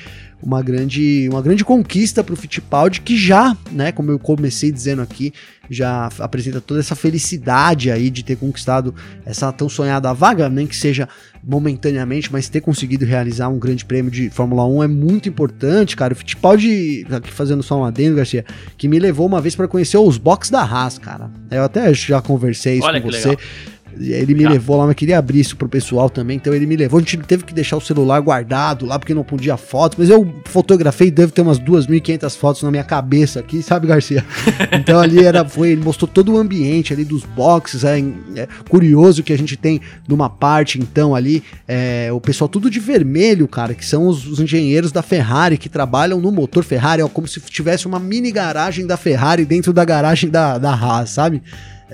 uma 0.43 0.61
grande, 0.63 1.29
uma 1.31 1.41
grande 1.41 1.65
conquista 1.65 2.25
para 2.25 2.35
o 2.35 2.37
Fittipaldi, 2.37 3.01
que 3.01 3.17
já, 3.17 3.57
né, 3.71 3.93
como 3.93 4.11
eu 4.11 4.19
comecei 4.19 4.73
dizendo 4.73 5.01
aqui, 5.01 5.33
já 5.71 6.11
apresenta 6.19 6.61
toda 6.61 6.81
essa 6.81 6.97
felicidade 6.97 7.91
aí 7.91 8.11
de 8.11 8.25
ter 8.25 8.37
conquistado 8.37 8.95
essa 9.25 9.53
tão 9.53 9.69
sonhada 9.69 10.13
vaga, 10.13 10.49
nem 10.49 10.67
que 10.67 10.77
seja 10.77 11.09
momentaneamente, 11.43 12.31
mas 12.33 12.49
ter 12.49 12.61
conseguido 12.61 13.05
realizar 13.05 13.49
um 13.49 13.59
grande 13.59 13.85
prêmio 13.85 14.11
de 14.11 14.29
Fórmula 14.31 14.67
1 14.67 14.83
é 14.83 14.89
muito 14.89 15.29
importante, 15.29 15.97
cara. 15.97 16.13
O 16.13 16.17
Fittipaldi, 16.17 17.07
aqui 17.11 17.33
fazendo 17.33 17.63
só 17.63 17.81
um 17.81 17.85
adendo, 17.85 18.17
Garcia, 18.17 18.45
que 18.77 18.89
me 18.89 18.99
levou 18.99 19.27
uma 19.27 19.41
vez 19.41 19.55
para 19.55 19.69
conhecer 19.69 19.97
os 19.97 20.19
box 20.19 20.51
da 20.51 20.63
Haas, 20.63 20.99
cara. 20.99 21.31
Eu 21.51 21.63
até 21.63 21.95
já 21.95 22.21
conversei 22.21 22.79
isso 22.79 22.87
Olha 22.87 23.01
com 23.01 23.11
você. 23.11 23.31
Legal. 23.31 23.45
Ele 23.99 24.35
me 24.35 24.47
levou 24.47 24.77
lá, 24.77 24.87
mas 24.87 24.95
queria 24.95 25.19
abrir 25.19 25.41
isso 25.41 25.57
pro 25.57 25.69
pessoal 25.69 26.09
também, 26.09 26.37
então 26.37 26.55
ele 26.55 26.67
me 26.67 26.77
levou. 26.77 26.99
A 26.99 27.03
gente 27.03 27.17
teve 27.19 27.45
que 27.45 27.53
deixar 27.53 27.77
o 27.77 27.81
celular 27.81 28.21
guardado 28.21 28.87
lá 28.87 28.99
porque 28.99 29.15
não 29.15 29.25
podia 29.25 29.57
foto, 29.57 29.97
mas 29.99 30.09
eu 30.09 30.33
fotografei, 30.45 31.11
deve 31.11 31.33
ter 31.33 31.43
umas 31.43 31.59
2.500 31.59 32.37
fotos 32.37 32.63
na 32.63 32.71
minha 32.71 32.85
cabeça 32.85 33.41
aqui, 33.41 33.61
sabe, 33.63 33.87
Garcia? 33.87 34.25
Então 34.73 35.01
ali 35.01 35.25
era, 35.25 35.45
foi, 35.45 35.71
ele 35.71 35.83
mostrou 35.83 36.09
todo 36.09 36.33
o 36.33 36.39
ambiente 36.39 36.93
ali 36.93 37.05
dos 37.05 37.25
boxes, 37.25 37.85
é, 37.85 37.99
é 38.37 38.49
curioso 38.69 39.23
que 39.23 39.33
a 39.33 39.39
gente 39.39 39.57
tem 39.57 39.81
numa 40.09 40.29
parte, 40.29 40.79
então, 40.79 41.15
ali, 41.15 41.43
é, 41.67 42.11
o 42.13 42.21
pessoal 42.21 42.49
tudo 42.49 42.71
de 42.71 42.81
vermelho, 42.81 43.47
cara, 43.49 43.75
que 43.75 43.85
são 43.85 44.07
os, 44.07 44.27
os, 44.27 44.41
engenheiros 44.41 44.93
da 44.93 45.03
Ferrari 45.03 45.57
que 45.57 45.69
trabalham 45.69 46.21
no 46.21 46.33
motor 46.33 46.65
Ferrari, 46.65 47.03
ó, 47.03 47.09
como 47.09 47.27
se 47.29 47.41
tivesse 47.41 47.87
uma 47.87 47.99
mini 47.99 48.31
garagem 48.31 48.87
da 48.87 48.97
Ferrari 48.97 49.45
dentro 49.45 49.73
da 49.73 49.85
garagem 49.85 50.31
da, 50.31 50.59
da 50.59 50.73
Haas, 50.73 51.11
sabe? 51.11 51.43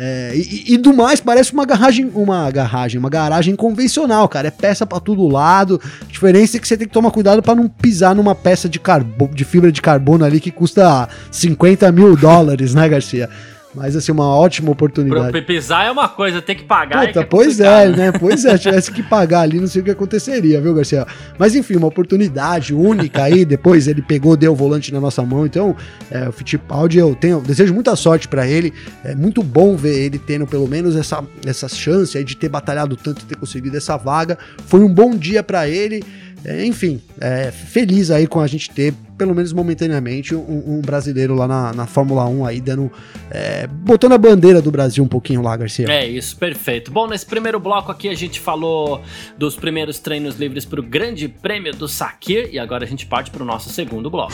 É, 0.00 0.32
e, 0.32 0.74
e, 0.74 0.76
do 0.76 0.94
mais, 0.94 1.20
parece 1.20 1.52
uma 1.52 1.66
garagem, 1.66 2.08
uma 2.14 2.48
garagem, 2.52 3.00
uma 3.00 3.10
garagem 3.10 3.56
convencional, 3.56 4.28
cara. 4.28 4.46
É 4.46 4.50
peça 4.50 4.86
para 4.86 5.00
todo 5.00 5.26
lado. 5.26 5.80
A 6.00 6.04
diferença 6.04 6.56
é 6.56 6.60
que 6.60 6.68
você 6.68 6.76
tem 6.76 6.86
que 6.86 6.94
tomar 6.94 7.10
cuidado 7.10 7.42
para 7.42 7.56
não 7.56 7.68
pisar 7.68 8.14
numa 8.14 8.32
peça 8.32 8.68
de, 8.68 8.78
carbo, 8.78 9.28
de 9.34 9.44
fibra 9.44 9.72
de 9.72 9.82
carbono 9.82 10.24
ali 10.24 10.38
que 10.38 10.52
custa 10.52 11.08
50 11.32 11.90
mil 11.90 12.14
dólares, 12.14 12.74
né, 12.74 12.88
Garcia? 12.88 13.28
Mas, 13.74 13.94
assim, 13.94 14.10
uma 14.12 14.26
ótima 14.26 14.70
oportunidade. 14.70 15.30
Pro 15.30 15.42
pisar 15.44 15.86
é 15.86 15.90
uma 15.90 16.08
coisa, 16.08 16.40
ter 16.40 16.54
que 16.54 16.64
pagar. 16.64 17.06
Puta, 17.06 17.10
é 17.10 17.12
que 17.12 17.18
é 17.18 17.24
pois 17.24 17.60
é, 17.60 17.88
né? 17.88 18.12
Pois 18.12 18.44
é, 18.44 18.56
tivesse 18.56 18.90
que 18.90 19.02
pagar 19.02 19.40
ali, 19.40 19.60
não 19.60 19.66
sei 19.66 19.82
o 19.82 19.84
que 19.84 19.90
aconteceria, 19.90 20.60
viu, 20.60 20.74
Garcia? 20.74 21.06
Mas, 21.38 21.54
enfim, 21.54 21.76
uma 21.76 21.86
oportunidade 21.86 22.74
única 22.74 23.24
aí. 23.24 23.44
Depois 23.44 23.86
ele 23.86 24.02
pegou, 24.02 24.36
deu 24.36 24.52
o 24.52 24.56
volante 24.56 24.92
na 24.92 25.00
nossa 25.00 25.22
mão. 25.22 25.44
Então, 25.44 25.76
é, 26.10 26.28
o 26.28 26.32
Fittipaldi, 26.32 26.98
eu 26.98 27.14
tenho, 27.14 27.40
desejo 27.40 27.74
muita 27.74 27.94
sorte 27.94 28.26
para 28.26 28.46
ele. 28.46 28.72
É 29.04 29.14
muito 29.14 29.42
bom 29.42 29.76
ver 29.76 29.98
ele 29.98 30.18
tendo 30.18 30.46
pelo 30.46 30.66
menos 30.66 30.96
essa, 30.96 31.22
essa 31.44 31.68
chance 31.68 32.16
aí 32.16 32.24
de 32.24 32.36
ter 32.36 32.48
batalhado 32.48 32.96
tanto 32.96 33.22
e 33.22 33.24
ter 33.26 33.36
conseguido 33.36 33.76
essa 33.76 33.96
vaga. 33.96 34.38
Foi 34.66 34.80
um 34.80 34.92
bom 34.92 35.14
dia 35.14 35.42
para 35.42 35.68
ele. 35.68 36.02
É, 36.44 36.64
enfim, 36.64 37.00
é, 37.20 37.50
feliz 37.50 38.10
aí 38.10 38.26
com 38.26 38.40
a 38.40 38.46
gente 38.46 38.70
ter, 38.70 38.94
pelo 39.16 39.34
menos 39.34 39.52
momentaneamente, 39.52 40.34
um, 40.34 40.78
um 40.78 40.80
brasileiro 40.80 41.34
lá 41.34 41.48
na, 41.48 41.72
na, 41.72 41.86
Fórmula 41.86 42.26
1 42.26 42.46
aí, 42.46 42.60
dando. 42.60 42.90
É, 43.30 43.66
botando 43.66 44.12
a 44.12 44.18
bandeira 44.18 44.62
do 44.62 44.70
Brasil 44.70 45.02
um 45.02 45.08
pouquinho 45.08 45.42
lá, 45.42 45.56
Garcia. 45.56 45.86
É 45.88 46.06
isso, 46.06 46.36
perfeito. 46.36 46.90
Bom, 46.90 47.06
nesse 47.06 47.26
primeiro 47.26 47.58
bloco 47.58 47.90
aqui 47.90 48.08
a 48.08 48.14
gente 48.14 48.40
falou 48.40 49.02
dos 49.36 49.56
primeiros 49.56 49.98
treinos 49.98 50.36
livres 50.36 50.64
para 50.64 50.80
o 50.80 50.82
Grande 50.82 51.28
Prêmio 51.28 51.74
do 51.74 51.88
Sakir 51.88 52.48
e 52.52 52.58
agora 52.58 52.84
a 52.84 52.88
gente 52.88 53.06
parte 53.06 53.30
para 53.30 53.42
o 53.42 53.46
nosso 53.46 53.70
segundo 53.70 54.08
bloco. 54.08 54.32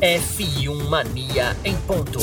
F1 0.00 0.88
Mania 0.88 1.56
em 1.64 1.74
ponto. 1.78 2.18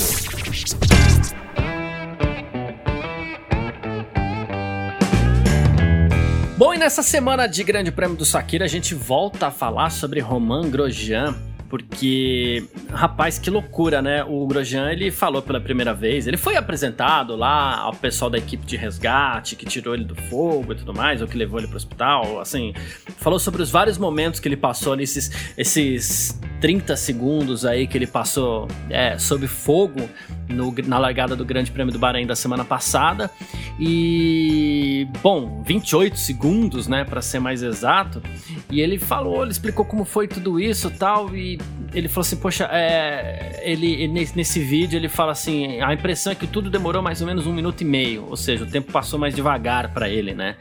Bom, 6.55 6.71
e 6.71 6.77
nessa 6.77 7.01
semana 7.01 7.47
de 7.47 7.63
Grande 7.63 7.91
Prêmio 7.91 8.15
do 8.15 8.23
Sakira 8.23 8.65
a 8.65 8.67
gente 8.67 8.93
volta 8.93 9.47
a 9.47 9.51
falar 9.51 9.89
sobre 9.89 10.19
Romain 10.19 10.69
Grosjean, 10.69 11.35
porque, 11.67 12.63
rapaz, 12.91 13.39
que 13.39 13.49
loucura, 13.49 14.03
né? 14.03 14.23
O 14.23 14.45
Grosjean, 14.45 14.91
ele 14.91 15.09
falou 15.09 15.41
pela 15.41 15.59
primeira 15.59 15.95
vez, 15.95 16.27
ele 16.27 16.37
foi 16.37 16.55
apresentado 16.55 17.35
lá 17.35 17.79
ao 17.79 17.95
pessoal 17.95 18.29
da 18.29 18.37
equipe 18.37 18.63
de 18.67 18.77
resgate, 18.77 19.55
que 19.55 19.65
tirou 19.65 19.95
ele 19.95 20.03
do 20.03 20.13
fogo 20.13 20.73
e 20.73 20.75
tudo 20.75 20.93
mais, 20.93 21.23
ou 21.23 21.27
que 21.27 21.35
levou 21.35 21.57
ele 21.57 21.67
pro 21.67 21.75
hospital, 21.75 22.39
assim, 22.39 22.71
falou 23.17 23.39
sobre 23.39 23.63
os 23.63 23.71
vários 23.71 23.97
momentos 23.97 24.39
que 24.39 24.47
ele 24.47 24.55
passou 24.55 24.95
nesses 24.95 25.31
esses 25.57 26.39
30 26.63 26.95
segundos 26.95 27.65
aí 27.65 27.85
que 27.85 27.97
ele 27.97 28.07
passou 28.07 28.69
é, 28.89 29.17
sob 29.17 29.45
fogo 29.47 30.09
no, 30.47 30.73
na 30.87 30.97
largada 30.97 31.35
do 31.35 31.43
Grande 31.43 31.69
Prêmio 31.69 31.91
do 31.91 31.99
Bahrein 31.99 32.25
da 32.25 32.37
semana 32.37 32.63
passada. 32.63 33.29
E, 33.77 35.05
bom, 35.21 35.61
28 35.67 36.17
segundos, 36.17 36.87
né, 36.87 37.03
para 37.03 37.21
ser 37.21 37.39
mais 37.39 37.61
exato. 37.61 38.23
E 38.71 38.79
ele 38.79 38.97
falou, 38.97 39.43
ele 39.43 39.51
explicou 39.51 39.83
como 39.83 40.05
foi 40.05 40.25
tudo 40.25 40.57
isso 40.57 40.89
tal. 40.89 41.35
E 41.35 41.59
ele 41.93 42.07
falou 42.07 42.21
assim: 42.21 42.37
Poxa, 42.37 42.69
é, 42.71 43.61
ele, 43.65 44.07
nesse, 44.07 44.61
vídeo 44.61 44.95
ele 44.95 45.09
fala 45.09 45.33
assim: 45.33 45.81
a 45.81 45.93
impressão 45.93 46.31
é 46.31 46.35
que 46.35 46.47
tudo 46.47 46.69
demorou 46.69 47.01
mais 47.01 47.19
ou 47.19 47.27
menos 47.27 47.45
um 47.45 47.51
minuto 47.51 47.81
e 47.81 47.85
meio. 47.85 48.25
Ou 48.29 48.37
seja, 48.37 48.63
o 48.63 48.67
tempo 48.67 48.89
passou 48.89 49.19
mais 49.19 49.35
devagar 49.35 49.93
para 49.93 50.07
ele, 50.07 50.33
né? 50.33 50.55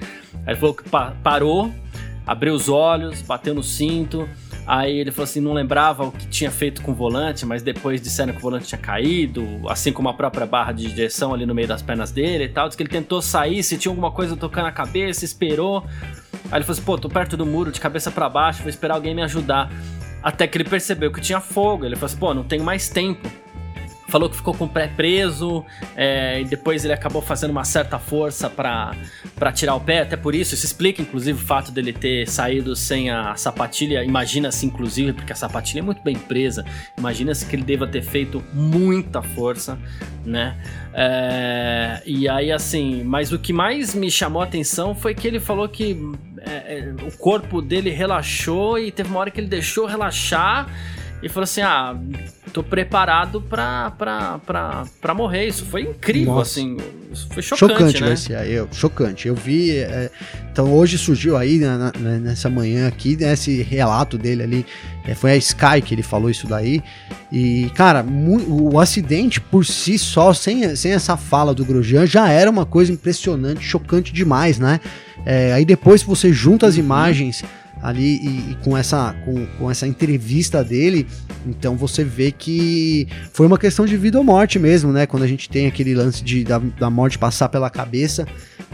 Aí 0.45 0.55
ele 0.55 0.57
falou 0.57 0.75
que 0.75 0.83
pa 0.83 1.15
parou, 1.23 1.73
abriu 2.27 2.55
os 2.55 2.69
olhos, 2.69 3.23
bateu 3.23 3.55
no 3.55 3.63
cinto 3.63 4.29
Aí 4.67 4.99
ele 4.99 5.11
falou 5.11 5.25
assim, 5.25 5.41
não 5.41 5.53
lembrava 5.53 6.05
o 6.05 6.13
que 6.13 6.27
tinha 6.29 6.51
feito 6.51 6.83
com 6.83 6.93
o 6.93 6.95
volante, 6.95 7.45
mas 7.45 7.63
depois 7.63 8.01
disseram 8.01 8.33
que 8.33 8.39
o 8.39 8.43
volante 8.43 8.67
tinha 8.67 8.79
caído, 8.79 9.45
assim 9.69 9.93
como 9.93 10.09
a 10.09 10.15
própria 10.15 10.47
barra 10.47 10.73
de 10.73 10.89
direção 10.89 11.35
ali 11.35 11.45
no 11.45 11.55
meio 11.55 11.67
das 11.67 11.83
pernas 11.83 12.13
dele 12.13 12.45
e 12.45 12.49
tal. 12.49 12.69
Diz 12.69 12.77
que 12.77 12.83
ele 12.83 12.91
tentou 12.91 13.21
sair, 13.21 13.63
se 13.63 13.77
tinha 13.77 13.91
alguma 13.91 14.13
coisa 14.13 14.37
tocando 14.37 14.67
a 14.67 14.73
cabeça, 14.73 15.25
esperou. 15.25 15.85
Aí 16.51 16.59
ele 16.59 16.65
falou 16.65 16.73
assim, 16.73 16.83
pô, 16.83 16.97
tô 16.97 17.09
perto 17.09 17.37
do 17.37 17.45
muro, 17.45 17.73
de 17.73 17.81
cabeça 17.81 18.11
para 18.11 18.29
baixo, 18.29 18.61
vou 18.61 18.71
esperar 18.71 18.95
alguém 18.95 19.15
me 19.15 19.23
ajudar. 19.23 19.71
Até 20.23 20.47
que 20.47 20.57
ele 20.57 20.65
percebeu 20.65 21.11
que 21.11 21.21
tinha 21.21 21.41
fogo. 21.41 21.85
Ele 21.85 21.97
falou 21.97 22.07
assim, 22.07 22.19
pô, 22.19 22.33
não 22.33 22.45
tenho 22.45 22.63
mais 22.63 22.89
tempo 22.89 23.29
falou 24.13 24.29
que 24.29 24.37
ficou 24.37 24.53
com 24.53 24.67
o 24.67 24.69
pé 24.69 24.89
preso, 24.89 25.65
é, 25.97 26.43
e 26.43 26.45
depois 26.45 26.85
ele 26.85 26.93
acabou 26.93 27.23
fazendo 27.23 27.51
uma 27.51 27.65
certa 27.65 27.99
força 27.99 28.51
para 28.51 28.95
tirar 29.55 29.75
o 29.75 29.81
pé, 29.81 30.01
até 30.01 30.19
por 30.19 30.35
isso, 30.35 30.55
isso 30.55 30.67
explica 30.67 31.01
inclusive 31.01 31.43
o 31.43 31.47
fato 31.47 31.73
dele 31.73 31.95
ter 31.95 32.29
saído 32.29 32.77
sem 32.77 33.09
a 33.09 33.35
sapatilha, 33.37 34.05
imagina-se 34.05 34.67
inclusive, 34.67 35.15
porque 35.15 35.33
a 35.33 35.35
sapatilha 35.35 35.79
é 35.81 35.83
muito 35.83 36.03
bem 36.03 36.15
presa, 36.15 36.63
imagina-se 36.99 37.47
que 37.47 37.57
ele 37.57 37.63
deva 37.63 37.87
ter 37.87 38.03
feito 38.03 38.45
muita 38.53 39.23
força, 39.23 39.79
né? 40.27 40.59
É, 40.93 42.03
e 42.05 42.29
aí 42.29 42.53
assim, 42.53 43.03
mas 43.03 43.33
o 43.33 43.39
que 43.39 43.53
mais 43.53 43.95
me 43.95 44.11
chamou 44.11 44.43
a 44.43 44.45
atenção 44.45 44.95
foi 44.95 45.15
que 45.15 45.27
ele 45.27 45.41
falou 45.41 45.67
que 45.67 45.99
é, 46.43 46.51
é 46.51 46.95
o 47.03 47.17
corpo 47.17 47.63
dele 47.63 47.89
relaxou 47.89 48.79
e 48.79 48.93
teve 48.93 49.09
uma 49.09 49.21
hora 49.21 49.31
que 49.31 49.41
ele 49.41 49.49
deixou 49.49 49.87
relaxar 49.87 50.69
e 51.23 51.29
falou 51.29 51.45
assim: 51.45 51.63
ah, 51.63 51.97
tô 52.53 52.63
preparado 52.63 53.41
pra, 53.41 53.91
pra, 53.93 54.39
pra, 54.39 54.85
pra 55.01 55.15
morrer. 55.15 55.47
Isso 55.47 55.65
foi 55.65 55.83
incrível, 55.83 56.35
Nossa. 56.35 56.61
assim. 56.61 56.77
Isso 57.13 57.29
foi 57.29 57.43
chocante, 57.43 57.73
chocante 57.73 58.01
né? 58.01 58.09
Garcia, 58.09 58.47
eu, 58.47 58.69
chocante. 58.73 59.29
Eu 59.29 59.35
vi. 59.35 59.71
É, 59.79 60.11
então 60.51 60.73
hoje 60.73 60.99
surgiu 60.99 61.37
aí, 61.37 61.59
na, 61.59 61.79
na, 61.79 61.93
nessa 62.19 62.51
manhã 62.51 62.87
aqui, 62.87 63.17
né, 63.17 63.33
esse 63.33 63.63
relato 63.63 64.19
dele 64.19 64.43
ali. 64.43 64.67
É, 65.05 65.15
foi 65.15 65.33
a 65.33 65.37
Sky 65.37 65.81
que 65.85 65.95
ele 65.95 66.03
falou 66.03 66.31
isso 66.31 66.47
daí. 66.47 66.83
E, 67.31 67.71
cara, 67.75 68.05
o 68.47 68.79
acidente 68.79 69.41
por 69.41 69.65
si 69.65 69.99
só, 69.99 70.35
sem, 70.35 70.77
sem 70.77 70.93
essa 70.93 71.17
fala 71.17 71.55
do 71.55 71.65
Grosjean, 71.65 72.07
já 72.07 72.29
era 72.29 72.51
uma 72.51 72.67
coisa 72.67 72.93
impressionante, 72.93 73.65
chocante 73.65 74.13
demais, 74.13 74.59
né? 74.59 74.81
É, 75.25 75.53
aí 75.53 75.65
depois 75.65 76.03
você 76.03 76.33
junta 76.33 76.67
as 76.67 76.77
uhum. 76.77 76.83
Ali 77.83 78.19
e, 78.19 78.53
e, 78.53 78.59
com, 78.63 78.77
essa, 78.77 79.15
com, 79.25 79.47
com 79.59 79.71
essa 79.71 79.87
entrevista 79.87 80.63
dele, 80.63 81.07
então 81.45 81.77
você 81.77 82.05
vê 82.05 82.31
que 82.31 83.09
foi 83.33 83.47
uma 83.47 83.59
questão 83.59 83.85
de 83.85 83.97
vida 83.97 84.17
ou 84.19 84.25
morte 84.25 84.59
mesmo, 84.59 84.93
né? 84.93 85.05
Quando 85.05 85.25
a 85.25 85.27
gente 85.27 85.49
tem 85.49 85.67
aquele 85.67 85.95
lance 85.95 86.23
de, 86.23 86.45
da, 86.45 86.59
da 86.59 86.89
morte 86.89 87.19
passar 87.19 87.49
pela 87.49 87.69
cabeça, 87.69 88.27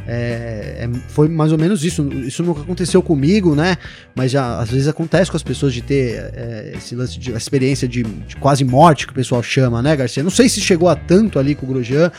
é, 0.06 0.86
é, 0.86 0.90
foi 1.08 1.28
mais 1.28 1.52
ou 1.52 1.58
menos 1.58 1.84
isso. 1.84 2.06
Isso 2.12 2.42
nunca 2.42 2.60
aconteceu 2.60 3.02
comigo, 3.02 3.54
né? 3.54 3.76
Mas 4.14 4.30
já 4.30 4.58
às 4.58 4.70
vezes 4.70 4.88
acontece 4.88 5.30
com 5.30 5.36
as 5.36 5.42
pessoas 5.42 5.72
de 5.72 5.82
ter 5.82 6.30
é, 6.34 6.72
esse 6.76 6.94
lance 6.94 7.18
de 7.18 7.32
experiência 7.32 7.88
de, 7.88 8.02
de, 8.02 8.36
quase 8.36 8.64
morte 8.64 9.06
que 9.06 9.12
o 9.12 9.14
pessoal 9.14 9.42
chama, 9.42 9.80
né, 9.80 9.96
Garcia? 9.96 10.22
Não 10.22 10.30
sei 10.30 10.48
se 10.48 10.60
chegou 10.60 10.88
a 10.88 10.96
tanto 10.96 11.38
ali 11.38 11.54
com 11.54 11.64
o 11.64 11.68
Grosjean, 11.68 12.12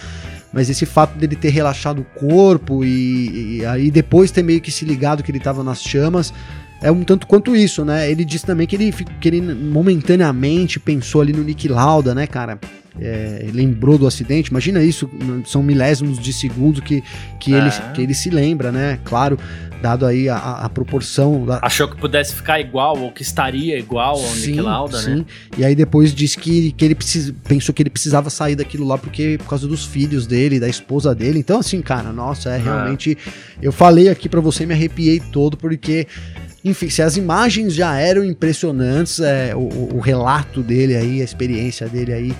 mas 0.51 0.69
esse 0.69 0.85
fato 0.85 1.17
dele 1.17 1.35
ter 1.35 1.49
relaxado 1.49 2.01
o 2.01 2.19
corpo 2.19 2.83
e, 2.83 3.59
e, 3.59 3.65
aí 3.65 3.91
depois 3.91 4.31
ter 4.31 4.43
meio 4.43 4.61
que 4.61 4.71
se 4.71 4.85
ligado 4.85 5.21
que 5.23 5.31
ele 5.31 5.37
estava 5.37 5.63
nas 5.63 5.81
chamas 5.81 6.33
é 6.81 6.91
um 6.91 7.03
tanto 7.03 7.27
quanto 7.27 7.55
isso, 7.55 7.83
né? 7.83 8.09
Ele 8.09 8.23
disse 8.23 8.45
também 8.45 8.65
que 8.65 8.75
ele, 8.75 8.91
que 8.91 9.27
ele 9.27 9.41
momentaneamente 9.41 10.79
pensou 10.79 11.21
ali 11.21 11.33
no 11.33 11.43
Nick 11.43 11.67
Lauda, 11.67 12.15
né, 12.15 12.25
cara? 12.25 12.59
É, 13.01 13.45
lembrou 13.53 13.97
do 13.97 14.05
acidente, 14.05 14.49
imagina 14.49 14.83
isso, 14.83 15.09
são 15.45 15.63
milésimos 15.63 16.19
de 16.19 16.33
segundo 16.33 16.81
que, 16.81 17.01
que, 17.39 17.53
é. 17.53 17.57
ele, 17.57 17.69
que 17.93 18.01
ele 18.01 18.13
se 18.13 18.29
lembra, 18.29 18.71
né? 18.71 18.99
Claro, 19.05 19.37
dado 19.81 20.05
aí 20.05 20.27
a, 20.27 20.37
a 20.37 20.69
proporção. 20.69 21.45
Da... 21.45 21.59
Achou 21.61 21.87
que 21.87 21.97
pudesse 21.97 22.35
ficar 22.35 22.59
igual, 22.59 22.97
ou 22.97 23.11
que 23.11 23.21
estaria 23.21 23.77
igual 23.77 24.15
ao 24.15 24.27
sim, 24.27 24.51
Nick 24.51 24.61
Lauda, 24.61 24.97
sim. 24.97 25.15
né? 25.15 25.25
E 25.57 25.65
aí 25.65 25.75
depois 25.75 26.13
disse 26.13 26.37
que, 26.37 26.71
que 26.73 26.83
ele 26.83 26.95
precis, 26.95 27.33
pensou 27.47 27.73
que 27.73 27.81
ele 27.81 27.89
precisava 27.89 28.29
sair 28.29 28.55
daquilo 28.55 28.85
lá 28.85 28.97
porque 28.97 29.37
por 29.37 29.47
causa 29.47 29.67
dos 29.67 29.85
filhos 29.85 30.27
dele, 30.27 30.59
da 30.59 30.67
esposa 30.67 31.15
dele. 31.15 31.39
Então, 31.39 31.59
assim, 31.59 31.81
cara, 31.81 32.11
nossa, 32.11 32.49
é 32.49 32.57
realmente. 32.57 33.17
Eu 33.61 33.71
falei 33.71 34.09
aqui 34.09 34.27
para 34.27 34.41
você, 34.41 34.65
me 34.65 34.73
arrepiei 34.73 35.19
todo, 35.19 35.55
porque 35.55 36.07
enfim, 36.63 36.89
se 36.89 37.01
as 37.01 37.15
imagens 37.15 37.73
já 37.73 37.97
eram 37.97 38.23
impressionantes, 38.23 39.19
é, 39.19 39.55
o, 39.55 39.95
o, 39.95 39.99
relato 39.99 40.61
dele 40.61 40.95
aí, 40.95 41.21
a 41.21 41.23
experiência 41.23 41.87
dele 41.87 42.13
aí, 42.13 42.35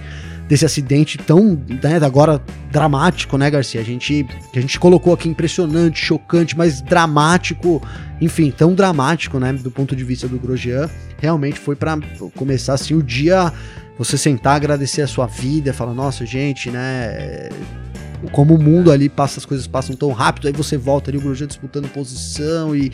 desse 0.47 0.65
acidente 0.65 1.17
tão, 1.17 1.61
né, 1.83 1.97
agora 2.03 2.41
dramático, 2.71 3.37
né, 3.37 3.49
Garcia? 3.49 3.79
A 3.79 3.83
gente, 3.83 4.25
a 4.53 4.59
gente 4.59 4.79
colocou 4.79 5.13
aqui 5.13 5.29
impressionante, 5.29 6.03
chocante, 6.03 6.57
mas 6.57 6.81
dramático, 6.81 7.81
enfim, 8.19 8.51
tão 8.51 8.73
dramático, 8.73 9.39
né, 9.39 9.53
do 9.53 9.71
ponto 9.71 9.95
de 9.95 10.03
vista 10.03 10.27
do 10.27 10.37
Grosjean, 10.37 10.89
realmente 11.19 11.59
foi 11.59 11.75
para 11.75 11.97
começar 12.35 12.73
assim 12.73 12.95
o 12.95 13.03
dia, 13.03 13.53
você 13.97 14.17
sentar, 14.17 14.55
agradecer 14.55 15.01
a 15.01 15.07
sua 15.07 15.27
vida, 15.27 15.71
falar, 15.71 15.93
nossa, 15.93 16.25
gente, 16.25 16.69
né, 16.69 17.49
como 18.31 18.55
o 18.55 18.61
mundo 18.61 18.91
ali 18.91 19.07
passa, 19.07 19.39
as 19.39 19.45
coisas 19.45 19.67
passam 19.67 19.95
tão 19.95 20.11
rápido, 20.11 20.47
aí 20.47 20.53
você 20.53 20.77
volta 20.77 21.09
ali, 21.09 21.17
o 21.17 21.21
Grosjean 21.21 21.47
disputando 21.47 21.87
posição 21.87 22.75
e 22.75 22.91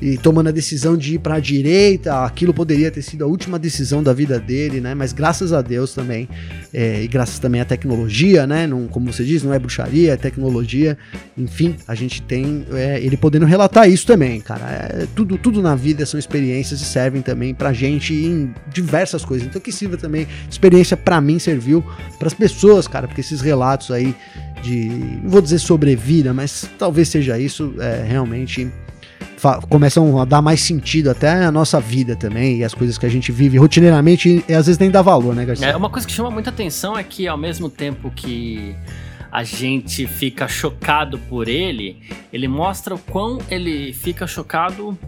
e 0.00 0.16
tomando 0.16 0.48
a 0.48 0.52
decisão 0.52 0.96
de 0.96 1.14
ir 1.14 1.18
para 1.18 1.34
a 1.34 1.40
direita, 1.40 2.24
aquilo 2.24 2.54
poderia 2.54 2.90
ter 2.90 3.02
sido 3.02 3.24
a 3.24 3.26
última 3.26 3.58
decisão 3.58 4.02
da 4.02 4.12
vida 4.12 4.38
dele, 4.38 4.80
né? 4.80 4.94
Mas 4.94 5.12
graças 5.12 5.52
a 5.52 5.60
Deus 5.60 5.92
também, 5.94 6.28
é, 6.72 7.02
e 7.02 7.08
graças 7.08 7.38
também 7.38 7.60
à 7.60 7.64
tecnologia, 7.64 8.46
né? 8.46 8.66
Não, 8.66 8.88
como 8.88 9.12
você 9.12 9.24
diz, 9.24 9.42
não 9.42 9.52
é 9.52 9.58
bruxaria, 9.58 10.12
é 10.12 10.16
tecnologia. 10.16 10.96
Enfim, 11.36 11.76
a 11.86 11.94
gente 11.94 12.22
tem 12.22 12.64
é, 12.72 12.98
ele 13.00 13.16
podendo 13.16 13.44
relatar 13.44 13.88
isso 13.88 14.06
também, 14.06 14.40
cara. 14.40 14.64
É, 14.64 15.06
tudo, 15.14 15.36
tudo 15.36 15.60
na 15.60 15.74
vida 15.74 16.06
são 16.06 16.18
experiências 16.18 16.80
e 16.80 16.84
servem 16.84 17.20
também 17.20 17.54
pra 17.54 17.72
gente 17.72 18.14
em 18.14 18.54
diversas 18.72 19.24
coisas. 19.24 19.46
Então 19.46 19.60
que 19.60 19.72
sirva 19.72 19.96
também, 19.96 20.26
experiência 20.50 20.96
para 20.96 21.20
mim 21.20 21.38
serviu 21.38 21.84
para 22.18 22.28
as 22.28 22.34
pessoas, 22.34 22.88
cara, 22.88 23.06
porque 23.06 23.20
esses 23.20 23.40
relatos 23.40 23.90
aí 23.90 24.14
de, 24.62 24.88
não 25.22 25.30
vou 25.30 25.40
dizer 25.40 25.58
sobrevida, 25.58 26.32
mas 26.32 26.68
talvez 26.78 27.08
seja 27.08 27.38
isso, 27.38 27.74
é, 27.78 28.04
realmente 28.06 28.70
começam 29.68 30.20
a 30.20 30.24
dar 30.24 30.42
mais 30.42 30.60
sentido 30.60 31.10
até 31.10 31.44
a 31.44 31.50
nossa 31.50 31.80
vida 31.80 32.16
também 32.16 32.58
e 32.58 32.64
as 32.64 32.74
coisas 32.74 32.98
que 32.98 33.06
a 33.06 33.08
gente 33.08 33.32
vive 33.32 33.58
rotineiramente 33.58 34.44
e 34.48 34.54
às 34.54 34.66
vezes 34.66 34.78
nem 34.78 34.90
dá 34.90 35.02
valor, 35.02 35.34
né, 35.34 35.44
Garcia? 35.44 35.68
É, 35.68 35.76
uma 35.76 35.90
coisa 35.90 36.06
que 36.06 36.12
chama 36.12 36.30
muita 36.30 36.50
atenção 36.50 36.96
é 36.96 37.02
que 37.02 37.26
ao 37.26 37.36
mesmo 37.36 37.68
tempo 37.68 38.10
que 38.10 38.74
a 39.30 39.44
gente 39.44 40.06
fica 40.06 40.48
chocado 40.48 41.18
por 41.18 41.48
ele, 41.48 42.00
ele 42.32 42.48
mostra 42.48 42.94
o 42.94 42.98
quão 42.98 43.38
ele 43.50 43.92
fica 43.92 44.26
chocado 44.26 44.98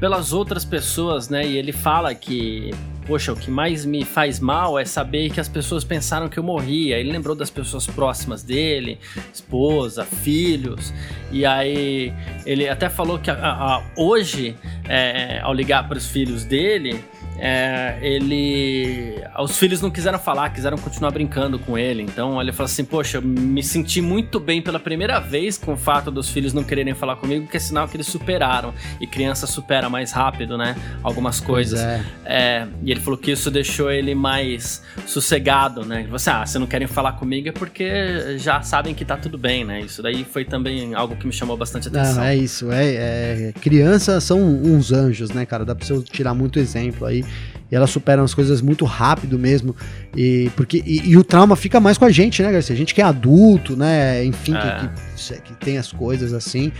pelas 0.00 0.32
outras 0.32 0.64
pessoas, 0.64 1.28
né? 1.28 1.46
E 1.46 1.56
ele 1.56 1.72
fala 1.72 2.14
que 2.14 2.72
poxa, 3.06 3.32
o 3.32 3.36
que 3.36 3.50
mais 3.50 3.84
me 3.84 4.04
faz 4.04 4.40
mal 4.40 4.78
é 4.78 4.84
saber 4.84 5.30
que 5.30 5.40
as 5.40 5.48
pessoas 5.48 5.84
pensaram 5.84 6.28
que 6.28 6.38
eu 6.38 6.42
morria. 6.42 6.98
Ele 6.98 7.12
lembrou 7.12 7.36
das 7.36 7.48
pessoas 7.48 7.86
próximas 7.86 8.42
dele, 8.42 8.98
esposa, 9.32 10.04
filhos. 10.04 10.92
E 11.30 11.46
aí 11.46 12.12
ele 12.44 12.68
até 12.68 12.88
falou 12.88 13.18
que 13.18 13.30
a, 13.30 13.36
a, 13.36 13.82
hoje, 13.96 14.56
é, 14.88 15.38
ao 15.40 15.54
ligar 15.54 15.88
para 15.88 15.96
os 15.96 16.08
filhos 16.08 16.44
dele, 16.44 17.02
é, 17.38 17.98
ele. 18.00 19.22
Os 19.38 19.58
filhos 19.58 19.80
não 19.80 19.90
quiseram 19.90 20.18
falar, 20.18 20.50
quiseram 20.50 20.78
continuar 20.78 21.10
brincando 21.10 21.58
com 21.58 21.76
ele. 21.76 22.02
Então 22.02 22.40
ele 22.40 22.52
falou 22.52 22.66
assim: 22.66 22.84
Poxa, 22.84 23.20
me 23.20 23.62
senti 23.62 24.00
muito 24.00 24.40
bem 24.40 24.62
pela 24.62 24.78
primeira 24.78 25.18
vez 25.18 25.58
com 25.58 25.74
o 25.74 25.76
fato 25.76 26.10
dos 26.10 26.30
filhos 26.30 26.52
não 26.52 26.64
quererem 26.64 26.94
falar 26.94 27.16
comigo, 27.16 27.46
que 27.46 27.56
é 27.56 27.60
sinal 27.60 27.86
que 27.88 27.96
eles 27.96 28.06
superaram. 28.06 28.72
E 29.00 29.06
criança 29.06 29.46
supera 29.46 29.90
mais 29.90 30.12
rápido, 30.12 30.56
né? 30.56 30.76
Algumas 31.02 31.40
coisas. 31.40 31.80
É. 31.80 32.04
É, 32.24 32.66
e 32.82 32.90
ele 32.90 33.00
falou 33.00 33.18
que 33.18 33.30
isso 33.30 33.50
deixou 33.50 33.90
ele 33.90 34.14
mais 34.14 34.82
sossegado, 35.06 35.84
né? 35.84 36.06
Você, 36.10 36.30
ah, 36.30 36.46
se 36.46 36.58
não 36.58 36.66
querem 36.66 36.88
falar 36.88 37.12
comigo 37.12 37.48
é 37.48 37.52
porque 37.52 38.38
já 38.38 38.62
sabem 38.62 38.94
que 38.94 39.04
tá 39.04 39.16
tudo 39.16 39.36
bem, 39.36 39.64
né? 39.64 39.80
Isso 39.80 40.02
daí 40.02 40.24
foi 40.24 40.44
também 40.44 40.94
algo 40.94 41.16
que 41.16 41.26
me 41.26 41.32
chamou 41.32 41.56
bastante 41.56 41.88
atenção. 41.88 42.16
Não, 42.16 42.24
é 42.24 42.36
isso. 42.36 42.72
É, 42.72 42.94
é, 42.94 43.52
crianças 43.60 44.24
são 44.24 44.40
uns 44.40 44.92
anjos, 44.92 45.30
né, 45.30 45.44
cara? 45.44 45.64
Dá 45.64 45.74
pra 45.74 45.84
você 45.84 46.00
tirar 46.02 46.32
muito 46.32 46.58
exemplo 46.58 47.06
aí 47.06 47.25
e 47.70 47.74
elas 47.74 47.90
superam 47.90 48.24
as 48.24 48.34
coisas 48.34 48.60
muito 48.60 48.84
rápido 48.84 49.38
mesmo. 49.38 49.74
E, 50.16 50.50
porque, 50.56 50.82
e, 50.86 51.10
e, 51.10 51.16
o 51.16 51.24
trauma 51.24 51.56
fica 51.56 51.80
mais 51.80 51.98
com 51.98 52.04
a 52.04 52.10
gente, 52.10 52.42
né, 52.42 52.52
Garcia? 52.52 52.74
A 52.74 52.78
gente 52.78 52.94
que 52.94 53.00
é 53.00 53.04
adulto, 53.04 53.76
né? 53.76 54.24
Enfim, 54.24 54.54
é. 54.54 54.88
que, 55.16 55.34
que, 55.34 55.40
que, 55.40 55.64
tem 55.64 55.78
as 55.78 55.90
coisas 55.92 56.32
assim. 56.32 56.72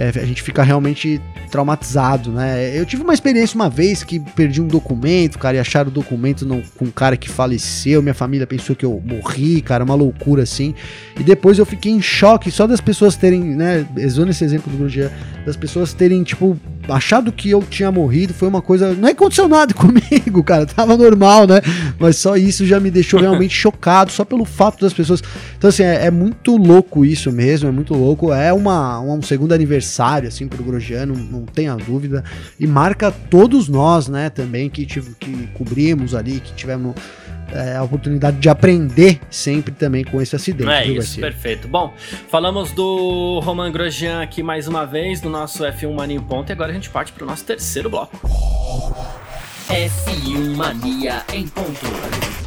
É, 0.00 0.08
a 0.18 0.24
gente 0.24 0.42
fica 0.42 0.62
realmente 0.62 1.20
traumatizado, 1.50 2.32
né? 2.32 2.74
Eu 2.74 2.86
tive 2.86 3.02
uma 3.02 3.12
experiência 3.12 3.54
uma 3.54 3.68
vez 3.68 4.02
que 4.02 4.18
perdi 4.18 4.58
um 4.58 4.66
documento, 4.66 5.38
cara, 5.38 5.58
e 5.58 5.60
acharam 5.60 5.90
o 5.90 5.92
documento 5.92 6.46
com 6.78 6.86
um 6.86 6.90
cara 6.90 7.18
que 7.18 7.28
faleceu. 7.28 8.00
Minha 8.00 8.14
família 8.14 8.46
pensou 8.46 8.74
que 8.74 8.86
eu 8.86 9.02
morri, 9.04 9.60
cara, 9.60 9.84
uma 9.84 9.94
loucura 9.94 10.44
assim. 10.44 10.74
E 11.18 11.22
depois 11.22 11.58
eu 11.58 11.66
fiquei 11.66 11.92
em 11.92 12.00
choque 12.00 12.50
só 12.50 12.66
das 12.66 12.80
pessoas 12.80 13.14
terem, 13.14 13.42
né? 13.42 13.86
Usando 13.98 14.30
esse 14.30 14.42
exemplo 14.42 14.72
do 14.72 14.78
Grudia, 14.78 15.12
das 15.44 15.54
pessoas 15.54 15.92
terem, 15.92 16.22
tipo, 16.22 16.58
achado 16.88 17.30
que 17.30 17.50
eu 17.50 17.62
tinha 17.62 17.92
morrido. 17.92 18.32
Foi 18.32 18.48
uma 18.48 18.62
coisa. 18.62 18.94
Não 18.94 19.06
é 19.06 19.12
aconteceu 19.12 19.48
nada 19.48 19.74
comigo, 19.74 20.42
cara, 20.42 20.64
tava 20.64 20.96
normal, 20.96 21.46
né? 21.46 21.60
Mas 21.98 22.16
só 22.16 22.36
isso 22.36 22.64
já 22.64 22.80
me 22.80 22.90
deixou 22.90 23.20
realmente 23.20 23.52
chocado, 23.54 24.10
só 24.10 24.24
pelo 24.24 24.46
fato 24.46 24.80
das 24.80 24.94
pessoas. 24.94 25.22
Então, 25.58 25.68
assim, 25.68 25.82
é, 25.82 26.06
é 26.06 26.10
muito 26.10 26.56
louco 26.56 27.04
isso 27.04 27.30
mesmo, 27.30 27.68
é 27.68 27.72
muito 27.72 27.92
louco. 27.92 28.32
É 28.32 28.52
uma, 28.52 28.98
um 29.00 29.20
segundo 29.20 29.52
aniversário, 29.52 29.89
assim, 30.28 30.48
pro 30.48 30.62
Grosjean, 30.62 31.06
não, 31.06 31.16
não 31.16 31.44
tenha 31.44 31.74
dúvida. 31.76 32.24
E 32.58 32.66
marca 32.66 33.10
todos 33.10 33.68
nós, 33.68 34.08
né, 34.08 34.30
também, 34.30 34.68
que, 34.68 34.86
tive, 34.86 35.14
que 35.14 35.48
cobrimos 35.54 36.14
ali, 36.14 36.40
que 36.40 36.52
tivemos 36.54 36.94
é, 37.52 37.76
a 37.76 37.82
oportunidade 37.82 38.38
de 38.38 38.48
aprender 38.48 39.20
sempre 39.30 39.72
também 39.72 40.04
com 40.04 40.20
esse 40.20 40.36
acidente. 40.36 40.70
É 40.70 40.86
isso, 40.86 40.94
Garcia? 40.94 41.22
perfeito. 41.22 41.68
Bom, 41.68 41.92
falamos 42.28 42.72
do 42.72 43.40
Roman 43.42 43.70
Grosjean 43.72 44.22
aqui 44.22 44.42
mais 44.42 44.68
uma 44.68 44.84
vez, 44.86 45.20
do 45.20 45.28
nosso 45.28 45.64
F1 45.64 45.92
Mania 45.94 46.16
em 46.16 46.20
Ponto, 46.20 46.50
e 46.50 46.52
agora 46.52 46.70
a 46.70 46.74
gente 46.74 46.90
parte 46.90 47.12
para 47.12 47.24
o 47.24 47.26
nosso 47.26 47.44
terceiro 47.44 47.90
bloco. 47.90 48.18
F1 49.68 50.56
Mania 50.56 51.22
em 51.32 51.46
Ponto. 51.46 52.39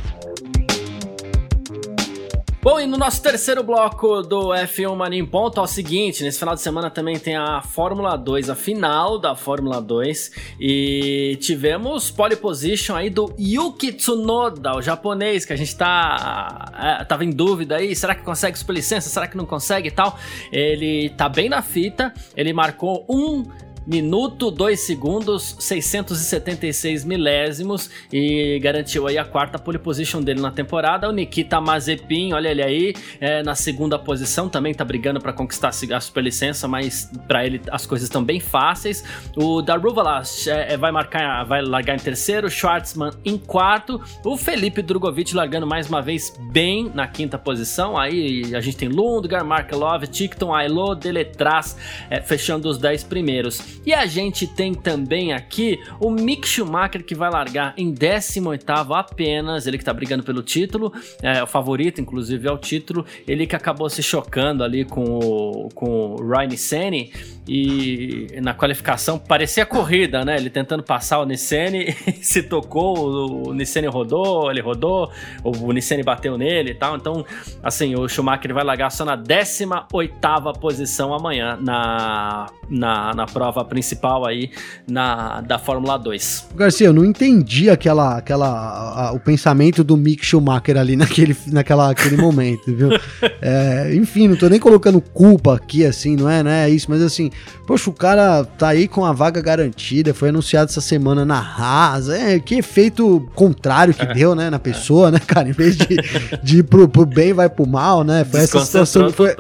Bom, 2.64 2.80
e 2.80 2.88
no 2.88 2.96
nosso 2.96 3.22
terceiro 3.22 3.62
bloco 3.62 4.22
do 4.22 4.52
F1 4.52 4.96
Mania 4.96 5.20
em 5.20 5.26
Ponto 5.26 5.60
é 5.60 5.64
o 5.64 5.68
seguinte: 5.68 6.24
nesse 6.24 6.40
final 6.40 6.56
de 6.56 6.62
semana 6.62 6.90
também 6.90 7.20
tem 7.20 7.36
a 7.36 7.62
Fórmula 7.62 8.16
2, 8.16 8.50
a 8.50 8.56
final 8.56 9.20
da 9.20 9.36
Fórmula 9.36 9.82
2, 9.82 10.32
e 10.62 11.38
tivemos 11.42 12.10
pole 12.10 12.38
position 12.38 12.96
aí 12.96 13.10
do 13.10 13.36
Yuki 13.38 13.92
Tsunoda, 13.92 14.78
o 14.78 14.82
japonês, 14.82 15.44
que 15.44 15.52
a 15.52 15.58
gente 15.58 15.76
tá 15.76 16.72
é, 17.02 17.04
tava 17.04 17.26
em 17.26 17.32
dúvida 17.32 17.76
aí, 17.76 17.94
será 17.94 18.16
que 18.16 18.24
consegue 18.24 18.58
super 18.58 18.72
licença, 18.72 19.10
será 19.10 19.28
que 19.28 19.36
não 19.36 19.46
consegue 19.46 19.90
e 19.90 19.92
tal. 19.92 20.18
Ele 20.50 21.10
tá 21.10 21.28
bem 21.28 21.50
na 21.50 21.62
fita, 21.62 22.14
ele 22.34 22.54
marcou 22.54 23.06
um 23.10 23.44
minuto, 23.86 24.50
2 24.50 24.80
segundos, 24.80 25.56
676 25.60 27.04
milésimos 27.04 27.90
e 28.12 28.60
garantiu 28.62 29.08
aí 29.08 29.18
a 29.18 29.26
quarta 29.26 29.60
pole 29.60 29.78
position 29.78 30.22
dele 30.22 30.42
na 30.42 30.52
temporada. 30.52 31.10
O 31.10 31.12
Nikita 31.12 31.60
Mazepin, 31.60 32.34
olha 32.34 32.50
ele 32.50 32.62
aí, 32.62 32.94
é, 33.20 33.44
na 33.44 33.56
segunda 33.56 34.00
posição, 34.00 34.48
também 34.50 34.74
tá 34.74 34.86
brigando 34.86 35.20
para 35.20 35.34
conquistar 35.34 35.70
a 35.70 36.00
superlicença, 36.00 36.68
mas 36.68 37.12
para 37.28 37.46
ele 37.46 37.62
as 37.72 37.86
coisas 37.86 38.08
estão 38.08 38.24
bem 38.24 38.40
fáceis. 38.40 39.04
O 39.36 39.62
Daruvalas 39.62 40.48
é, 40.48 40.74
é, 40.74 40.78
vai 40.78 40.92
marcar, 40.92 41.44
vai 41.44 41.62
largar 41.62 41.96
em 41.96 42.00
terceiro, 42.00 42.50
Schwartzman 42.50 43.12
em 43.26 43.38
quarto, 43.38 44.02
o 44.24 44.38
Felipe 44.38 44.82
Drogovic 44.82 45.36
largando 45.36 45.68
mais 45.68 45.88
uma 45.88 46.02
vez 46.02 46.34
bem 46.52 46.92
na 46.94 47.08
quinta 47.08 47.38
posição. 47.38 47.98
Aí 47.98 48.56
a 48.56 48.62
gente 48.62 48.78
tem 48.78 48.90
Lundgar, 48.90 49.44
Mark 49.44 49.72
Love, 49.72 50.08
Ticton, 50.08 50.54
Ailo, 50.54 50.96
Deletraz 50.96 51.78
é, 52.10 52.22
fechando 52.22 52.70
os 52.70 52.78
10 52.78 53.04
primeiros. 53.04 53.73
E 53.86 53.94
a 53.94 54.06
gente 54.06 54.48
tem 54.48 54.74
também 54.74 55.34
aqui 55.34 55.80
o 56.00 56.10
Mick 56.10 56.48
Schumacher 56.48 57.04
que 57.04 57.16
vai 57.16 57.30
largar 57.30 57.74
em 57.78 57.92
18 57.92 58.66
apenas, 58.94 59.68
ele 59.68 59.78
que 59.78 59.86
tá 59.86 59.94
brigando 59.94 60.24
pelo 60.24 60.42
título, 60.42 60.92
é 61.22 61.44
o 61.44 61.48
favorito 61.48 62.00
inclusive 62.00 62.48
ao 62.48 62.58
título, 62.58 63.06
ele 63.28 63.46
que 63.46 63.56
acabou 63.56 63.90
se 63.90 64.02
chocando 64.02 64.64
ali 64.64 64.86
com 64.86 65.04
o, 65.04 65.70
com 65.74 66.16
o 66.16 66.28
Ryan 66.28 66.58
Senni 66.58 67.12
e 67.48 68.28
na 68.42 68.54
qualificação 68.54 69.20
parecia 69.20 69.66
corrida, 69.66 70.24
né? 70.24 70.38
Ele 70.38 70.50
tentando 70.50 70.82
passar 70.82 71.20
o 71.20 71.26
Nissene, 71.26 71.92
se 72.22 72.44
tocou, 72.44 73.48
o 73.48 73.54
Nissene 73.54 73.88
rodou, 73.88 74.50
ele 74.50 74.62
rodou, 74.62 75.12
o 75.44 75.72
Nissene 75.74 76.04
bateu 76.04 76.38
nele 76.38 76.72
e 76.72 76.74
tal. 76.74 76.96
Então, 76.96 77.26
assim, 77.62 77.96
o 77.96 78.08
Schumacher 78.08 78.54
vai 78.54 78.64
largar 78.64 78.90
só 78.92 79.04
na 79.04 79.16
18 79.16 80.14
posição 80.60 81.14
amanhã 81.14 81.58
na, 81.60 82.48
na, 82.70 83.14
na 83.14 83.26
prova 83.26 83.63
principal 83.66 84.26
aí 84.26 84.52
na, 84.88 85.42
da 85.42 85.58
Fórmula 85.58 85.98
2. 85.98 86.50
Garcia, 86.56 86.88
eu 86.88 86.94
não 86.94 87.06
entendi 87.06 87.70
aquela, 87.70 88.18
aquela, 88.18 88.48
a, 88.48 89.12
o 89.14 89.20
pensamento 89.20 89.84
do 89.84 89.98
Mick 89.98 90.26
Schumacher 90.26 90.78
ali 90.78 90.96
naquele, 90.96 91.36
naquela, 91.48 91.92
aquele 91.92 92.18
momento, 92.18 92.76
viu? 92.76 92.90
É, 93.42 93.94
enfim, 93.96 94.28
não 94.28 94.36
tô 94.38 94.48
nem 94.48 94.60
colocando 94.60 95.02
culpa 95.02 95.56
aqui, 95.56 95.86
assim, 95.86 96.16
não 96.16 96.30
é, 96.30 96.42
né? 96.42 96.66
É 96.66 96.70
isso, 96.70 96.90
mas 96.90 97.02
assim, 97.02 97.30
poxa, 97.68 97.90
o 97.90 97.94
cara 97.94 98.46
tá 98.46 98.70
aí 98.70 98.88
com 98.88 99.06
a 99.06 99.12
vaga 99.12 99.42
garantida, 99.42 100.14
foi 100.14 100.30
anunciado 100.30 100.70
essa 100.70 100.80
semana 100.80 101.26
na 101.26 101.40
Haas, 101.40 102.10
é, 102.10 102.40
que 102.40 102.56
efeito 102.56 103.28
contrário 103.36 103.94
que 103.94 104.04
é. 104.04 104.14
deu, 104.14 104.36
né, 104.36 104.50
na 104.50 104.60
pessoa, 104.60 105.12
né, 105.12 105.20
cara? 105.20 105.50
Em 105.50 105.52
vez 105.52 105.76
de, 105.78 105.98
de 106.42 106.60
ir 106.60 106.64
pro, 106.64 106.88
pro 106.88 107.06
bem, 107.06 107.34
vai 107.34 107.50
pro 107.50 107.68
mal, 107.68 108.04
né? 108.04 108.24
Foi 108.24 108.40
essa 108.40 108.60
situação. 108.60 109.12
Foi, 109.12 109.36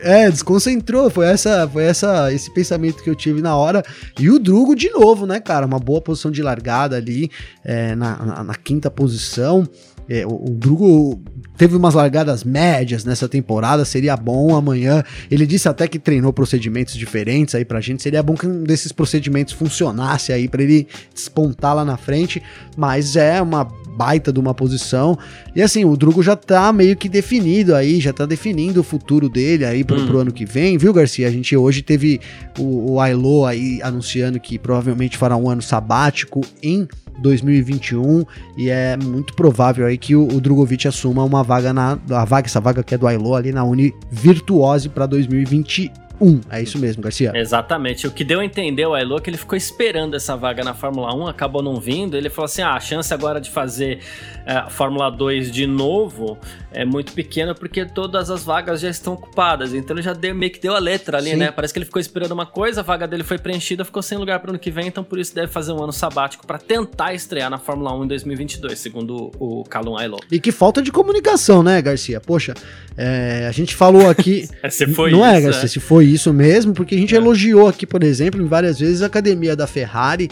É, 0.00 0.30
desconcentrou. 0.30 1.10
Foi 1.10 1.26
essa, 1.26 1.68
foi 1.68 1.84
essa, 1.84 2.32
esse 2.32 2.52
pensamento 2.52 3.02
que 3.02 3.10
eu 3.10 3.14
tive 3.14 3.40
na 3.40 3.56
hora. 3.56 3.82
E 4.18 4.30
o 4.30 4.38
Drugo 4.38 4.74
de 4.74 4.90
novo, 4.90 5.26
né, 5.26 5.40
cara? 5.40 5.66
Uma 5.66 5.78
boa 5.78 6.00
posição 6.00 6.30
de 6.30 6.42
largada 6.42 6.96
ali, 6.96 7.30
é, 7.64 7.94
na, 7.94 8.16
na, 8.16 8.44
na, 8.44 8.54
quinta 8.54 8.90
posição. 8.90 9.68
É, 10.08 10.26
o, 10.26 10.30
o 10.30 10.50
Drugo 10.50 11.20
teve 11.56 11.74
umas 11.74 11.94
largadas 11.94 12.44
médias 12.44 13.04
nessa 13.04 13.28
temporada, 13.28 13.84
seria 13.84 14.16
bom 14.16 14.54
amanhã. 14.54 15.02
Ele 15.30 15.46
disse 15.46 15.68
até 15.68 15.88
que 15.88 15.98
treinou 15.98 16.32
procedimentos 16.32 16.94
diferentes 16.94 17.54
aí 17.54 17.64
pra 17.64 17.80
gente, 17.80 18.02
seria 18.02 18.22
bom 18.22 18.34
que 18.34 18.46
um 18.46 18.62
desses 18.62 18.92
procedimentos 18.92 19.54
funcionasse 19.54 20.32
aí 20.32 20.48
para 20.48 20.62
ele 20.62 20.86
despontar 21.12 21.74
lá 21.74 21.84
na 21.84 21.96
frente, 21.96 22.42
mas 22.76 23.16
é 23.16 23.40
uma 23.40 23.66
baita 23.96 24.32
de 24.32 24.38
uma 24.38 24.52
posição. 24.52 25.18
E 25.54 25.62
assim, 25.62 25.84
o 25.84 25.96
Drugo 25.96 26.22
já 26.22 26.36
tá 26.36 26.72
meio 26.72 26.96
que 26.96 27.08
definido 27.08 27.74
aí, 27.74 28.00
já 28.00 28.12
tá 28.12 28.26
definindo 28.26 28.80
o 28.80 28.84
futuro 28.84 29.28
dele 29.28 29.64
aí 29.64 29.82
pro, 29.82 30.00
hum. 30.00 30.06
pro 30.06 30.18
ano 30.18 30.32
que 30.32 30.44
vem, 30.44 30.76
viu, 30.76 30.92
Garcia? 30.92 31.26
A 31.26 31.30
gente 31.30 31.56
hoje 31.56 31.82
teve 31.82 32.20
o, 32.58 32.92
o 32.92 33.00
Ailo 33.00 33.44
aí 33.44 33.80
anunciando 33.82 34.38
que 34.38 34.58
provavelmente 34.58 35.16
fará 35.16 35.36
um 35.36 35.48
ano 35.48 35.62
sabático 35.62 36.42
em 36.62 36.86
2021 37.18 38.24
e 38.58 38.68
é 38.68 38.96
muito 38.96 39.34
provável 39.34 39.86
aí 39.86 39.96
que 39.96 40.14
o, 40.14 40.24
o 40.24 40.40
Drogovic 40.40 40.86
assuma 40.86 41.24
uma 41.24 41.42
vaga 41.42 41.72
na 41.72 41.98
a 42.10 42.24
vaga 42.26 42.46
essa 42.46 42.60
vaga 42.60 42.82
que 42.82 42.94
é 42.94 42.98
do 42.98 43.06
Ailo 43.06 43.34
ali 43.34 43.52
na 43.52 43.64
Uni 43.64 43.94
Virtuose 44.10 44.90
para 44.90 45.06
2021 45.06 46.05
1. 46.20 46.40
É 46.50 46.62
isso 46.62 46.78
mesmo, 46.78 47.02
Garcia. 47.02 47.32
Exatamente. 47.34 48.06
O 48.06 48.10
que 48.10 48.24
deu 48.24 48.40
a 48.40 48.44
entender 48.44 48.86
o 48.86 48.94
Ailo 48.94 49.16
é 49.16 49.20
que 49.20 49.30
ele 49.30 49.36
ficou 49.36 49.56
esperando 49.56 50.14
essa 50.14 50.36
vaga 50.36 50.62
na 50.64 50.74
Fórmula 50.74 51.14
1, 51.14 51.28
acabou 51.28 51.62
não 51.62 51.80
vindo. 51.80 52.16
Ele 52.16 52.30
falou 52.30 52.46
assim: 52.46 52.62
ah, 52.62 52.74
a 52.74 52.80
chance 52.80 53.12
agora 53.12 53.40
de 53.40 53.50
fazer 53.50 54.00
é, 54.46 54.70
Fórmula 54.70 55.10
2 55.10 55.50
de 55.50 55.66
novo 55.66 56.38
é 56.72 56.84
muito 56.84 57.12
pequena 57.12 57.54
porque 57.54 57.84
todas 57.84 58.30
as 58.30 58.44
vagas 58.44 58.80
já 58.80 58.88
estão 58.88 59.14
ocupadas. 59.14 59.74
Então 59.74 59.96
ele 59.96 60.02
já 60.02 60.12
deu, 60.12 60.34
meio 60.34 60.52
que 60.52 60.60
deu 60.60 60.74
a 60.74 60.78
letra 60.78 61.18
ali, 61.18 61.30
Sim. 61.30 61.36
né? 61.36 61.50
Parece 61.50 61.72
que 61.72 61.78
ele 61.78 61.86
ficou 61.86 62.00
esperando 62.00 62.32
uma 62.32 62.46
coisa, 62.46 62.80
a 62.80 62.84
vaga 62.84 63.08
dele 63.08 63.24
foi 63.24 63.38
preenchida, 63.38 63.84
ficou 63.84 64.02
sem 64.02 64.16
lugar 64.16 64.38
para 64.40 64.48
o 64.48 64.50
ano 64.52 64.58
que 64.58 64.70
vem, 64.70 64.86
então 64.86 65.02
por 65.02 65.18
isso 65.18 65.34
deve 65.34 65.48
fazer 65.48 65.72
um 65.72 65.82
ano 65.82 65.92
sabático 65.92 66.46
para 66.46 66.58
tentar 66.58 67.14
estrear 67.14 67.50
na 67.50 67.58
Fórmula 67.58 67.92
1 67.98 68.04
em 68.04 68.08
2022, 68.08 68.78
segundo 68.78 69.32
o 69.38 69.64
Calum 69.64 69.96
Ailo. 69.96 70.18
E 70.30 70.38
que 70.38 70.52
falta 70.52 70.80
de 70.82 70.92
comunicação, 70.92 71.62
né, 71.62 71.80
Garcia? 71.82 72.20
Poxa, 72.20 72.54
é, 72.96 73.46
a 73.48 73.52
gente 73.52 73.74
falou 73.74 74.08
aqui. 74.08 74.48
Se 74.70 74.86
foi 74.86 75.10
não 75.10 75.24
é, 75.24 75.30
isso, 75.30 75.38
é, 75.38 75.40
Garcia? 75.40 75.64
É. 75.64 75.68
Se 75.68 75.80
foi 75.80 76.05
isso 76.06 76.32
mesmo, 76.32 76.72
porque 76.72 76.94
a 76.94 76.98
gente 76.98 77.14
é. 77.14 77.18
elogiou 77.18 77.68
aqui, 77.68 77.86
por 77.86 78.02
exemplo, 78.02 78.40
em 78.40 78.46
várias 78.46 78.78
vezes 78.78 79.02
a 79.02 79.06
academia 79.06 79.56
da 79.56 79.66
Ferrari 79.66 80.30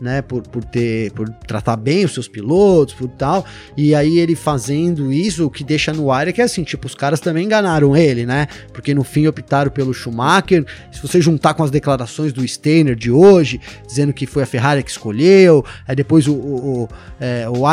né, 0.00 0.22
por, 0.22 0.42
por 0.42 0.64
ter, 0.64 1.12
por 1.12 1.28
tratar 1.46 1.76
bem 1.76 2.04
os 2.04 2.12
seus 2.12 2.28
pilotos, 2.28 2.94
por 2.94 3.08
tal, 3.08 3.44
e 3.76 3.94
aí 3.94 4.18
ele 4.18 4.34
fazendo 4.34 5.12
isso, 5.12 5.46
o 5.46 5.50
que 5.50 5.62
deixa 5.62 5.92
no 5.92 6.10
ar 6.10 6.28
é 6.28 6.32
que 6.32 6.42
assim, 6.42 6.64
tipo, 6.64 6.86
os 6.86 6.94
caras 6.94 7.20
também 7.20 7.44
enganaram 7.44 7.96
ele, 7.96 8.26
né, 8.26 8.46
porque 8.72 8.94
no 8.94 9.04
fim 9.04 9.26
optaram 9.26 9.70
pelo 9.70 9.94
Schumacher, 9.94 10.64
se 10.90 11.00
você 11.00 11.20
juntar 11.20 11.54
com 11.54 11.62
as 11.62 11.70
declarações 11.70 12.32
do 12.32 12.46
Steiner 12.46 12.94
de 12.94 13.10
hoje, 13.10 13.60
dizendo 13.86 14.12
que 14.12 14.26
foi 14.26 14.42
a 14.42 14.46
Ferrari 14.46 14.82
que 14.82 14.90
escolheu, 14.90 15.64
aí 15.86 15.94
depois 15.94 16.26
o, 16.26 16.34
o, 16.34 16.82
o, 16.82 16.88
é, 17.20 17.46
o 17.48 17.64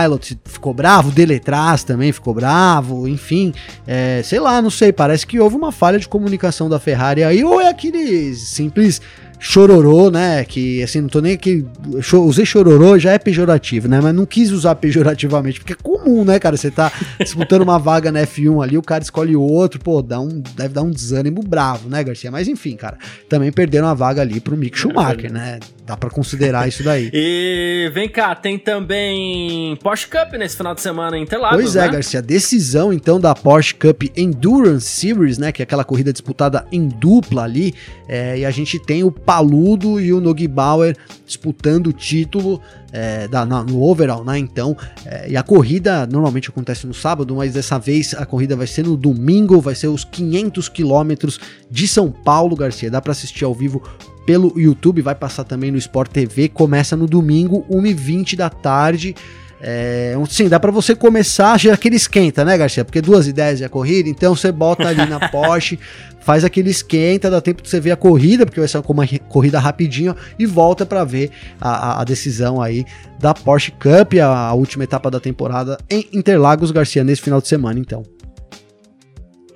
ficou 0.46 0.74
bravo, 0.74 1.10
o 1.10 1.12
Deletraz 1.12 1.84
também 1.84 2.12
ficou 2.12 2.34
bravo, 2.34 3.08
enfim, 3.08 3.54
é, 3.88 4.22
sei 4.24 4.40
lá, 4.40 4.62
não 4.62 4.70
sei, 4.70 4.92
parece 4.92 5.26
que 5.26 5.40
houve 5.40 5.56
uma 5.56 5.72
falha 5.72 6.00
de 6.00 6.08
comunicação 6.08 6.70
da 6.70 6.80
Ferrari 6.80 7.24
aí, 7.24 7.44
ou 7.44 7.60
é 7.60 7.70
aquele 7.70 8.34
simples 8.36 9.02
chororô, 9.42 10.12
né? 10.12 10.46
Que 10.46 10.84
assim, 10.84 11.02
não 11.02 11.10
tô 11.10 11.20
nem 11.20 11.34
aqui. 11.34 11.66
Usei 12.14 12.46
chororô, 12.46 12.98
já 13.00 13.12
é 13.12 13.18
pejorativo, 13.18 13.88
né? 13.88 14.00
Mas 14.00 14.14
não 14.14 14.26
quis 14.26 14.52
usar 14.52 14.76
pejorativamente, 14.82 15.60
porque 15.60 15.74
é 15.74 15.76
comum, 15.76 16.24
né, 16.24 16.40
cara? 16.40 16.56
Você 16.56 16.70
tá 16.70 16.92
disputando 17.20 17.64
uma 17.64 17.80
vaga 17.80 18.12
na 18.12 18.22
F1 18.22 18.64
ali, 18.64 18.78
o 18.78 18.84
cara 18.84 19.04
escolhe 19.04 19.36
outro, 19.36 19.80
pô, 19.80 20.02
dá 20.02 20.20
um, 20.20 20.42
deve 20.56 20.74
dar 20.74 20.84
um 20.84 20.92
desânimo 20.92 21.42
bravo, 21.42 21.90
né, 21.90 22.04
Garcia? 22.04 22.30
Mas 22.30 22.48
enfim, 22.48 22.76
cara, 22.76 22.98
também 23.28 23.52
perderam 23.52 23.88
a 23.88 23.94
vaga 23.96 24.22
ali 24.22 24.40
pro 24.40 24.56
Mick 24.56 24.78
Schumacher, 24.78 25.34
né? 25.34 25.60
Dá 25.92 25.98
para 25.98 26.10
considerar 26.10 26.70
isso 26.70 26.84
daí. 26.84 27.10
e 27.14 27.92
vem 27.94 28.08
cá, 28.08 28.34
tem 28.34 28.58
também 28.58 29.76
Porsche 29.84 30.08
Cup 30.08 30.32
nesse 30.40 30.56
final 30.56 30.74
de 30.74 30.80
semana 30.80 31.18
em 31.18 31.24
Interlagos, 31.24 31.58
Pois 31.62 31.76
é, 31.76 31.82
né? 31.82 31.90
Garcia, 31.90 32.22
decisão 32.22 32.94
então 32.94 33.20
da 33.20 33.36
Porsche 33.36 33.76
Cup 33.76 34.04
Endurance 34.16 34.88
Series, 34.88 35.38
né? 35.38 35.52
Que 35.52 35.62
é 35.62 35.64
aquela 35.64 35.84
corrida 35.84 36.14
disputada 36.14 36.66
em 36.72 36.88
dupla 36.88 37.44
ali. 37.44 37.74
É, 38.08 38.40
e 38.40 38.46
a 38.46 38.52
gente 38.52 38.80
tem 38.80 39.04
o 39.04 39.12
Paludo 39.12 40.00
e 40.00 40.14
o 40.14 40.22
Nogi 40.22 40.48
Bauer 40.48 40.96
disputando 41.26 41.88
o 41.88 41.94
título 41.94 42.62
é, 42.94 43.28
da, 43.28 43.46
na, 43.46 43.62
no 43.62 43.84
overall, 43.84 44.24
né? 44.24 44.38
Então, 44.38 44.78
é, 45.06 45.32
e 45.32 45.36
a 45.36 45.44
corrida 45.44 46.08
normalmente 46.08 46.50
acontece 46.50 46.88
no 46.88 46.94
sábado, 46.94 47.36
mas 47.36 47.54
dessa 47.54 47.78
vez 47.78 48.14
a 48.14 48.26
corrida 48.26 48.56
vai 48.56 48.68
ser 48.68 48.86
no 48.86 48.96
domingo, 48.96 49.60
vai 49.60 49.76
ser 49.76 49.88
os 49.88 50.06
500 50.06 50.70
quilômetros 50.70 51.38
de 51.70 51.86
São 51.86 52.10
Paulo, 52.10 52.56
Garcia. 52.56 52.90
Dá 52.90 53.02
para 53.02 53.12
assistir 53.12 53.44
ao 53.44 53.54
vivo 53.54 53.84
pelo 54.26 54.54
YouTube, 54.60 55.02
vai 55.02 55.16
passar 55.16 55.44
também 55.44 55.72
no 55.72 55.78
Sport 55.78 56.12
TV. 56.12 56.50
Começa 56.50 56.96
no 56.96 57.08
domingo, 57.08 57.66
1h20 57.70 58.36
da 58.36 58.50
tarde. 58.50 59.16
É, 59.64 60.16
sim, 60.28 60.50
dá 60.50 60.60
para 60.60 60.72
você 60.72 60.96
começar 60.96 61.60
já 61.60 61.76
aquele 61.76 61.96
esquenta, 61.96 62.44
né, 62.44 62.58
Garcia? 62.58 62.84
Porque 62.84 63.00
duas 63.00 63.28
ideias 63.28 63.62
é 63.62 63.66
a 63.66 63.70
corrida, 63.70 64.10
então 64.10 64.36
você 64.36 64.52
bota 64.52 64.88
ali 64.88 65.06
na 65.06 65.20
Porsche, 65.30 65.78
faz 66.20 66.44
aquele 66.44 66.72
esquenta, 66.72 67.30
dá 67.30 67.40
tempo 67.40 67.62
de 67.62 67.70
você 67.70 67.80
ver 67.80 67.92
a 67.92 67.96
corrida, 67.96 68.44
porque 68.44 68.60
vai 68.60 68.68
ser 68.68 68.82
uma 68.88 69.08
corrida 69.30 69.60
rapidinho, 69.60 70.16
e 70.40 70.48
volta 70.48 70.84
para 70.84 71.04
ver 71.04 71.30
a, 71.60 72.02
a, 72.02 72.04
decisão 72.04 72.60
aí 72.60 72.84
da 73.20 73.36
Porsche 73.36 73.72
Cup, 73.72 74.16
a, 74.20 74.48
a 74.48 74.54
última 74.56 74.84
etapa 74.84 75.12
da 75.12 75.20
temporada 75.20 75.78
em 75.88 76.08
Interlagos, 76.12 76.72
Garcia, 76.72 77.04
nesse 77.04 77.22
final 77.22 77.40
de 77.40 77.48
semana, 77.48 77.80
então. 77.80 78.04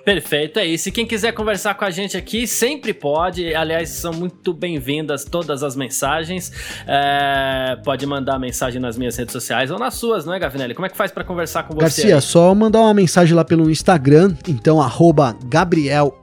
Perfeito, 0.06 0.60
é 0.60 0.68
isso. 0.68 0.90
E 0.90 0.92
quem 0.92 1.04
quiser 1.04 1.32
conversar 1.32 1.74
com 1.74 1.84
a 1.84 1.90
gente 1.90 2.16
aqui, 2.16 2.46
sempre 2.46 2.94
pode. 2.94 3.56
Aliás, 3.56 3.90
são 3.90 4.14
muito 4.14 4.54
bem-vindas 4.54 5.26
todas 5.26 5.64
as 5.64 5.76
mensagens. 5.76 6.52
É, 6.86 7.76
pode 7.84 8.06
mandar 8.06 8.38
mensagem 8.38 8.80
nas 8.80 9.00
minhas 9.00 9.18
redes 9.18 9.34
sociais 9.34 9.72
ou 9.72 9.80
nas 9.80 9.96
suas, 9.96 10.24
não 10.24 10.36
é, 10.36 10.38
Gavinelli? 10.38 10.76
Como 10.76 10.86
é 10.86 10.90
que 10.90 10.96
faz 10.96 11.12
para 11.12 11.24
conversar 11.24 11.64
com 11.64 11.74
você? 11.74 11.82
Garcia, 11.82 12.16
aí? 12.18 12.22
só 12.22 12.54
mandar 12.54 12.82
uma 12.82 12.94
mensagem 12.94 13.34
lá 13.34 13.44
pelo 13.44 13.68
Instagram, 13.68 14.36
então, 14.48 14.80
arroba 14.80 15.36
Gabriel 15.46 16.16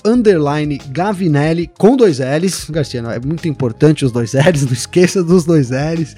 Gavinelli 0.91 1.68
com 1.76 1.97
dois 1.97 2.20
L's. 2.20 2.70
Garcia, 2.70 3.01
é 3.01 3.18
muito 3.18 3.49
importante 3.49 4.05
os 4.05 4.12
dois 4.12 4.33
L's, 4.33 4.62
não 4.64 4.72
esqueça 4.72 5.24
dos 5.24 5.45
dois 5.45 5.70
L's. 5.70 6.14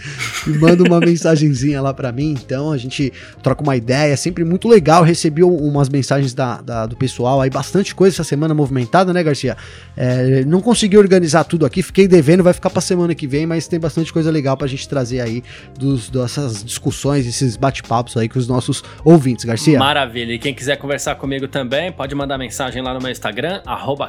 E 0.47 0.51
manda 0.51 0.83
uma 0.83 1.01
mensagenzinha 1.01 1.81
lá 1.81 1.95
para 1.95 2.13
mim, 2.13 2.33
então 2.33 2.71
a 2.71 2.77
gente 2.77 3.11
troca 3.43 3.63
uma 3.63 3.75
ideia, 3.75 4.13
é 4.13 4.17
sempre 4.17 4.45
muito 4.45 4.69
legal. 4.69 5.03
Recebi 5.03 5.43
umas 5.43 5.89
mensagens 5.89 6.35
da, 6.35 6.61
da 6.61 6.85
do 6.85 6.97
pessoal 6.97 7.41
aí 7.41 7.54
bastante 7.55 7.95
coisa 7.95 8.17
essa 8.17 8.25
semana 8.25 8.53
movimentada, 8.53 9.13
né, 9.13 9.23
Garcia? 9.23 9.57
É, 9.97 10.45
não 10.45 10.61
consegui 10.61 10.99
organizar 10.99 11.45
tudo 11.45 11.65
aqui, 11.65 11.83
fiquei 11.83 12.09
devendo, 12.09 12.43
vai 12.43 12.53
ficar 12.53 12.69
pra 12.69 12.81
semana 12.81 13.15
que 13.15 13.29
vem, 13.29 13.47
mas 13.47 13.69
tem 13.69 13.79
bastante 13.79 14.13
coisa 14.13 14.29
legal 14.29 14.57
pra 14.57 14.67
gente 14.67 14.89
trazer 14.89 15.21
aí 15.21 15.43
dos, 15.79 16.11
dessas 16.11 16.65
discussões, 16.65 17.27
esses 17.27 17.57
bate-papos 17.57 18.17
aí 18.17 18.29
com 18.29 18.41
os 18.41 18.49
nossos 18.49 18.83
ouvintes, 19.05 19.45
Garcia. 19.45 19.79
Maravilha. 19.79 20.33
E 20.33 20.39
quem 20.39 20.53
quiser 20.53 20.77
conversar 20.77 21.15
comigo 21.15 21.47
também, 21.47 21.93
pode 21.93 22.13
mandar 22.15 22.37
mensagem 22.37 22.83
lá 22.83 22.93
no 22.93 23.01
meu 23.01 23.13
Instagram, 23.13 23.63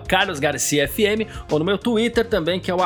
carlosgarciafm, 0.07 1.27
ou 1.51 1.59
no 1.59 1.65
meu 1.65 1.77
Twitter 1.77 2.25
também, 2.25 2.59
que 2.59 2.71
é 2.71 2.73
o 2.73 2.79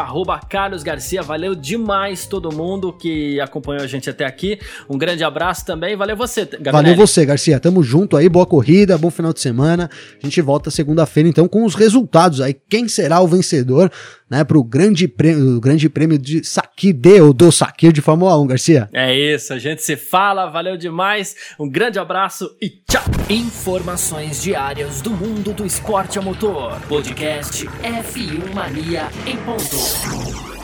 carlosgarcia. 0.49 1.22
Valeu 1.24 1.55
demais 1.55 2.26
todo 2.26 2.53
mundo 2.53 2.91
que 2.91 3.39
acompanhou 3.39 3.84
a 3.84 3.88
gente 3.88 4.10
até 4.10 4.26
aqui. 4.26 4.60
Um 4.89 4.97
grande 4.97 5.24
abraço 5.24 5.66
também. 5.66 5.95
Valeu 5.95 6.18
você, 6.18 6.43
Gabriel. 6.45 6.74
Valeu 6.74 6.95
você, 6.95 7.26
Garcia. 7.26 7.60
Tamo 7.60 7.82
junto 7.82 8.18
aí. 8.18 8.28
Boa 8.28 8.45
corrida, 8.45 8.97
bom 8.97 9.10
final 9.10 9.32
de 9.32 9.39
semana. 9.39 9.89
A 10.22 10.26
gente 10.26 10.41
volta 10.41 10.49
segunda-feira, 10.72 11.30
então, 11.30 11.47
com 11.47 11.66
os 11.66 11.76
resultados 11.76 12.41
aí. 12.41 12.56
Quem 12.68 12.88
será 12.88 13.20
o 13.22 13.28
vencedor, 13.28 13.91
né, 14.30 14.43
pro 14.43 14.64
grande 14.64 15.08
prêmio, 15.08 15.60
grande 15.60 15.89
prêmio 15.89 16.18
de 16.18 16.43
Sakir 16.43 16.93
de 16.93 17.22
ou 17.22 17.34
do 17.34 17.52
Sakir 17.52 17.91
de 17.91 18.02
Fórmula 18.02 18.39
1, 18.39 18.47
Garcia? 18.47 18.89
É 18.93 19.16
isso, 19.16 19.54
a 19.54 19.60
gente 19.60 19.84
se 19.84 19.95
fala, 19.95 20.47
valeu 20.47 20.78
demais. 20.78 21.36
Um 21.60 21.70
grande 21.70 22.00
abraço 22.00 22.50
e 22.62 22.70
tchau. 22.70 23.04
Informações 23.30 24.41
diárias 24.41 25.02
do 25.02 25.12
mundo 25.12 25.54
do 25.54 25.66
esporte 25.66 26.18
a 26.18 26.22
motor. 26.22 26.80
Podcast 26.88 27.66
F1 27.66 28.54
Mania 28.54 29.08
em 29.26 29.38
ponto. 29.38 30.59